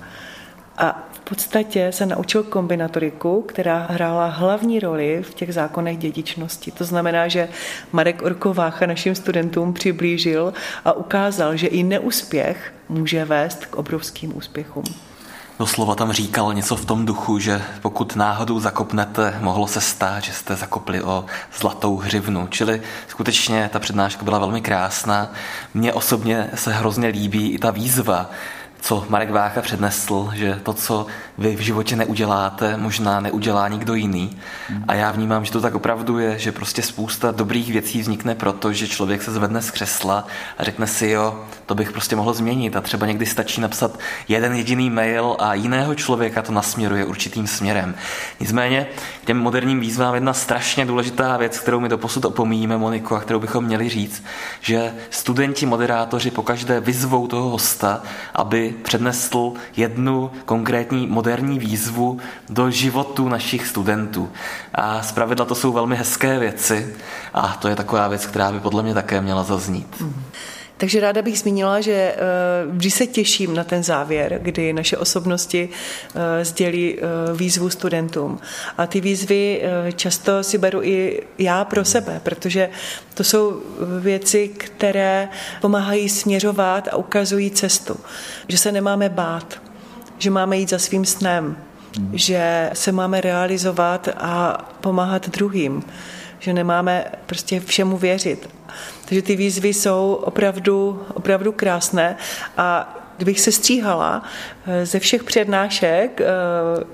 a 0.79 1.09
v 1.13 1.21
podstatě 1.21 1.93
se 1.93 2.07
naučil 2.07 2.43
kombinatoriku, 2.43 3.43
která 3.43 3.87
hrála 3.91 4.27
hlavní 4.27 4.81
roli 4.81 5.23
v 5.23 5.35
těch 5.35 5.55
zákonech 5.55 5.99
dědičnosti. 5.99 6.71
To 6.71 6.85
znamená, 6.85 7.29
že 7.29 7.49
Marek 7.93 8.23
Orkovácha 8.23 8.87
našim 8.87 9.15
studentům 9.15 9.73
přiblížil 9.73 10.53
a 10.85 10.93
ukázal, 10.93 11.57
že 11.57 11.67
i 11.67 11.83
neúspěch 11.83 12.73
může 12.89 13.25
vést 13.25 13.67
k 13.67 13.77
obrovským 13.77 14.37
úspěchům. 14.37 14.85
Doslova 15.63 15.95
tam 15.95 16.13
říkal 16.13 16.55
něco 16.55 16.77
v 16.77 16.85
tom 16.85 17.07
duchu, 17.07 17.39
že 17.39 17.63
pokud 17.83 18.17
náhodou 18.17 18.61
zakopnete, 18.61 19.39
mohlo 19.41 19.67
se 19.67 19.81
stát, 19.81 20.25
že 20.25 20.33
jste 20.33 20.57
zakopli 20.57 21.03
o 21.03 21.25
zlatou 21.59 21.97
hřivnu. 21.97 22.47
Čili 22.47 22.83
skutečně 23.09 23.71
ta 23.73 23.79
přednáška 23.79 24.25
byla 24.25 24.39
velmi 24.39 24.61
krásná. 24.61 25.33
Mně 25.75 25.93
osobně 25.93 26.51
se 26.55 26.73
hrozně 26.73 27.09
líbí 27.09 27.51
i 27.53 27.59
ta 27.59 27.71
výzva, 27.71 28.31
co 28.83 29.07
Marek 29.09 29.31
Vácha 29.31 29.63
přednesl, 29.63 30.31
že 30.35 30.61
to, 30.63 30.73
co 30.73 31.07
vy 31.39 31.57
v 31.57 31.61
životě 31.61 31.97
neuděláte, 31.97 32.77
možná 32.77 33.21
neudělá 33.21 33.69
nikdo 33.69 33.95
jiný. 33.95 34.37
A 34.89 34.95
já 34.95 35.13
vnímám, 35.13 35.45
že 35.45 35.53
to 35.53 35.61
tak 35.61 35.75
opravdu 35.75 36.19
je, 36.19 36.39
že 36.39 36.53
prostě 36.53 36.83
spousta 36.83 37.31
dobrých 37.31 37.73
věcí 37.73 38.01
vznikne 38.01 38.35
proto, 38.35 38.73
že 38.73 38.89
člověk 38.89 39.23
se 39.23 39.33
zvedne 39.33 39.63
z 39.63 39.71
křesla 39.71 40.27
a 40.59 40.65
řekne 40.65 40.87
si, 40.87 41.09
jo, 41.09 41.45
to 41.67 41.75
bych 41.75 41.93
prostě 41.93 42.17
mohl 42.17 42.33
změnit. 42.33 42.77
A 42.77 42.81
třeba 42.81 43.07
někdy 43.07 43.27
stačí 43.27 43.61
napsat 43.61 43.99
jeden 44.29 44.55
jediný 44.55 44.91
mail 44.91 45.37
a 45.39 45.55
jiného 45.55 45.95
člověka 45.95 46.43
to 46.43 46.53
nasměruje 46.53 47.05
určitým 47.05 47.47
směrem. 47.47 47.95
Nicméně 48.41 48.87
k 49.23 49.27
těm 49.27 49.39
moderním 49.39 49.81
výzvám 49.81 50.15
jedna 50.15 50.33
strašně 50.33 50.87
důležitá 50.87 51.37
věc, 51.37 51.59
kterou 51.59 51.81
my 51.81 51.89
doposud 51.89 52.25
opomíjíme, 52.25 52.79
Moniko, 52.79 53.17
a 53.17 53.21
kterou 53.21 53.41
bychom 53.41 53.65
měli 53.65 53.89
říct, 53.89 54.25
že 54.61 54.95
studenti, 55.11 55.67
moderátoři 55.67 56.31
pokaždé 56.31 56.81
vyzvou 56.81 57.27
toho 57.27 57.49
hosta, 57.49 58.03
aby 58.35 58.72
přednesl 58.73 59.53
jednu 59.77 60.31
konkrétní 60.45 61.07
moderní 61.07 61.59
výzvu 61.59 62.19
do 62.49 62.71
životu 62.71 63.29
našich 63.29 63.67
studentů. 63.67 64.31
A 64.75 65.03
zpravidla 65.03 65.45
to 65.45 65.55
jsou 65.55 65.73
velmi 65.73 65.97
hezké 65.97 66.39
věci 66.39 66.95
a 67.35 67.49
to 67.49 67.69
je 67.69 67.77
taková 67.77 68.09
věc, 68.09 68.27
která 68.27 68.53
by 68.53 68.61
podle 68.61 68.83
mě 68.83 68.95
také 68.95 69.21
měla 69.21 69.43
zaznít. 69.43 70.01
Mm. 70.01 70.23
Takže 70.83 71.01
ráda 71.01 71.23
bych 71.23 71.39
zmínila, 71.39 71.81
že 71.81 71.93
eh, 71.93 72.17
vždy 72.67 72.91
se 72.91 73.07
těším 73.07 73.55
na 73.55 73.65
ten 73.65 73.83
závěr, 73.83 74.39
kdy 74.43 74.73
naše 74.73 74.97
osobnosti 74.97 75.69
eh, 76.15 76.45
sdělí 76.45 76.99
eh, 76.99 77.03
výzvu 77.37 77.71
studentům. 77.71 78.39
A 78.79 78.87
ty 78.87 79.01
výzvy 79.01 79.63
často 79.97 80.43
si 80.43 80.59
beru 80.59 80.83
i 80.83 81.23
já 81.39 81.65
pro 81.65 81.85
sebe, 81.85 82.21
protože 82.23 82.71
to 83.15 83.25
jsou 83.25 83.63
věci, 84.01 84.49
které 84.49 85.29
pomáhají 85.61 86.09
směřovat 86.09 86.89
a 86.89 86.97
ukazují 86.97 87.51
cestu. 87.51 87.97
Že 88.49 88.59
se 88.59 88.73
nemáme 88.73 89.09
bát, 89.09 89.63
že 90.19 90.31
máme 90.31 90.57
jít 90.57 90.71
za 90.71 90.79
svým 90.79 91.05
snem, 91.05 91.57
že 92.13 92.71
se 92.73 92.93
máme 92.93 93.21
realizovat 93.21 94.09
a 94.17 94.59
pomáhat 94.81 95.29
druhým, 95.29 95.83
že 96.39 96.53
nemáme 96.53 97.05
prostě 97.27 97.61
všemu 97.61 97.97
věřit 97.97 98.49
takže 99.05 99.23
ty 99.23 99.37
výzvy 99.37 99.69
jsou 99.69 100.15
opravdu, 100.23 101.03
opravdu 101.15 101.53
krásné 101.53 102.17
a 102.57 102.99
kdybych 103.17 103.41
se 103.41 103.53
stříhala 103.53 104.23
eh, 104.67 104.87
ze 104.87 104.99
všech 104.99 105.25
přednášek 105.25 106.21
eh, 106.21 106.25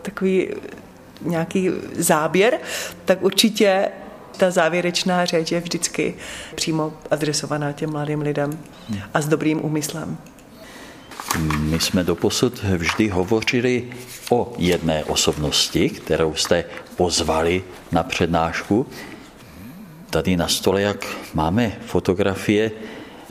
takový 0.02 0.48
nějaký 1.20 1.70
záběr, 1.96 2.58
tak 3.04 3.22
určitě 3.22 3.88
ta 4.36 4.50
závěrečná 4.50 5.24
řeč 5.24 5.52
je 5.52 5.60
vždycky 5.60 6.14
přímo 6.54 6.92
adresovaná 7.10 7.72
těm 7.72 7.90
mladým 7.90 8.20
lidem 8.20 8.58
a 9.14 9.20
s 9.20 9.28
dobrým 9.28 9.64
úmyslem. 9.64 10.18
My 11.58 11.80
jsme 11.80 12.04
doposud 12.04 12.62
vždy 12.62 13.08
hovořili 13.08 13.84
o 14.30 14.52
jedné 14.58 15.04
osobnosti, 15.04 15.88
kterou 15.88 16.34
jste 16.34 16.64
pozvali 16.96 17.62
na 17.92 18.02
přednášku 18.02 18.86
tady 20.10 20.36
na 20.36 20.48
stole, 20.48 20.82
jak 20.82 21.06
máme 21.34 21.72
fotografie 21.86 22.70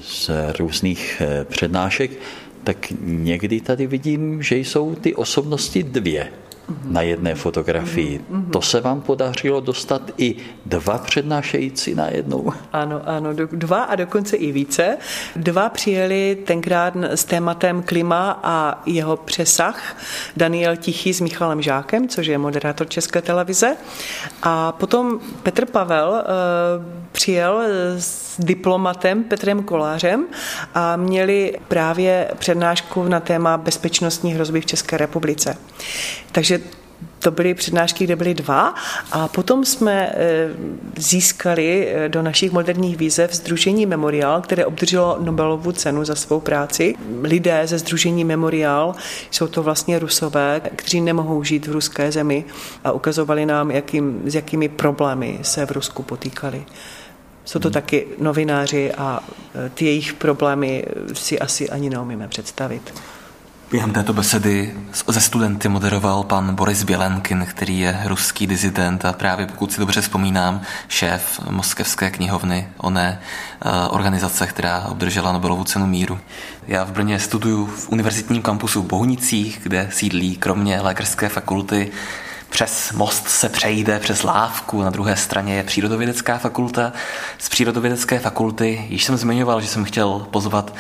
z 0.02 0.30
různých 0.60 1.22
eh, 1.22 1.46
přednášek, 1.46 2.12
tak 2.64 2.94
někdy 3.02 3.62
tady 3.62 3.88
vidím, 3.88 4.44
že 4.44 4.58
jsou 4.58 4.96
ty 4.96 5.16
osobnosti 5.16 5.84
dvě 5.84 6.32
na 6.86 7.02
jedné 7.02 7.36
fotografii. 7.36 8.20
Mm-hmm. 8.20 8.50
To 8.50 8.62
se 8.62 8.82
vám 8.82 9.02
podařilo 9.02 9.60
dostat 9.60 10.02
i 10.18 10.36
dva 10.66 10.98
přednášející 10.98 11.96
na 11.96 12.08
jednou? 12.08 12.54
Ano, 12.74 13.02
ano, 13.06 13.30
dva 13.52 13.84
a 13.84 13.96
dokonce 13.96 14.38
i 14.38 14.52
více. 14.52 14.98
Dva 15.36 15.70
přijeli 15.70 16.38
tenkrát 16.46 16.94
s 16.96 17.26
tématem 17.26 17.84
klima 17.84 18.40
a 18.44 18.82
jeho 18.86 19.18
přesah. 19.18 19.98
Daniel 20.38 20.76
Tichý 20.76 21.14
s 21.14 21.22
Michalem 21.22 21.62
Žákem, 21.62 22.08
což 22.08 22.28
je 22.28 22.38
moderátor 22.38 22.90
České 22.90 23.22
televize. 23.22 23.76
A 24.44 24.72
potom 24.72 25.20
Petr 25.44 25.66
Pavel 25.66 26.10
uh, 26.10 26.24
přijel 27.12 27.62
s 27.98 28.36
diplomatem 28.40 29.24
Petrem 29.24 29.64
Kolářem 29.64 30.26
a 30.74 30.96
měli 30.96 31.58
právě 31.68 32.32
přednášku 32.38 33.04
na 33.04 33.20
téma 33.20 33.58
bezpečnostní 33.58 34.34
hrozby 34.34 34.62
v 34.62 34.66
České 34.66 34.98
republice. 34.98 35.58
Takže 36.32 36.57
to 37.20 37.32
byly 37.32 37.54
přednášky, 37.54 38.04
kde 38.04 38.16
byly 38.16 38.34
dva 38.34 38.76
a 39.12 39.28
potom 39.28 39.66
jsme 39.66 40.12
eh, 40.14 40.50
získali 40.98 41.88
eh, 41.88 42.10
do 42.10 42.22
našich 42.22 42.52
moderních 42.52 42.98
výzev 42.98 43.34
Združení 43.34 43.86
Memorial, 43.86 44.42
které 44.42 44.66
obdrželo 44.66 45.18
Nobelovu 45.20 45.72
cenu 45.72 46.06
za 46.06 46.16
svou 46.16 46.40
práci. 46.40 46.96
Lidé 47.22 47.62
ze 47.68 47.78
Združení 47.78 48.26
Memorial 48.26 48.96
jsou 49.32 49.48
to 49.48 49.64
vlastně 49.64 50.00
rusové, 50.00 50.62
kteří 50.76 51.02
nemohou 51.02 51.44
žít 51.44 51.68
v 51.68 51.72
ruské 51.72 52.12
zemi 52.12 52.46
a 52.84 52.92
ukazovali 52.92 53.46
nám, 53.46 53.72
jakým, 53.72 54.22
s 54.26 54.36
jakými 54.36 54.70
problémy 54.70 55.40
se 55.42 55.66
v 55.66 55.72
Rusku 55.72 56.04
potýkali 56.04 56.66
Jsou 57.48 57.60
to 57.60 57.68
hmm. 57.68 57.74
taky 57.74 58.08
novináři 58.18 58.92
a 58.92 59.20
e, 59.66 59.70
ty 59.70 59.86
jejich 59.86 60.14
problémy 60.14 60.86
si 61.14 61.40
asi 61.40 61.70
ani 61.70 61.90
neumíme 61.90 62.28
představit. 62.28 62.94
Během 63.72 63.94
této 63.94 64.14
besedy 64.14 64.76
ze 65.08 65.22
studenty 65.22 65.70
moderoval 65.70 66.24
pan 66.24 66.56
Boris 66.56 66.84
Bělenkin, 66.84 67.46
který 67.50 67.80
je 67.80 68.00
ruský 68.06 68.48
dizident 68.48 69.06
a 69.06 69.14
právě 69.14 69.46
pokud 69.46 69.72
si 69.74 69.80
dobře 69.80 70.02
vzpomínám, 70.02 70.62
šéf 70.88 71.40
Moskevské 71.50 72.10
knihovny, 72.10 72.68
oné 72.78 73.20
eh, 73.22 73.70
organizace, 73.90 74.48
která 74.48 74.86
obdržela 74.90 75.32
Nobelovu 75.32 75.64
cenu 75.64 75.88
míru. 75.88 76.20
Já 76.68 76.84
v 76.84 76.92
Brně 76.92 77.20
studuju 77.20 77.66
v 77.66 77.90
univerzitním 77.90 78.42
kampusu 78.42 78.82
v 78.82 78.88
Bohunicích, 78.88 79.60
kde 79.64 79.90
sídlí 79.92 80.36
kromě 80.36 80.82
lékařské 80.82 81.30
fakulty 81.30 81.92
přes 82.50 82.92
most 82.92 83.28
se 83.28 83.50
přejde 83.50 84.00
přes 84.00 84.24
lávku, 84.24 84.82
na 84.82 84.90
druhé 84.90 85.16
straně 85.16 85.56
je 85.56 85.64
přírodovědecká 85.64 86.38
fakulta. 86.38 86.94
Z 87.38 87.50
přírodovědecké 87.50 88.20
fakulty 88.20 88.86
již 88.90 89.04
jsem 89.04 89.18
zmiňoval, 89.18 89.62
že 89.62 89.68
jsem 89.68 89.86
chtěl 89.86 90.28
pozvat 90.32 90.74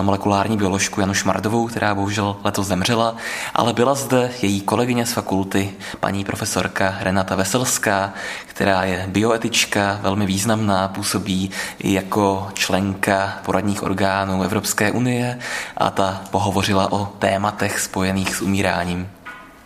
molekulární 0.00 0.56
bioložku 0.56 1.00
Janu 1.00 1.14
Šmardovou, 1.14 1.66
která 1.66 1.94
bohužel 1.94 2.36
letos 2.44 2.66
zemřela, 2.66 3.16
ale 3.54 3.72
byla 3.72 3.94
zde 3.94 4.30
její 4.42 4.60
kolegyně 4.60 5.06
z 5.06 5.12
fakulty, 5.12 5.74
paní 6.00 6.24
profesorka 6.24 6.96
Renata 7.00 7.36
Veselská, 7.36 8.12
která 8.46 8.84
je 8.84 9.04
bioetička, 9.08 9.98
velmi 10.02 10.26
významná, 10.26 10.88
působí 10.88 11.50
jako 11.84 12.48
členka 12.54 13.38
poradních 13.44 13.82
orgánů 13.82 14.42
Evropské 14.42 14.90
unie 14.90 15.38
a 15.76 15.90
ta 15.90 16.22
pohovořila 16.30 16.92
o 16.92 17.06
tématech 17.18 17.80
spojených 17.80 18.36
s 18.36 18.42
umíráním. 18.42 19.08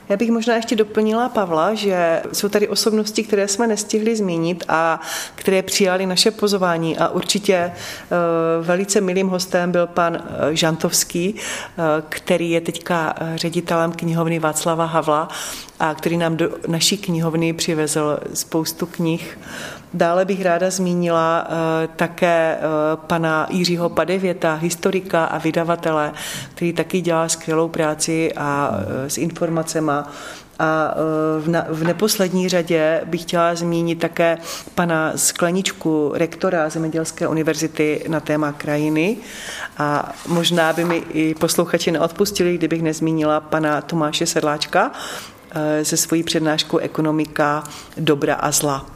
Já 0.08 0.16
bych 0.16 0.30
možná 0.30 0.56
ještě 0.56 0.76
doplnila 0.76 1.28
Pavla, 1.28 1.74
že 1.74 2.22
jsou 2.32 2.48
tady 2.48 2.68
osobnosti, 2.68 3.22
které 3.22 3.48
jsme 3.48 3.66
nestihli 3.66 4.16
zmínit 4.16 4.64
a 4.68 5.00
které 5.34 5.62
přijali 5.62 6.06
naše 6.06 6.30
pozvání 6.30 6.98
a 6.98 7.08
určitě 7.08 7.54
eh, 7.54 7.72
velice 8.62 9.00
milým 9.00 9.28
hostem 9.28 9.72
byl 9.72 9.86
pan 9.86 10.16
eh, 10.16 10.56
Žantovský, 10.56 11.34
eh, 11.34 11.82
který 12.08 12.50
je 12.50 12.60
teďka 12.60 13.14
ředitelem 13.34 13.92
knihovny 13.92 14.38
Václava 14.38 14.84
Havla 14.84 15.28
a 15.80 15.94
který 15.94 16.16
nám 16.16 16.36
do 16.36 16.50
naší 16.66 16.98
knihovny 16.98 17.52
přivezl 17.52 18.18
spoustu 18.34 18.86
knih. 18.86 19.38
Dále 19.96 20.24
bych 20.24 20.42
ráda 20.42 20.70
zmínila 20.70 21.48
také 21.96 22.58
pana 22.94 23.46
Jiřího 23.50 23.88
Padevěta, 23.88 24.54
historika 24.54 25.24
a 25.24 25.38
vydavatele, 25.38 26.12
který 26.54 26.72
taky 26.72 27.00
dělá 27.00 27.28
skvělou 27.28 27.68
práci 27.68 28.32
a 28.36 28.70
s 29.08 29.18
informacemi 29.18 29.92
a 30.58 30.94
e, 31.46 31.74
v 31.74 31.84
neposlední 31.84 32.48
řadě 32.48 33.00
bych 33.04 33.22
chtěla 33.22 33.54
zmínit 33.54 33.98
také 33.98 34.38
pana 34.74 35.12
Skleničku, 35.16 36.12
rektora 36.14 36.68
Zemědělské 36.68 37.28
univerzity 37.28 38.04
na 38.08 38.20
téma 38.20 38.52
krajiny. 38.52 39.16
A 39.78 40.12
možná 40.28 40.72
by 40.72 40.84
mi 40.84 40.96
i 40.96 41.34
posluchači 41.34 41.90
neodpustili, 41.90 42.54
kdybych 42.54 42.82
nezmínila 42.82 43.40
pana 43.40 43.80
Tomáše 43.80 44.26
Sedláčka 44.26 44.92
se 45.82 45.96
svojí 45.96 46.22
přednáškou 46.22 46.78
Ekonomika 46.78 47.64
dobra 47.96 48.34
a 48.34 48.50
zla. 48.50 48.86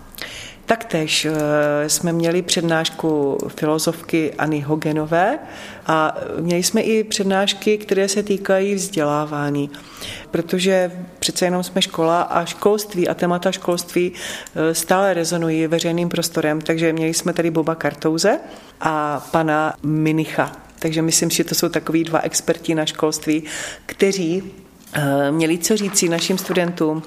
Taktéž 0.70 1.24
eh, 1.24 1.88
jsme 1.88 2.12
měli 2.12 2.42
přednášku 2.42 3.38
filozofkyAny 3.48 4.60
Hogenové 4.60 5.38
a 5.86 6.16
měli 6.40 6.62
jsme 6.62 6.80
i 6.80 7.04
přednášky, 7.04 7.78
které 7.78 8.08
se 8.08 8.22
týkají 8.22 8.74
vzdělávání, 8.74 9.70
protože 10.30 10.92
přece 11.18 11.44
jenom 11.44 11.62
jsme 11.62 11.82
škola 11.82 12.22
a 12.22 12.44
školství 12.44 13.08
a 13.08 13.14
témata 13.14 13.52
školství 13.52 14.12
eh, 14.12 14.74
stále 14.74 15.14
rezonují 15.14 15.66
veřejným 15.66 16.08
prostorem, 16.08 16.60
takže 16.60 16.92
měli 16.92 17.14
jsme 17.14 17.32
tady 17.32 17.50
Boba 17.50 17.74
Kartouze 17.74 18.38
a 18.80 19.26
pana 19.30 19.74
Minicha. 19.82 20.52
Takže 20.78 21.02
myslím, 21.02 21.30
že 21.30 21.44
to 21.44 21.54
jsou 21.54 21.68
takový 21.68 22.04
dva 22.04 22.20
experti 22.20 22.74
na 22.74 22.86
školství, 22.86 23.42
kteří 23.86 24.52
měli 25.30 25.58
co 25.58 25.76
říci 25.76 26.08
našim 26.08 26.38
studentům. 26.38 27.02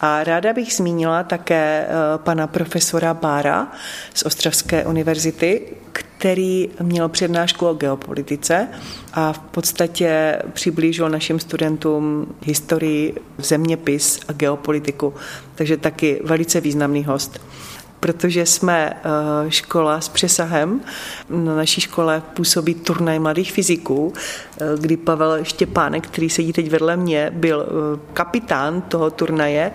A 0.00 0.24
ráda 0.24 0.52
bych 0.52 0.74
zmínila 0.74 1.22
také 1.22 1.86
eh, 1.88 1.88
pana 2.16 2.46
profesora 2.46 3.14
Bára 3.14 3.72
z 4.14 4.22
Ostravské 4.22 4.84
univerzity, 4.84 5.62
který 5.92 6.68
měl 6.82 7.08
přednášku 7.08 7.66
o 7.66 7.74
geopolitice 7.74 8.68
a 9.12 9.32
v 9.32 9.38
podstatě 9.38 10.42
přiblížil 10.52 11.08
našim 11.08 11.40
studentům 11.40 12.34
historii, 12.42 13.14
zeměpis 13.38 14.20
a 14.28 14.32
geopolitiku. 14.32 15.14
Takže 15.54 15.76
taky 15.76 16.20
velice 16.24 16.60
významný 16.60 17.04
host 17.04 17.40
protože 18.00 18.46
jsme 18.46 18.92
eh, 18.96 19.50
škola 19.50 20.00
s 20.00 20.08
přesahem. 20.08 20.80
Na 21.30 21.56
naší 21.56 21.80
škole 21.80 22.22
působí 22.34 22.74
turnaj 22.74 23.18
mladých 23.18 23.52
fyziků, 23.52 24.12
eh, 24.14 24.20
kdy 24.78 24.96
Pavel 24.96 25.44
Štěpánek, 25.44 26.06
který 26.06 26.30
sedí 26.30 26.52
teď 26.52 26.70
vedle 26.70 26.96
mě, 26.96 27.30
byl 27.34 27.66
eh, 27.66 28.00
kapitán 28.12 28.80
toho 28.80 29.10
turnaje 29.10 29.72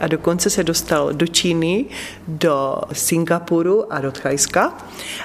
a 0.00 0.06
dokonce 0.06 0.50
se 0.50 0.64
dostal 0.64 1.12
do 1.12 1.26
Číny, 1.26 1.84
do 2.28 2.80
Singapuru 2.92 3.92
a 3.92 4.00
do 4.00 4.12
Thajska 4.12 4.72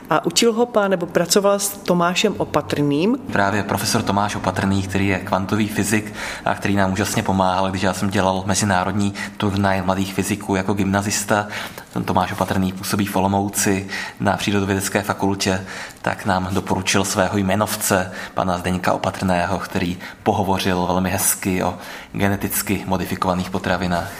a 0.09 0.25
učil 0.25 0.53
ho 0.53 0.65
pán, 0.65 0.91
nebo 0.91 1.05
pracoval 1.05 1.59
s 1.59 1.69
Tomášem 1.69 2.33
Opatrným. 2.37 3.17
Právě 3.31 3.63
profesor 3.63 4.01
Tomáš 4.01 4.35
Opatrný, 4.35 4.83
který 4.83 5.07
je 5.07 5.19
kvantový 5.19 5.67
fyzik 5.67 6.13
a 6.45 6.55
který 6.55 6.75
nám 6.75 6.93
úžasně 6.93 7.23
pomáhal, 7.23 7.69
když 7.69 7.81
já 7.81 7.93
jsem 7.93 8.09
dělal 8.09 8.43
mezinárodní 8.45 9.13
turnaj 9.37 9.81
mladých 9.81 10.13
fyziků 10.13 10.55
jako 10.55 10.73
gymnazista. 10.73 11.47
Ten 11.93 12.03
Tomáš 12.03 12.31
Opatrný 12.31 12.73
působí 12.73 13.05
v 13.05 13.15
Olomouci 13.15 13.87
na 14.19 14.37
Přírodovědecké 14.37 15.01
fakultě, 15.01 15.65
tak 16.05 16.25
nám 16.25 16.49
doporučil 16.51 17.05
svého 17.05 17.37
jmenovce, 17.37 18.11
pana 18.33 18.57
Zdeňka 18.57 18.93
Opatrného, 18.93 19.59
který 19.59 19.97
pohovořil 20.23 20.85
velmi 20.85 21.09
hezky 21.09 21.63
o 21.63 21.77
geneticky 22.11 22.83
modifikovaných 22.87 23.49
potravinách. 23.49 24.11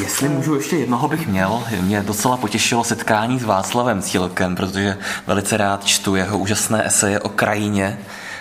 Jestli 0.00 0.28
můžu 0.28 0.54
ještě 0.54 0.76
jednoho 0.76 1.08
bych 1.08 1.26
měl, 1.26 1.62
mě 1.80 2.02
docela 2.02 2.36
potěšilo 2.36 2.84
setkání 2.84 3.38
s 3.40 3.44
Václavem 3.44 4.02
Cílkem, 4.02 4.56
protože 4.56 4.98
velice 5.26 5.56
rád 5.56 5.84
čtu 5.84 6.16
jeho 6.16 6.38
úžasné 6.38 6.86
eseje 6.86 7.20
o 7.20 7.28
krajině 7.28 7.98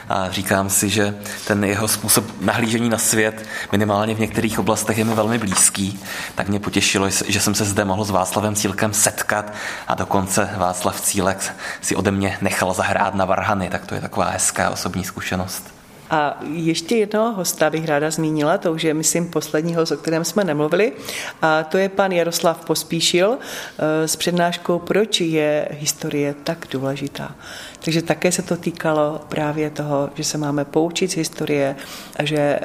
a 0.10 0.32
říkám 0.32 0.70
si, 0.70 0.90
že 0.90 1.18
ten 1.48 1.64
jeho 1.64 1.88
způsob 1.88 2.26
nahlížení 2.42 2.90
na 2.90 2.98
svět 2.98 3.46
minimálně 3.72 4.16
v 4.16 4.20
některých 4.20 4.60
oblastech 4.60 4.98
je 4.98 5.06
mi 5.06 5.14
velmi 5.14 5.38
blízký, 5.38 6.00
tak 6.36 6.48
mě 6.50 6.60
potěšilo, 6.60 7.10
že 7.10 7.40
jsem 7.40 7.56
se 7.56 7.66
zde 7.66 7.86
mohl 7.86 8.04
s 8.04 8.10
Václavem 8.10 8.56
Cílkem 8.56 8.94
setkat 8.94 9.54
a 9.88 9.96
dokonce 9.96 10.50
Václav 10.58 11.02
Cílek 11.02 11.54
si 11.82 11.96
ode 11.96 12.12
mě 12.12 12.38
nechal 12.42 12.74
zahrát 12.74 13.16
na 13.16 13.26
varhany, 13.26 13.70
tak 13.70 13.86
to 13.86 13.96
je 13.96 14.02
taková 14.02 14.30
hezká 14.30 14.70
osobní 14.70 15.04
zkušenost. 15.04 15.77
A 16.10 16.40
ještě 16.52 16.96
jednoho 16.96 17.34
hosta 17.34 17.70
bych 17.70 17.86
ráda 17.86 18.12
zmínila, 18.12 18.58
to 18.58 18.74
už 18.74 18.84
je, 18.84 18.94
myslím, 18.94 19.30
poslední 19.30 19.76
host, 19.76 19.92
o 19.92 19.98
kterém 19.98 20.26
jsme 20.26 20.44
nemluvili, 20.44 20.94
a 21.42 21.64
to 21.64 21.78
je 21.78 21.90
pan 21.90 22.12
Jaroslav 22.12 22.66
Pospíšil 22.66 23.38
eh, 23.38 24.08
s 24.08 24.16
přednáškou 24.16 24.80
Proč 24.80 25.22
je 25.22 25.68
historie 25.72 26.36
tak 26.44 26.68
důležitá. 26.72 27.36
Takže 27.80 28.02
také 28.02 28.32
se 28.32 28.42
to 28.42 28.58
týkalo 28.58 29.22
právě 29.30 29.70
toho, 29.70 30.10
že 30.16 30.24
se 30.24 30.38
máme 30.38 30.66
poučit 30.66 31.12
z 31.12 31.18
historie 31.18 31.76
a 32.16 32.26
že 32.26 32.38
eh, 32.38 32.60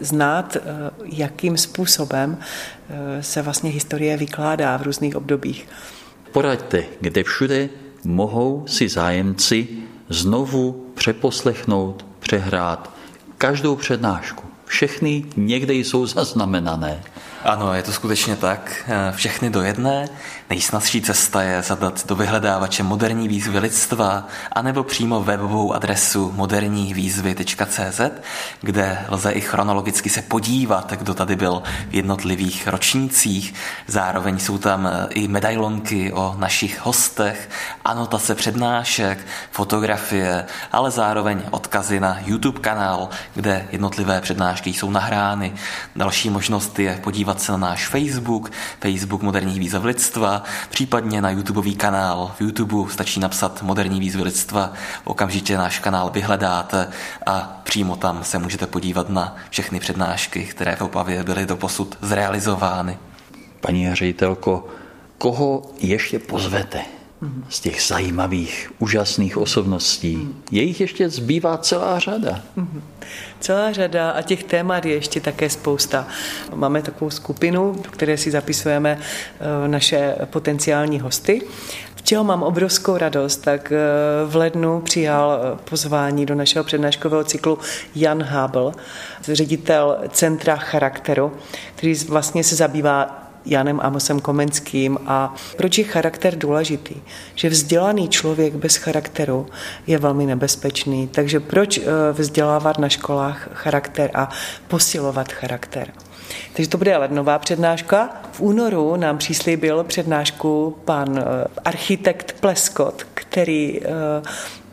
znát, 0.00 0.56
eh, 0.56 0.60
jakým 1.04 1.56
způsobem 1.56 2.38
se 3.20 3.42
vlastně 3.42 3.70
historie 3.70 4.16
vykládá 4.16 4.76
v 4.76 4.82
různých 4.82 5.16
obdobích. 5.16 5.68
Poraďte, 6.32 6.84
kde 7.00 7.22
všude 7.22 7.68
mohou 8.04 8.64
si 8.66 8.88
zájemci 8.88 9.68
znovu 10.08 10.92
přeposlechnout 10.94 12.06
přehrát 12.26 12.90
každou 13.38 13.76
přednášku. 13.76 14.44
Všechny 14.64 15.24
někde 15.36 15.74
jsou 15.74 16.06
zaznamenané. 16.06 17.02
Ano, 17.44 17.74
je 17.74 17.82
to 17.82 17.92
skutečně 17.92 18.36
tak. 18.36 18.90
Všechny 19.14 19.50
do 19.50 19.62
jedné. 19.62 20.08
Nejsnazší 20.50 21.02
cesta 21.02 21.42
je 21.42 21.62
zadat 21.62 22.06
do 22.06 22.16
vyhledávače 22.16 22.82
moderní 22.82 23.28
výzvy 23.28 23.58
lidstva 23.58 24.26
anebo 24.52 24.82
přímo 24.82 25.22
webovou 25.22 25.72
adresu 25.72 26.32
moderníhvýzvy.cz, 26.36 28.00
kde 28.60 28.98
lze 29.08 29.32
i 29.32 29.40
chronologicky 29.40 30.10
se 30.10 30.22
podívat, 30.22 30.92
kdo 30.92 31.14
tady 31.14 31.36
byl 31.36 31.62
v 31.88 31.94
jednotlivých 31.94 32.68
ročnících. 32.68 33.54
Zároveň 33.86 34.38
jsou 34.38 34.58
tam 34.58 34.90
i 35.10 35.28
medailonky 35.28 36.12
o 36.12 36.34
našich 36.38 36.80
hostech, 36.80 37.50
anotace 37.84 38.34
přednášek, 38.34 39.26
fotografie, 39.50 40.46
ale 40.72 40.90
zároveň 40.90 41.42
odkazy 41.50 42.00
na 42.00 42.18
YouTube 42.24 42.60
kanál, 42.60 43.08
kde 43.34 43.68
jednotlivé 43.72 44.20
přednášky 44.20 44.70
jsou 44.70 44.90
nahrány. 44.90 45.54
Další 45.96 46.30
možnost 46.30 46.78
je 46.78 47.00
podívat 47.04 47.40
se 47.40 47.52
na 47.52 47.58
náš 47.58 47.88
Facebook, 47.88 48.52
Facebook 48.80 49.22
Moderních 49.22 49.58
výzev 49.58 49.84
lidstva, 49.84 50.35
případně 50.70 51.20
na 51.22 51.30
YouTubeový 51.30 51.76
kanál. 51.76 52.32
V 52.38 52.40
YouTube 52.40 52.92
stačí 52.92 53.20
napsat 53.20 53.62
moderní 53.62 54.00
výzvy 54.00 54.22
lidstva, 54.22 54.72
okamžitě 55.04 55.58
náš 55.58 55.78
kanál 55.78 56.10
vyhledáte 56.10 56.88
a 57.26 57.60
přímo 57.64 57.96
tam 57.96 58.24
se 58.24 58.38
můžete 58.38 58.66
podívat 58.66 59.08
na 59.08 59.36
všechny 59.50 59.80
přednášky, 59.80 60.44
které 60.44 60.76
v 60.76 60.82
Opavě 60.82 61.24
byly 61.24 61.46
doposud 61.46 61.98
zrealizovány. 62.00 62.98
Paní 63.60 63.94
ředitelko, 63.94 64.68
koho 65.18 65.62
ještě 65.80 66.18
pozvete 66.18 66.95
z 67.48 67.60
těch 67.60 67.82
zajímavých, 67.82 68.72
úžasných 68.78 69.36
osobností. 69.36 70.28
Je 70.50 70.62
jich 70.62 70.80
ještě 70.80 71.08
zbývá 71.08 71.58
celá 71.58 71.98
řada. 71.98 72.42
Celá 73.40 73.72
řada 73.72 74.10
a 74.10 74.22
těch 74.22 74.44
témat 74.44 74.84
je 74.84 74.94
ještě 74.94 75.20
také 75.20 75.50
spousta. 75.50 76.06
Máme 76.54 76.82
takovou 76.82 77.10
skupinu, 77.10 77.72
do 77.84 77.90
které 77.90 78.16
si 78.16 78.30
zapisujeme 78.30 78.98
eh, 78.98 79.68
naše 79.68 80.14
potenciální 80.24 81.00
hosty. 81.00 81.42
V 81.94 82.02
čeho 82.02 82.24
mám 82.24 82.42
obrovskou 82.42 82.96
radost, 82.96 83.36
tak 83.36 83.72
eh, 83.72 83.78
v 84.26 84.36
lednu 84.36 84.80
přijal 84.80 85.40
eh, 85.40 85.58
pozvání 85.70 86.26
do 86.26 86.34
našeho 86.34 86.64
přednáškového 86.64 87.24
cyklu 87.24 87.58
Jan 87.94 88.22
Hábel, 88.22 88.72
ředitel 89.22 89.98
Centra 90.10 90.56
charakteru, 90.56 91.32
který 91.74 91.94
vlastně 91.94 92.44
se 92.44 92.56
zabývá 92.56 93.25
Janem 93.46 93.80
Amosem 93.82 94.20
Komenským 94.20 94.98
a 95.06 95.34
proč 95.56 95.78
je 95.78 95.84
charakter 95.84 96.38
důležitý? 96.38 96.94
Že 97.34 97.48
vzdělaný 97.48 98.08
člověk 98.08 98.54
bez 98.54 98.76
charakteru 98.76 99.46
je 99.86 99.98
velmi 99.98 100.26
nebezpečný, 100.26 101.08
takže 101.08 101.40
proč 101.40 101.78
eh, 101.78 101.82
vzdělávat 102.12 102.78
na 102.78 102.88
školách 102.88 103.48
charakter 103.52 104.10
a 104.14 104.28
posilovat 104.68 105.32
charakter? 105.32 105.92
Takže 106.52 106.70
to 106.70 106.78
bude 106.78 106.96
lednová 106.96 107.38
přednáška. 107.38 108.10
V 108.32 108.40
únoru 108.40 108.96
nám 108.96 109.18
přislíbil 109.18 109.84
přednášku 109.84 110.76
pan 110.84 111.18
eh, 111.18 111.22
architekt 111.64 112.40
Pleskot, 112.40 113.06
který 113.14 113.80
eh, 113.80 113.88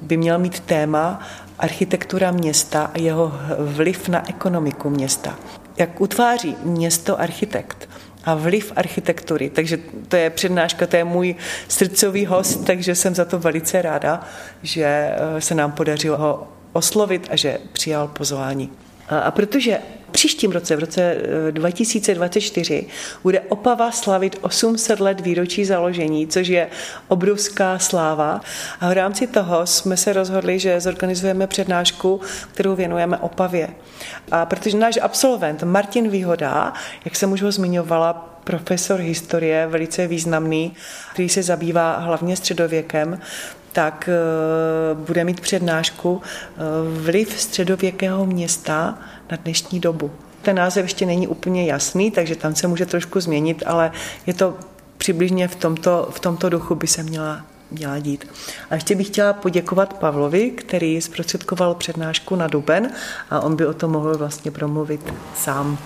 by 0.01 0.17
měl 0.17 0.39
mít 0.39 0.59
téma 0.59 1.19
architektura 1.59 2.32
města 2.32 2.91
a 2.93 2.99
jeho 2.99 3.32
vliv 3.59 4.09
na 4.09 4.30
ekonomiku 4.30 4.89
města. 4.89 5.36
Jak 5.78 6.01
utváří 6.01 6.55
město 6.63 7.19
architekt? 7.21 7.89
A 8.24 8.36
vliv 8.36 8.74
architektury. 8.76 9.49
Takže 9.49 9.78
to 10.07 10.15
je 10.15 10.30
přednáška, 10.30 10.88
to 10.88 10.95
je 10.95 11.03
můj 11.03 11.36
srdcový 11.67 12.26
host, 12.26 12.65
takže 12.65 12.95
jsem 12.95 13.15
za 13.15 13.26
to 13.26 13.39
velice 13.39 13.82
ráda, 13.82 14.21
že 14.63 14.86
eh, 14.86 15.41
se 15.41 15.55
nám 15.55 15.71
podařilo 15.71 16.17
ho 16.17 16.47
oslovit 16.74 17.28
a 17.32 17.36
že 17.36 17.57
přijal 17.74 18.07
pozvání. 18.07 18.71
A 19.09 19.32
protože 19.32 19.80
příštím 20.14 20.51
roce, 20.51 20.76
v 20.76 20.80
roce 20.80 21.16
2024, 21.51 22.86
eh, 22.88 22.91
bude 23.24 23.39
Opava 23.39 23.91
slavit 23.91 24.38
800 24.41 24.99
let 24.99 25.22
výročí 25.22 25.66
založení, 25.66 26.28
což 26.28 26.47
je 26.47 26.68
obrovská 27.07 27.80
sláva. 27.80 28.41
A 28.80 28.89
v 28.89 28.93
rámci 28.93 29.28
toho 29.28 29.68
jsme 29.68 29.97
se 29.97 30.14
rozhodli, 30.14 30.59
že 30.59 30.80
zorganizujeme 30.80 31.47
přednášku, 31.47 32.22
kterou 32.53 32.76
věnujeme 32.76 33.18
Opavě. 33.18 33.70
A 34.32 34.45
protože 34.45 34.78
náš 34.78 34.99
absolvent 35.01 35.64
Martin 35.64 36.09
Výhoda, 36.09 36.74
jak 37.05 37.16
jsem 37.16 37.32
už 37.32 37.41
ho 37.41 37.51
zmiňovala, 37.51 38.30
profesor 38.43 38.99
historie, 38.99 39.68
velice 39.68 40.07
významný, 40.07 40.74
který 41.14 41.30
se 41.30 41.43
zabývá 41.43 41.97
hlavně 41.97 42.36
středověkem, 42.36 43.20
tak 43.74 44.09
eh, 44.09 44.95
bude 44.95 45.24
mít 45.24 45.41
přednášku 45.41 46.21
eh, 46.21 46.59
vliv 47.01 47.41
středověkého 47.41 48.26
města 48.26 48.97
na 49.32 49.38
dnešní 49.43 49.80
dobu. 49.80 50.11
Ten 50.41 50.55
název 50.55 50.86
ještě 50.86 51.05
není 51.05 51.28
úplně 51.28 51.65
jasný, 51.65 52.11
takže 52.11 52.36
tam 52.36 52.55
se 52.55 52.67
může 52.67 52.86
trošku 52.86 53.19
změnit, 53.19 53.63
ale 53.65 53.91
je 54.28 54.34
to 54.34 54.57
přibližně 54.97 55.47
v 55.47 55.55
tomto, 55.55 56.09
v 56.11 56.19
tomto 56.19 56.49
duchu 56.49 56.76
by 56.76 56.88
se 56.88 57.03
měla 57.03 57.45
měla 57.71 57.99
dít. 57.99 58.28
A 58.69 58.76
ještě 58.76 58.95
bych 58.95 59.07
chtěla 59.07 59.34
poděkovat 59.34 59.93
Pavlovi, 59.93 60.49
který 60.49 61.01
zprostředkoval 61.01 61.76
přednášku 61.76 62.36
na 62.36 62.47
Duben 62.47 62.91
a 63.30 63.39
on 63.39 63.55
by 63.55 63.65
o 63.65 63.74
tom 63.74 63.91
mohl 63.91 64.17
vlastně 64.17 64.51
promluvit 64.51 65.13
sám. 65.36 65.78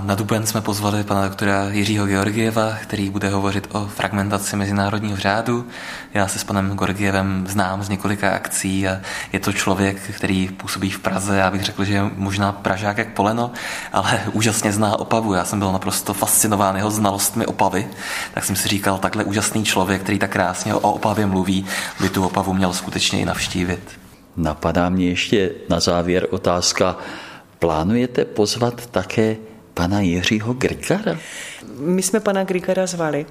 Na 0.00 0.14
Duben 0.14 0.46
jsme 0.46 0.60
pozvali 0.60 1.04
pana 1.04 1.28
doktora 1.28 1.68
Jiřího 1.70 2.06
Georgieva, 2.06 2.76
který 2.82 3.10
bude 3.10 3.28
hovořit 3.28 3.68
o 3.72 3.86
fragmentaci 3.86 4.56
mezinárodního 4.56 5.16
řádu. 5.16 5.66
Já 6.14 6.28
se 6.28 6.38
s 6.38 6.44
panem 6.44 6.76
Georgievem 6.76 7.46
znám 7.48 7.82
z 7.82 7.88
několika 7.88 8.30
akcí 8.30 8.88
a 8.88 9.00
je 9.32 9.38
to 9.40 9.52
člověk, 9.52 9.96
který 10.16 10.48
působí 10.48 10.90
v 10.90 10.98
Praze. 10.98 11.36
Já 11.36 11.50
bych 11.50 11.64
řekl, 11.64 11.84
že 11.84 11.94
je 11.94 12.10
možná 12.16 12.52
Pražák 12.52 12.98
jak 12.98 13.08
poleno, 13.08 13.50
ale 13.92 14.20
úžasně 14.32 14.72
zná 14.72 14.98
Opavu. 14.98 15.34
Já 15.34 15.44
jsem 15.44 15.58
byl 15.58 15.72
naprosto 15.72 16.14
fascinován 16.14 16.76
jeho 16.76 16.90
znalostmi 16.90 17.46
Opavy, 17.46 17.88
tak 18.34 18.44
jsem 18.44 18.56
si 18.56 18.68
říkal, 18.68 18.98
takhle 18.98 19.24
úžasný 19.24 19.64
člověk, 19.64 20.02
který 20.02 20.18
tak 20.18 20.30
krásně 20.30 20.74
o 20.74 20.78
Opavě 20.92 21.26
mluví, 21.26 21.66
by 22.00 22.08
tu 22.08 22.26
Opavu 22.26 22.54
měl 22.54 22.72
skutečně 22.72 23.20
i 23.20 23.24
navštívit. 23.24 24.00
Napadá 24.36 24.88
mě 24.88 25.08
ještě 25.08 25.50
na 25.68 25.80
závěr 25.80 26.26
otázka, 26.30 26.96
plánujete 27.58 28.24
pozvat 28.24 28.86
také 28.86 29.36
pana 29.74 30.00
Jiřího 30.00 30.52
Grigara? 30.54 31.18
My 31.78 32.02
jsme 32.02 32.20
pana 32.20 32.44
Grigara 32.44 32.86
zvali. 32.86 33.26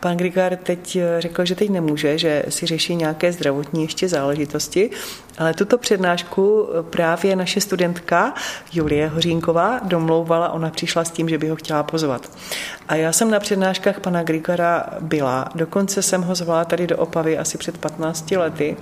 Pan 0.00 0.16
Grigar 0.16 0.56
teď 0.56 0.96
eh, 0.96 1.20
řekl, 1.20 1.44
že 1.44 1.54
teď 1.54 1.70
nemůže, 1.70 2.18
že 2.18 2.42
si 2.48 2.66
řeší 2.66 2.96
nějaké 2.96 3.32
zdravotní 3.32 3.82
ještě 3.82 4.08
záležitosti, 4.08 4.90
ale 5.38 5.54
tuto 5.54 5.78
přednášku 5.78 6.68
eh, 6.68 6.82
právě 6.82 7.36
naše 7.36 7.60
studentka 7.60 8.34
Julie 8.72 9.08
Hořínková 9.08 9.80
domlouvala, 9.82 10.52
ona 10.52 10.70
přišla 10.70 11.04
s 11.04 11.10
tím, 11.10 11.28
že 11.28 11.38
by 11.38 11.48
ho 11.48 11.56
chtěla 11.56 11.82
pozvat. 11.82 12.30
A 12.88 12.94
já 12.94 13.12
jsem 13.12 13.30
na 13.30 13.40
přednáškách 13.40 14.00
pana 14.00 14.22
Grigara 14.22 14.86
byla, 15.00 15.48
dokonce 15.54 16.02
jsem 16.02 16.22
ho 16.22 16.34
zvala 16.34 16.64
tady 16.64 16.86
do 16.86 16.96
Opavy 16.96 17.38
asi 17.38 17.58
před 17.58 17.78
15 17.78 18.30
lety 18.30 18.76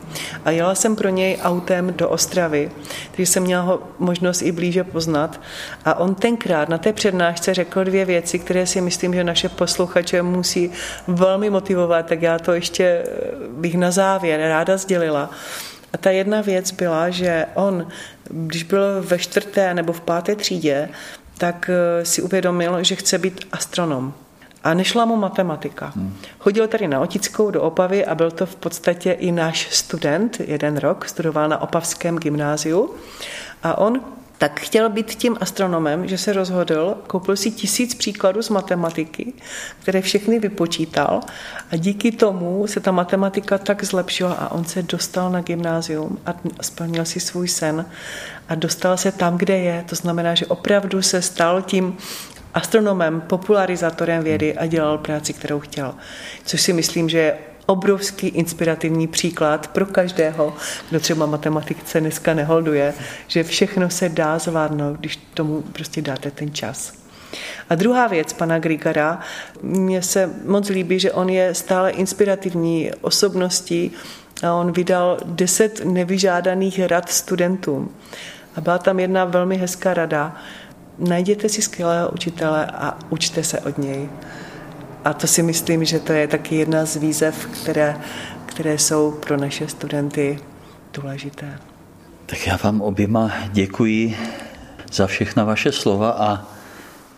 a 0.44 0.50
jela 0.50 0.74
jsem 0.74 0.96
pro 0.96 1.08
něj 1.08 1.38
autem 1.42 1.94
do 1.96 2.08
Ostravy, 2.08 2.70
takže 3.10 3.32
jsem 3.32 3.42
měla 3.42 3.62
ho 3.62 3.82
možnost 3.98 4.42
i 4.42 4.52
blíže 4.52 4.84
poznat 4.84 5.40
a 5.84 5.94
on 5.94 6.14
tenkrát 6.14 6.68
na 6.68 6.78
té 6.78 6.92
přednášce 6.92 7.54
řekl 7.54 7.84
dvě 7.84 8.04
věci, 8.04 8.38
které 8.38 8.66
si 8.66 8.77
myslím, 8.80 9.14
že 9.14 9.24
naše 9.24 9.48
posluchače 9.48 10.22
musí 10.22 10.70
velmi 11.06 11.50
motivovat, 11.50 12.06
tak 12.06 12.22
já 12.22 12.38
to 12.38 12.52
ještě 12.52 12.84
eh, 12.84 13.04
bych 13.48 13.76
na 13.76 13.90
závěr 13.90 14.40
ráda 14.40 14.76
sdělila. 14.76 15.30
A 15.92 15.98
ta 15.98 16.10
jedna 16.10 16.40
věc 16.40 16.70
byla, 16.70 17.10
že 17.10 17.46
on, 17.54 17.86
když 18.30 18.62
byl 18.62 19.02
ve 19.02 19.18
čtvrté 19.18 19.74
nebo 19.74 19.92
v 19.92 20.00
páté 20.00 20.36
třídě, 20.36 20.88
tak 21.38 21.70
eh, 21.72 22.04
si 22.04 22.22
uvědomil, 22.22 22.84
že 22.84 22.96
chce 22.96 23.18
být 23.18 23.44
astronom. 23.52 24.14
A 24.64 24.74
nešla 24.74 25.04
mu 25.04 25.16
matematika. 25.16 25.92
Hmm. 25.96 26.16
Chodil 26.38 26.68
tady 26.68 26.88
na 26.88 27.00
Otickou 27.00 27.50
do 27.50 27.62
Opavy 27.62 28.04
a 28.04 28.14
byl 28.14 28.30
to 28.30 28.46
v 28.46 28.56
podstatě 28.56 29.12
i 29.12 29.32
náš 29.32 29.68
student, 29.70 30.40
jeden 30.40 30.76
rok, 30.76 31.08
studoval 31.08 31.48
na 31.48 31.62
Opavském 31.62 32.18
gymnáziu. 32.18 32.94
A 33.62 33.78
on 33.78 34.00
tak 34.38 34.60
chtěl 34.60 34.88
být 34.88 35.14
tím 35.14 35.36
astronomem, 35.40 36.08
že 36.08 36.18
se 36.18 36.32
rozhodl, 36.32 36.94
koupil 37.06 37.36
si 37.36 37.50
tisíc 37.50 37.94
příkladů 37.94 38.42
z 38.42 38.48
matematiky, 38.48 39.32
které 39.82 40.00
všechny 40.00 40.38
vypočítal 40.38 41.20
a 41.70 41.76
díky 41.76 42.12
tomu 42.12 42.66
se 42.66 42.80
ta 42.80 42.90
matematika 42.90 43.58
tak 43.58 43.84
zlepšila 43.84 44.32
a 44.32 44.50
on 44.50 44.64
se 44.64 44.82
dostal 44.82 45.30
na 45.30 45.40
gymnázium 45.40 46.18
a 46.26 46.34
splnil 46.60 47.04
si 47.04 47.20
svůj 47.20 47.48
sen 47.48 47.86
a 48.48 48.54
dostal 48.54 48.96
se 48.96 49.12
tam, 49.12 49.38
kde 49.38 49.58
je. 49.58 49.84
To 49.88 49.94
znamená, 49.94 50.34
že 50.34 50.46
opravdu 50.46 51.02
se 51.02 51.22
stal 51.22 51.62
tím 51.62 51.96
astronomem, 52.54 53.20
popularizátorem 53.20 54.22
vědy 54.22 54.54
a 54.54 54.66
dělal 54.66 54.98
práci, 54.98 55.32
kterou 55.32 55.60
chtěl. 55.60 55.94
Což 56.44 56.60
si 56.60 56.72
myslím, 56.72 57.08
že 57.08 57.18
je 57.18 57.38
obrovský 57.70 58.26
inspirativní 58.26 59.06
příklad 59.06 59.66
pro 59.66 59.86
každého, 59.86 60.54
kdo 60.90 61.00
třeba 61.00 61.26
matematice 61.26 62.00
dneska 62.00 62.34
neholduje, 62.34 62.94
že 63.26 63.44
všechno 63.44 63.90
se 63.90 64.08
dá 64.08 64.38
zvládnout, 64.38 64.96
když 65.00 65.16
tomu 65.34 65.62
prostě 65.62 66.02
dáte 66.02 66.30
ten 66.30 66.54
čas. 66.54 66.92
A 67.70 67.74
druhá 67.74 68.06
věc 68.06 68.32
pana 68.32 68.58
Grigara, 68.58 69.20
mně 69.62 70.02
se 70.02 70.30
moc 70.44 70.68
líbí, 70.68 71.00
že 71.00 71.12
on 71.12 71.28
je 71.28 71.54
stále 71.54 71.90
inspirativní 71.90 72.90
osobností 73.00 73.90
a 74.42 74.52
on 74.52 74.72
vydal 74.72 75.18
deset 75.24 75.84
nevyžádaných 75.84 76.86
rad 76.86 77.08
studentům. 77.08 77.94
A 78.56 78.60
byla 78.60 78.78
tam 78.78 79.00
jedna 79.00 79.24
velmi 79.24 79.56
hezká 79.56 79.94
rada. 79.94 80.36
Najděte 80.98 81.48
si 81.48 81.62
skvělého 81.62 82.10
učitele 82.10 82.66
a 82.66 82.98
učte 83.10 83.44
se 83.44 83.60
od 83.60 83.78
něj. 83.78 84.08
A 85.04 85.12
to 85.12 85.26
si 85.26 85.42
myslím, 85.42 85.84
že 85.84 85.98
to 85.98 86.12
je 86.12 86.28
taky 86.28 86.56
jedna 86.56 86.84
z 86.84 86.96
výzev, 86.96 87.46
které, 87.46 88.00
které 88.46 88.78
jsou 88.78 89.10
pro 89.10 89.36
naše 89.36 89.68
studenty 89.68 90.38
důležité. 90.94 91.58
Tak 92.26 92.46
já 92.46 92.58
vám 92.62 92.80
oběma 92.80 93.32
děkuji 93.52 94.16
za 94.92 95.06
všechna 95.06 95.44
vaše 95.44 95.72
slova 95.72 96.10
a 96.10 96.46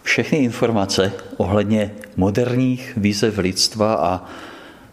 všechny 0.03 0.39
informace 0.39 1.13
ohledně 1.37 1.91
moderních 2.17 2.93
výzev 2.97 3.39
lidstva 3.39 3.95
a 3.95 4.25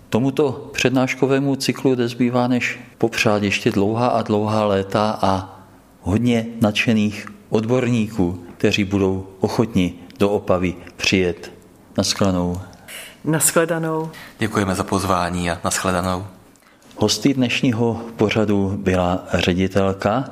tomuto 0.09 0.69
přednáškovému 0.73 1.55
cyklu 1.55 1.95
nezbývá 1.95 2.47
než 2.47 2.79
popřát 2.97 3.43
ještě 3.43 3.71
dlouhá 3.71 4.07
a 4.07 4.21
dlouhá 4.21 4.65
léta 4.65 5.19
a 5.21 5.63
hodně 6.01 6.45
nadšených 6.61 7.27
odborníků, 7.49 8.43
kteří 8.57 8.83
budou 8.83 9.27
ochotni 9.39 9.93
do 10.19 10.29
Opavy 10.29 10.75
přijet. 10.95 11.51
Naschledanou. 11.97 12.57
Naschledanou. 13.27 14.09
Děkujeme 14.39 14.75
za 14.75 14.83
pozvání 14.83 15.51
a 15.51 15.59
naschledanou. 15.63 16.27
Hosty 16.95 17.33
dnešního 17.33 18.01
pořadu 18.15 18.73
byla 18.77 19.23
ředitelka 19.33 20.29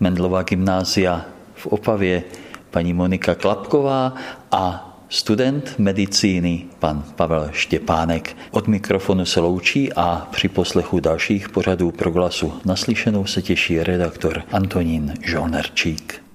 Mendlova 0.00 0.42
gymnázia 0.42 1.24
v 1.54 1.66
Opavě 1.66 2.22
paní 2.70 2.92
Monika 2.92 3.34
Klapková 3.34 4.14
a 4.52 4.92
student 5.08 5.74
medicíny 5.78 6.64
pan 6.78 7.04
Pavel 7.16 7.48
Štěpánek. 7.52 8.36
Od 8.50 8.68
mikrofonu 8.68 9.24
se 9.24 9.40
loučí 9.40 9.92
a 9.92 10.26
při 10.30 10.48
poslechu 10.48 11.00
dalších 11.00 11.48
pořadů 11.48 11.90
proglasu 11.90 12.60
naslyšenou 12.64 13.26
se 13.26 13.42
těší 13.42 13.82
redaktor 13.82 14.42
Antonín 14.52 15.14
Žolnerčík. 15.22 16.25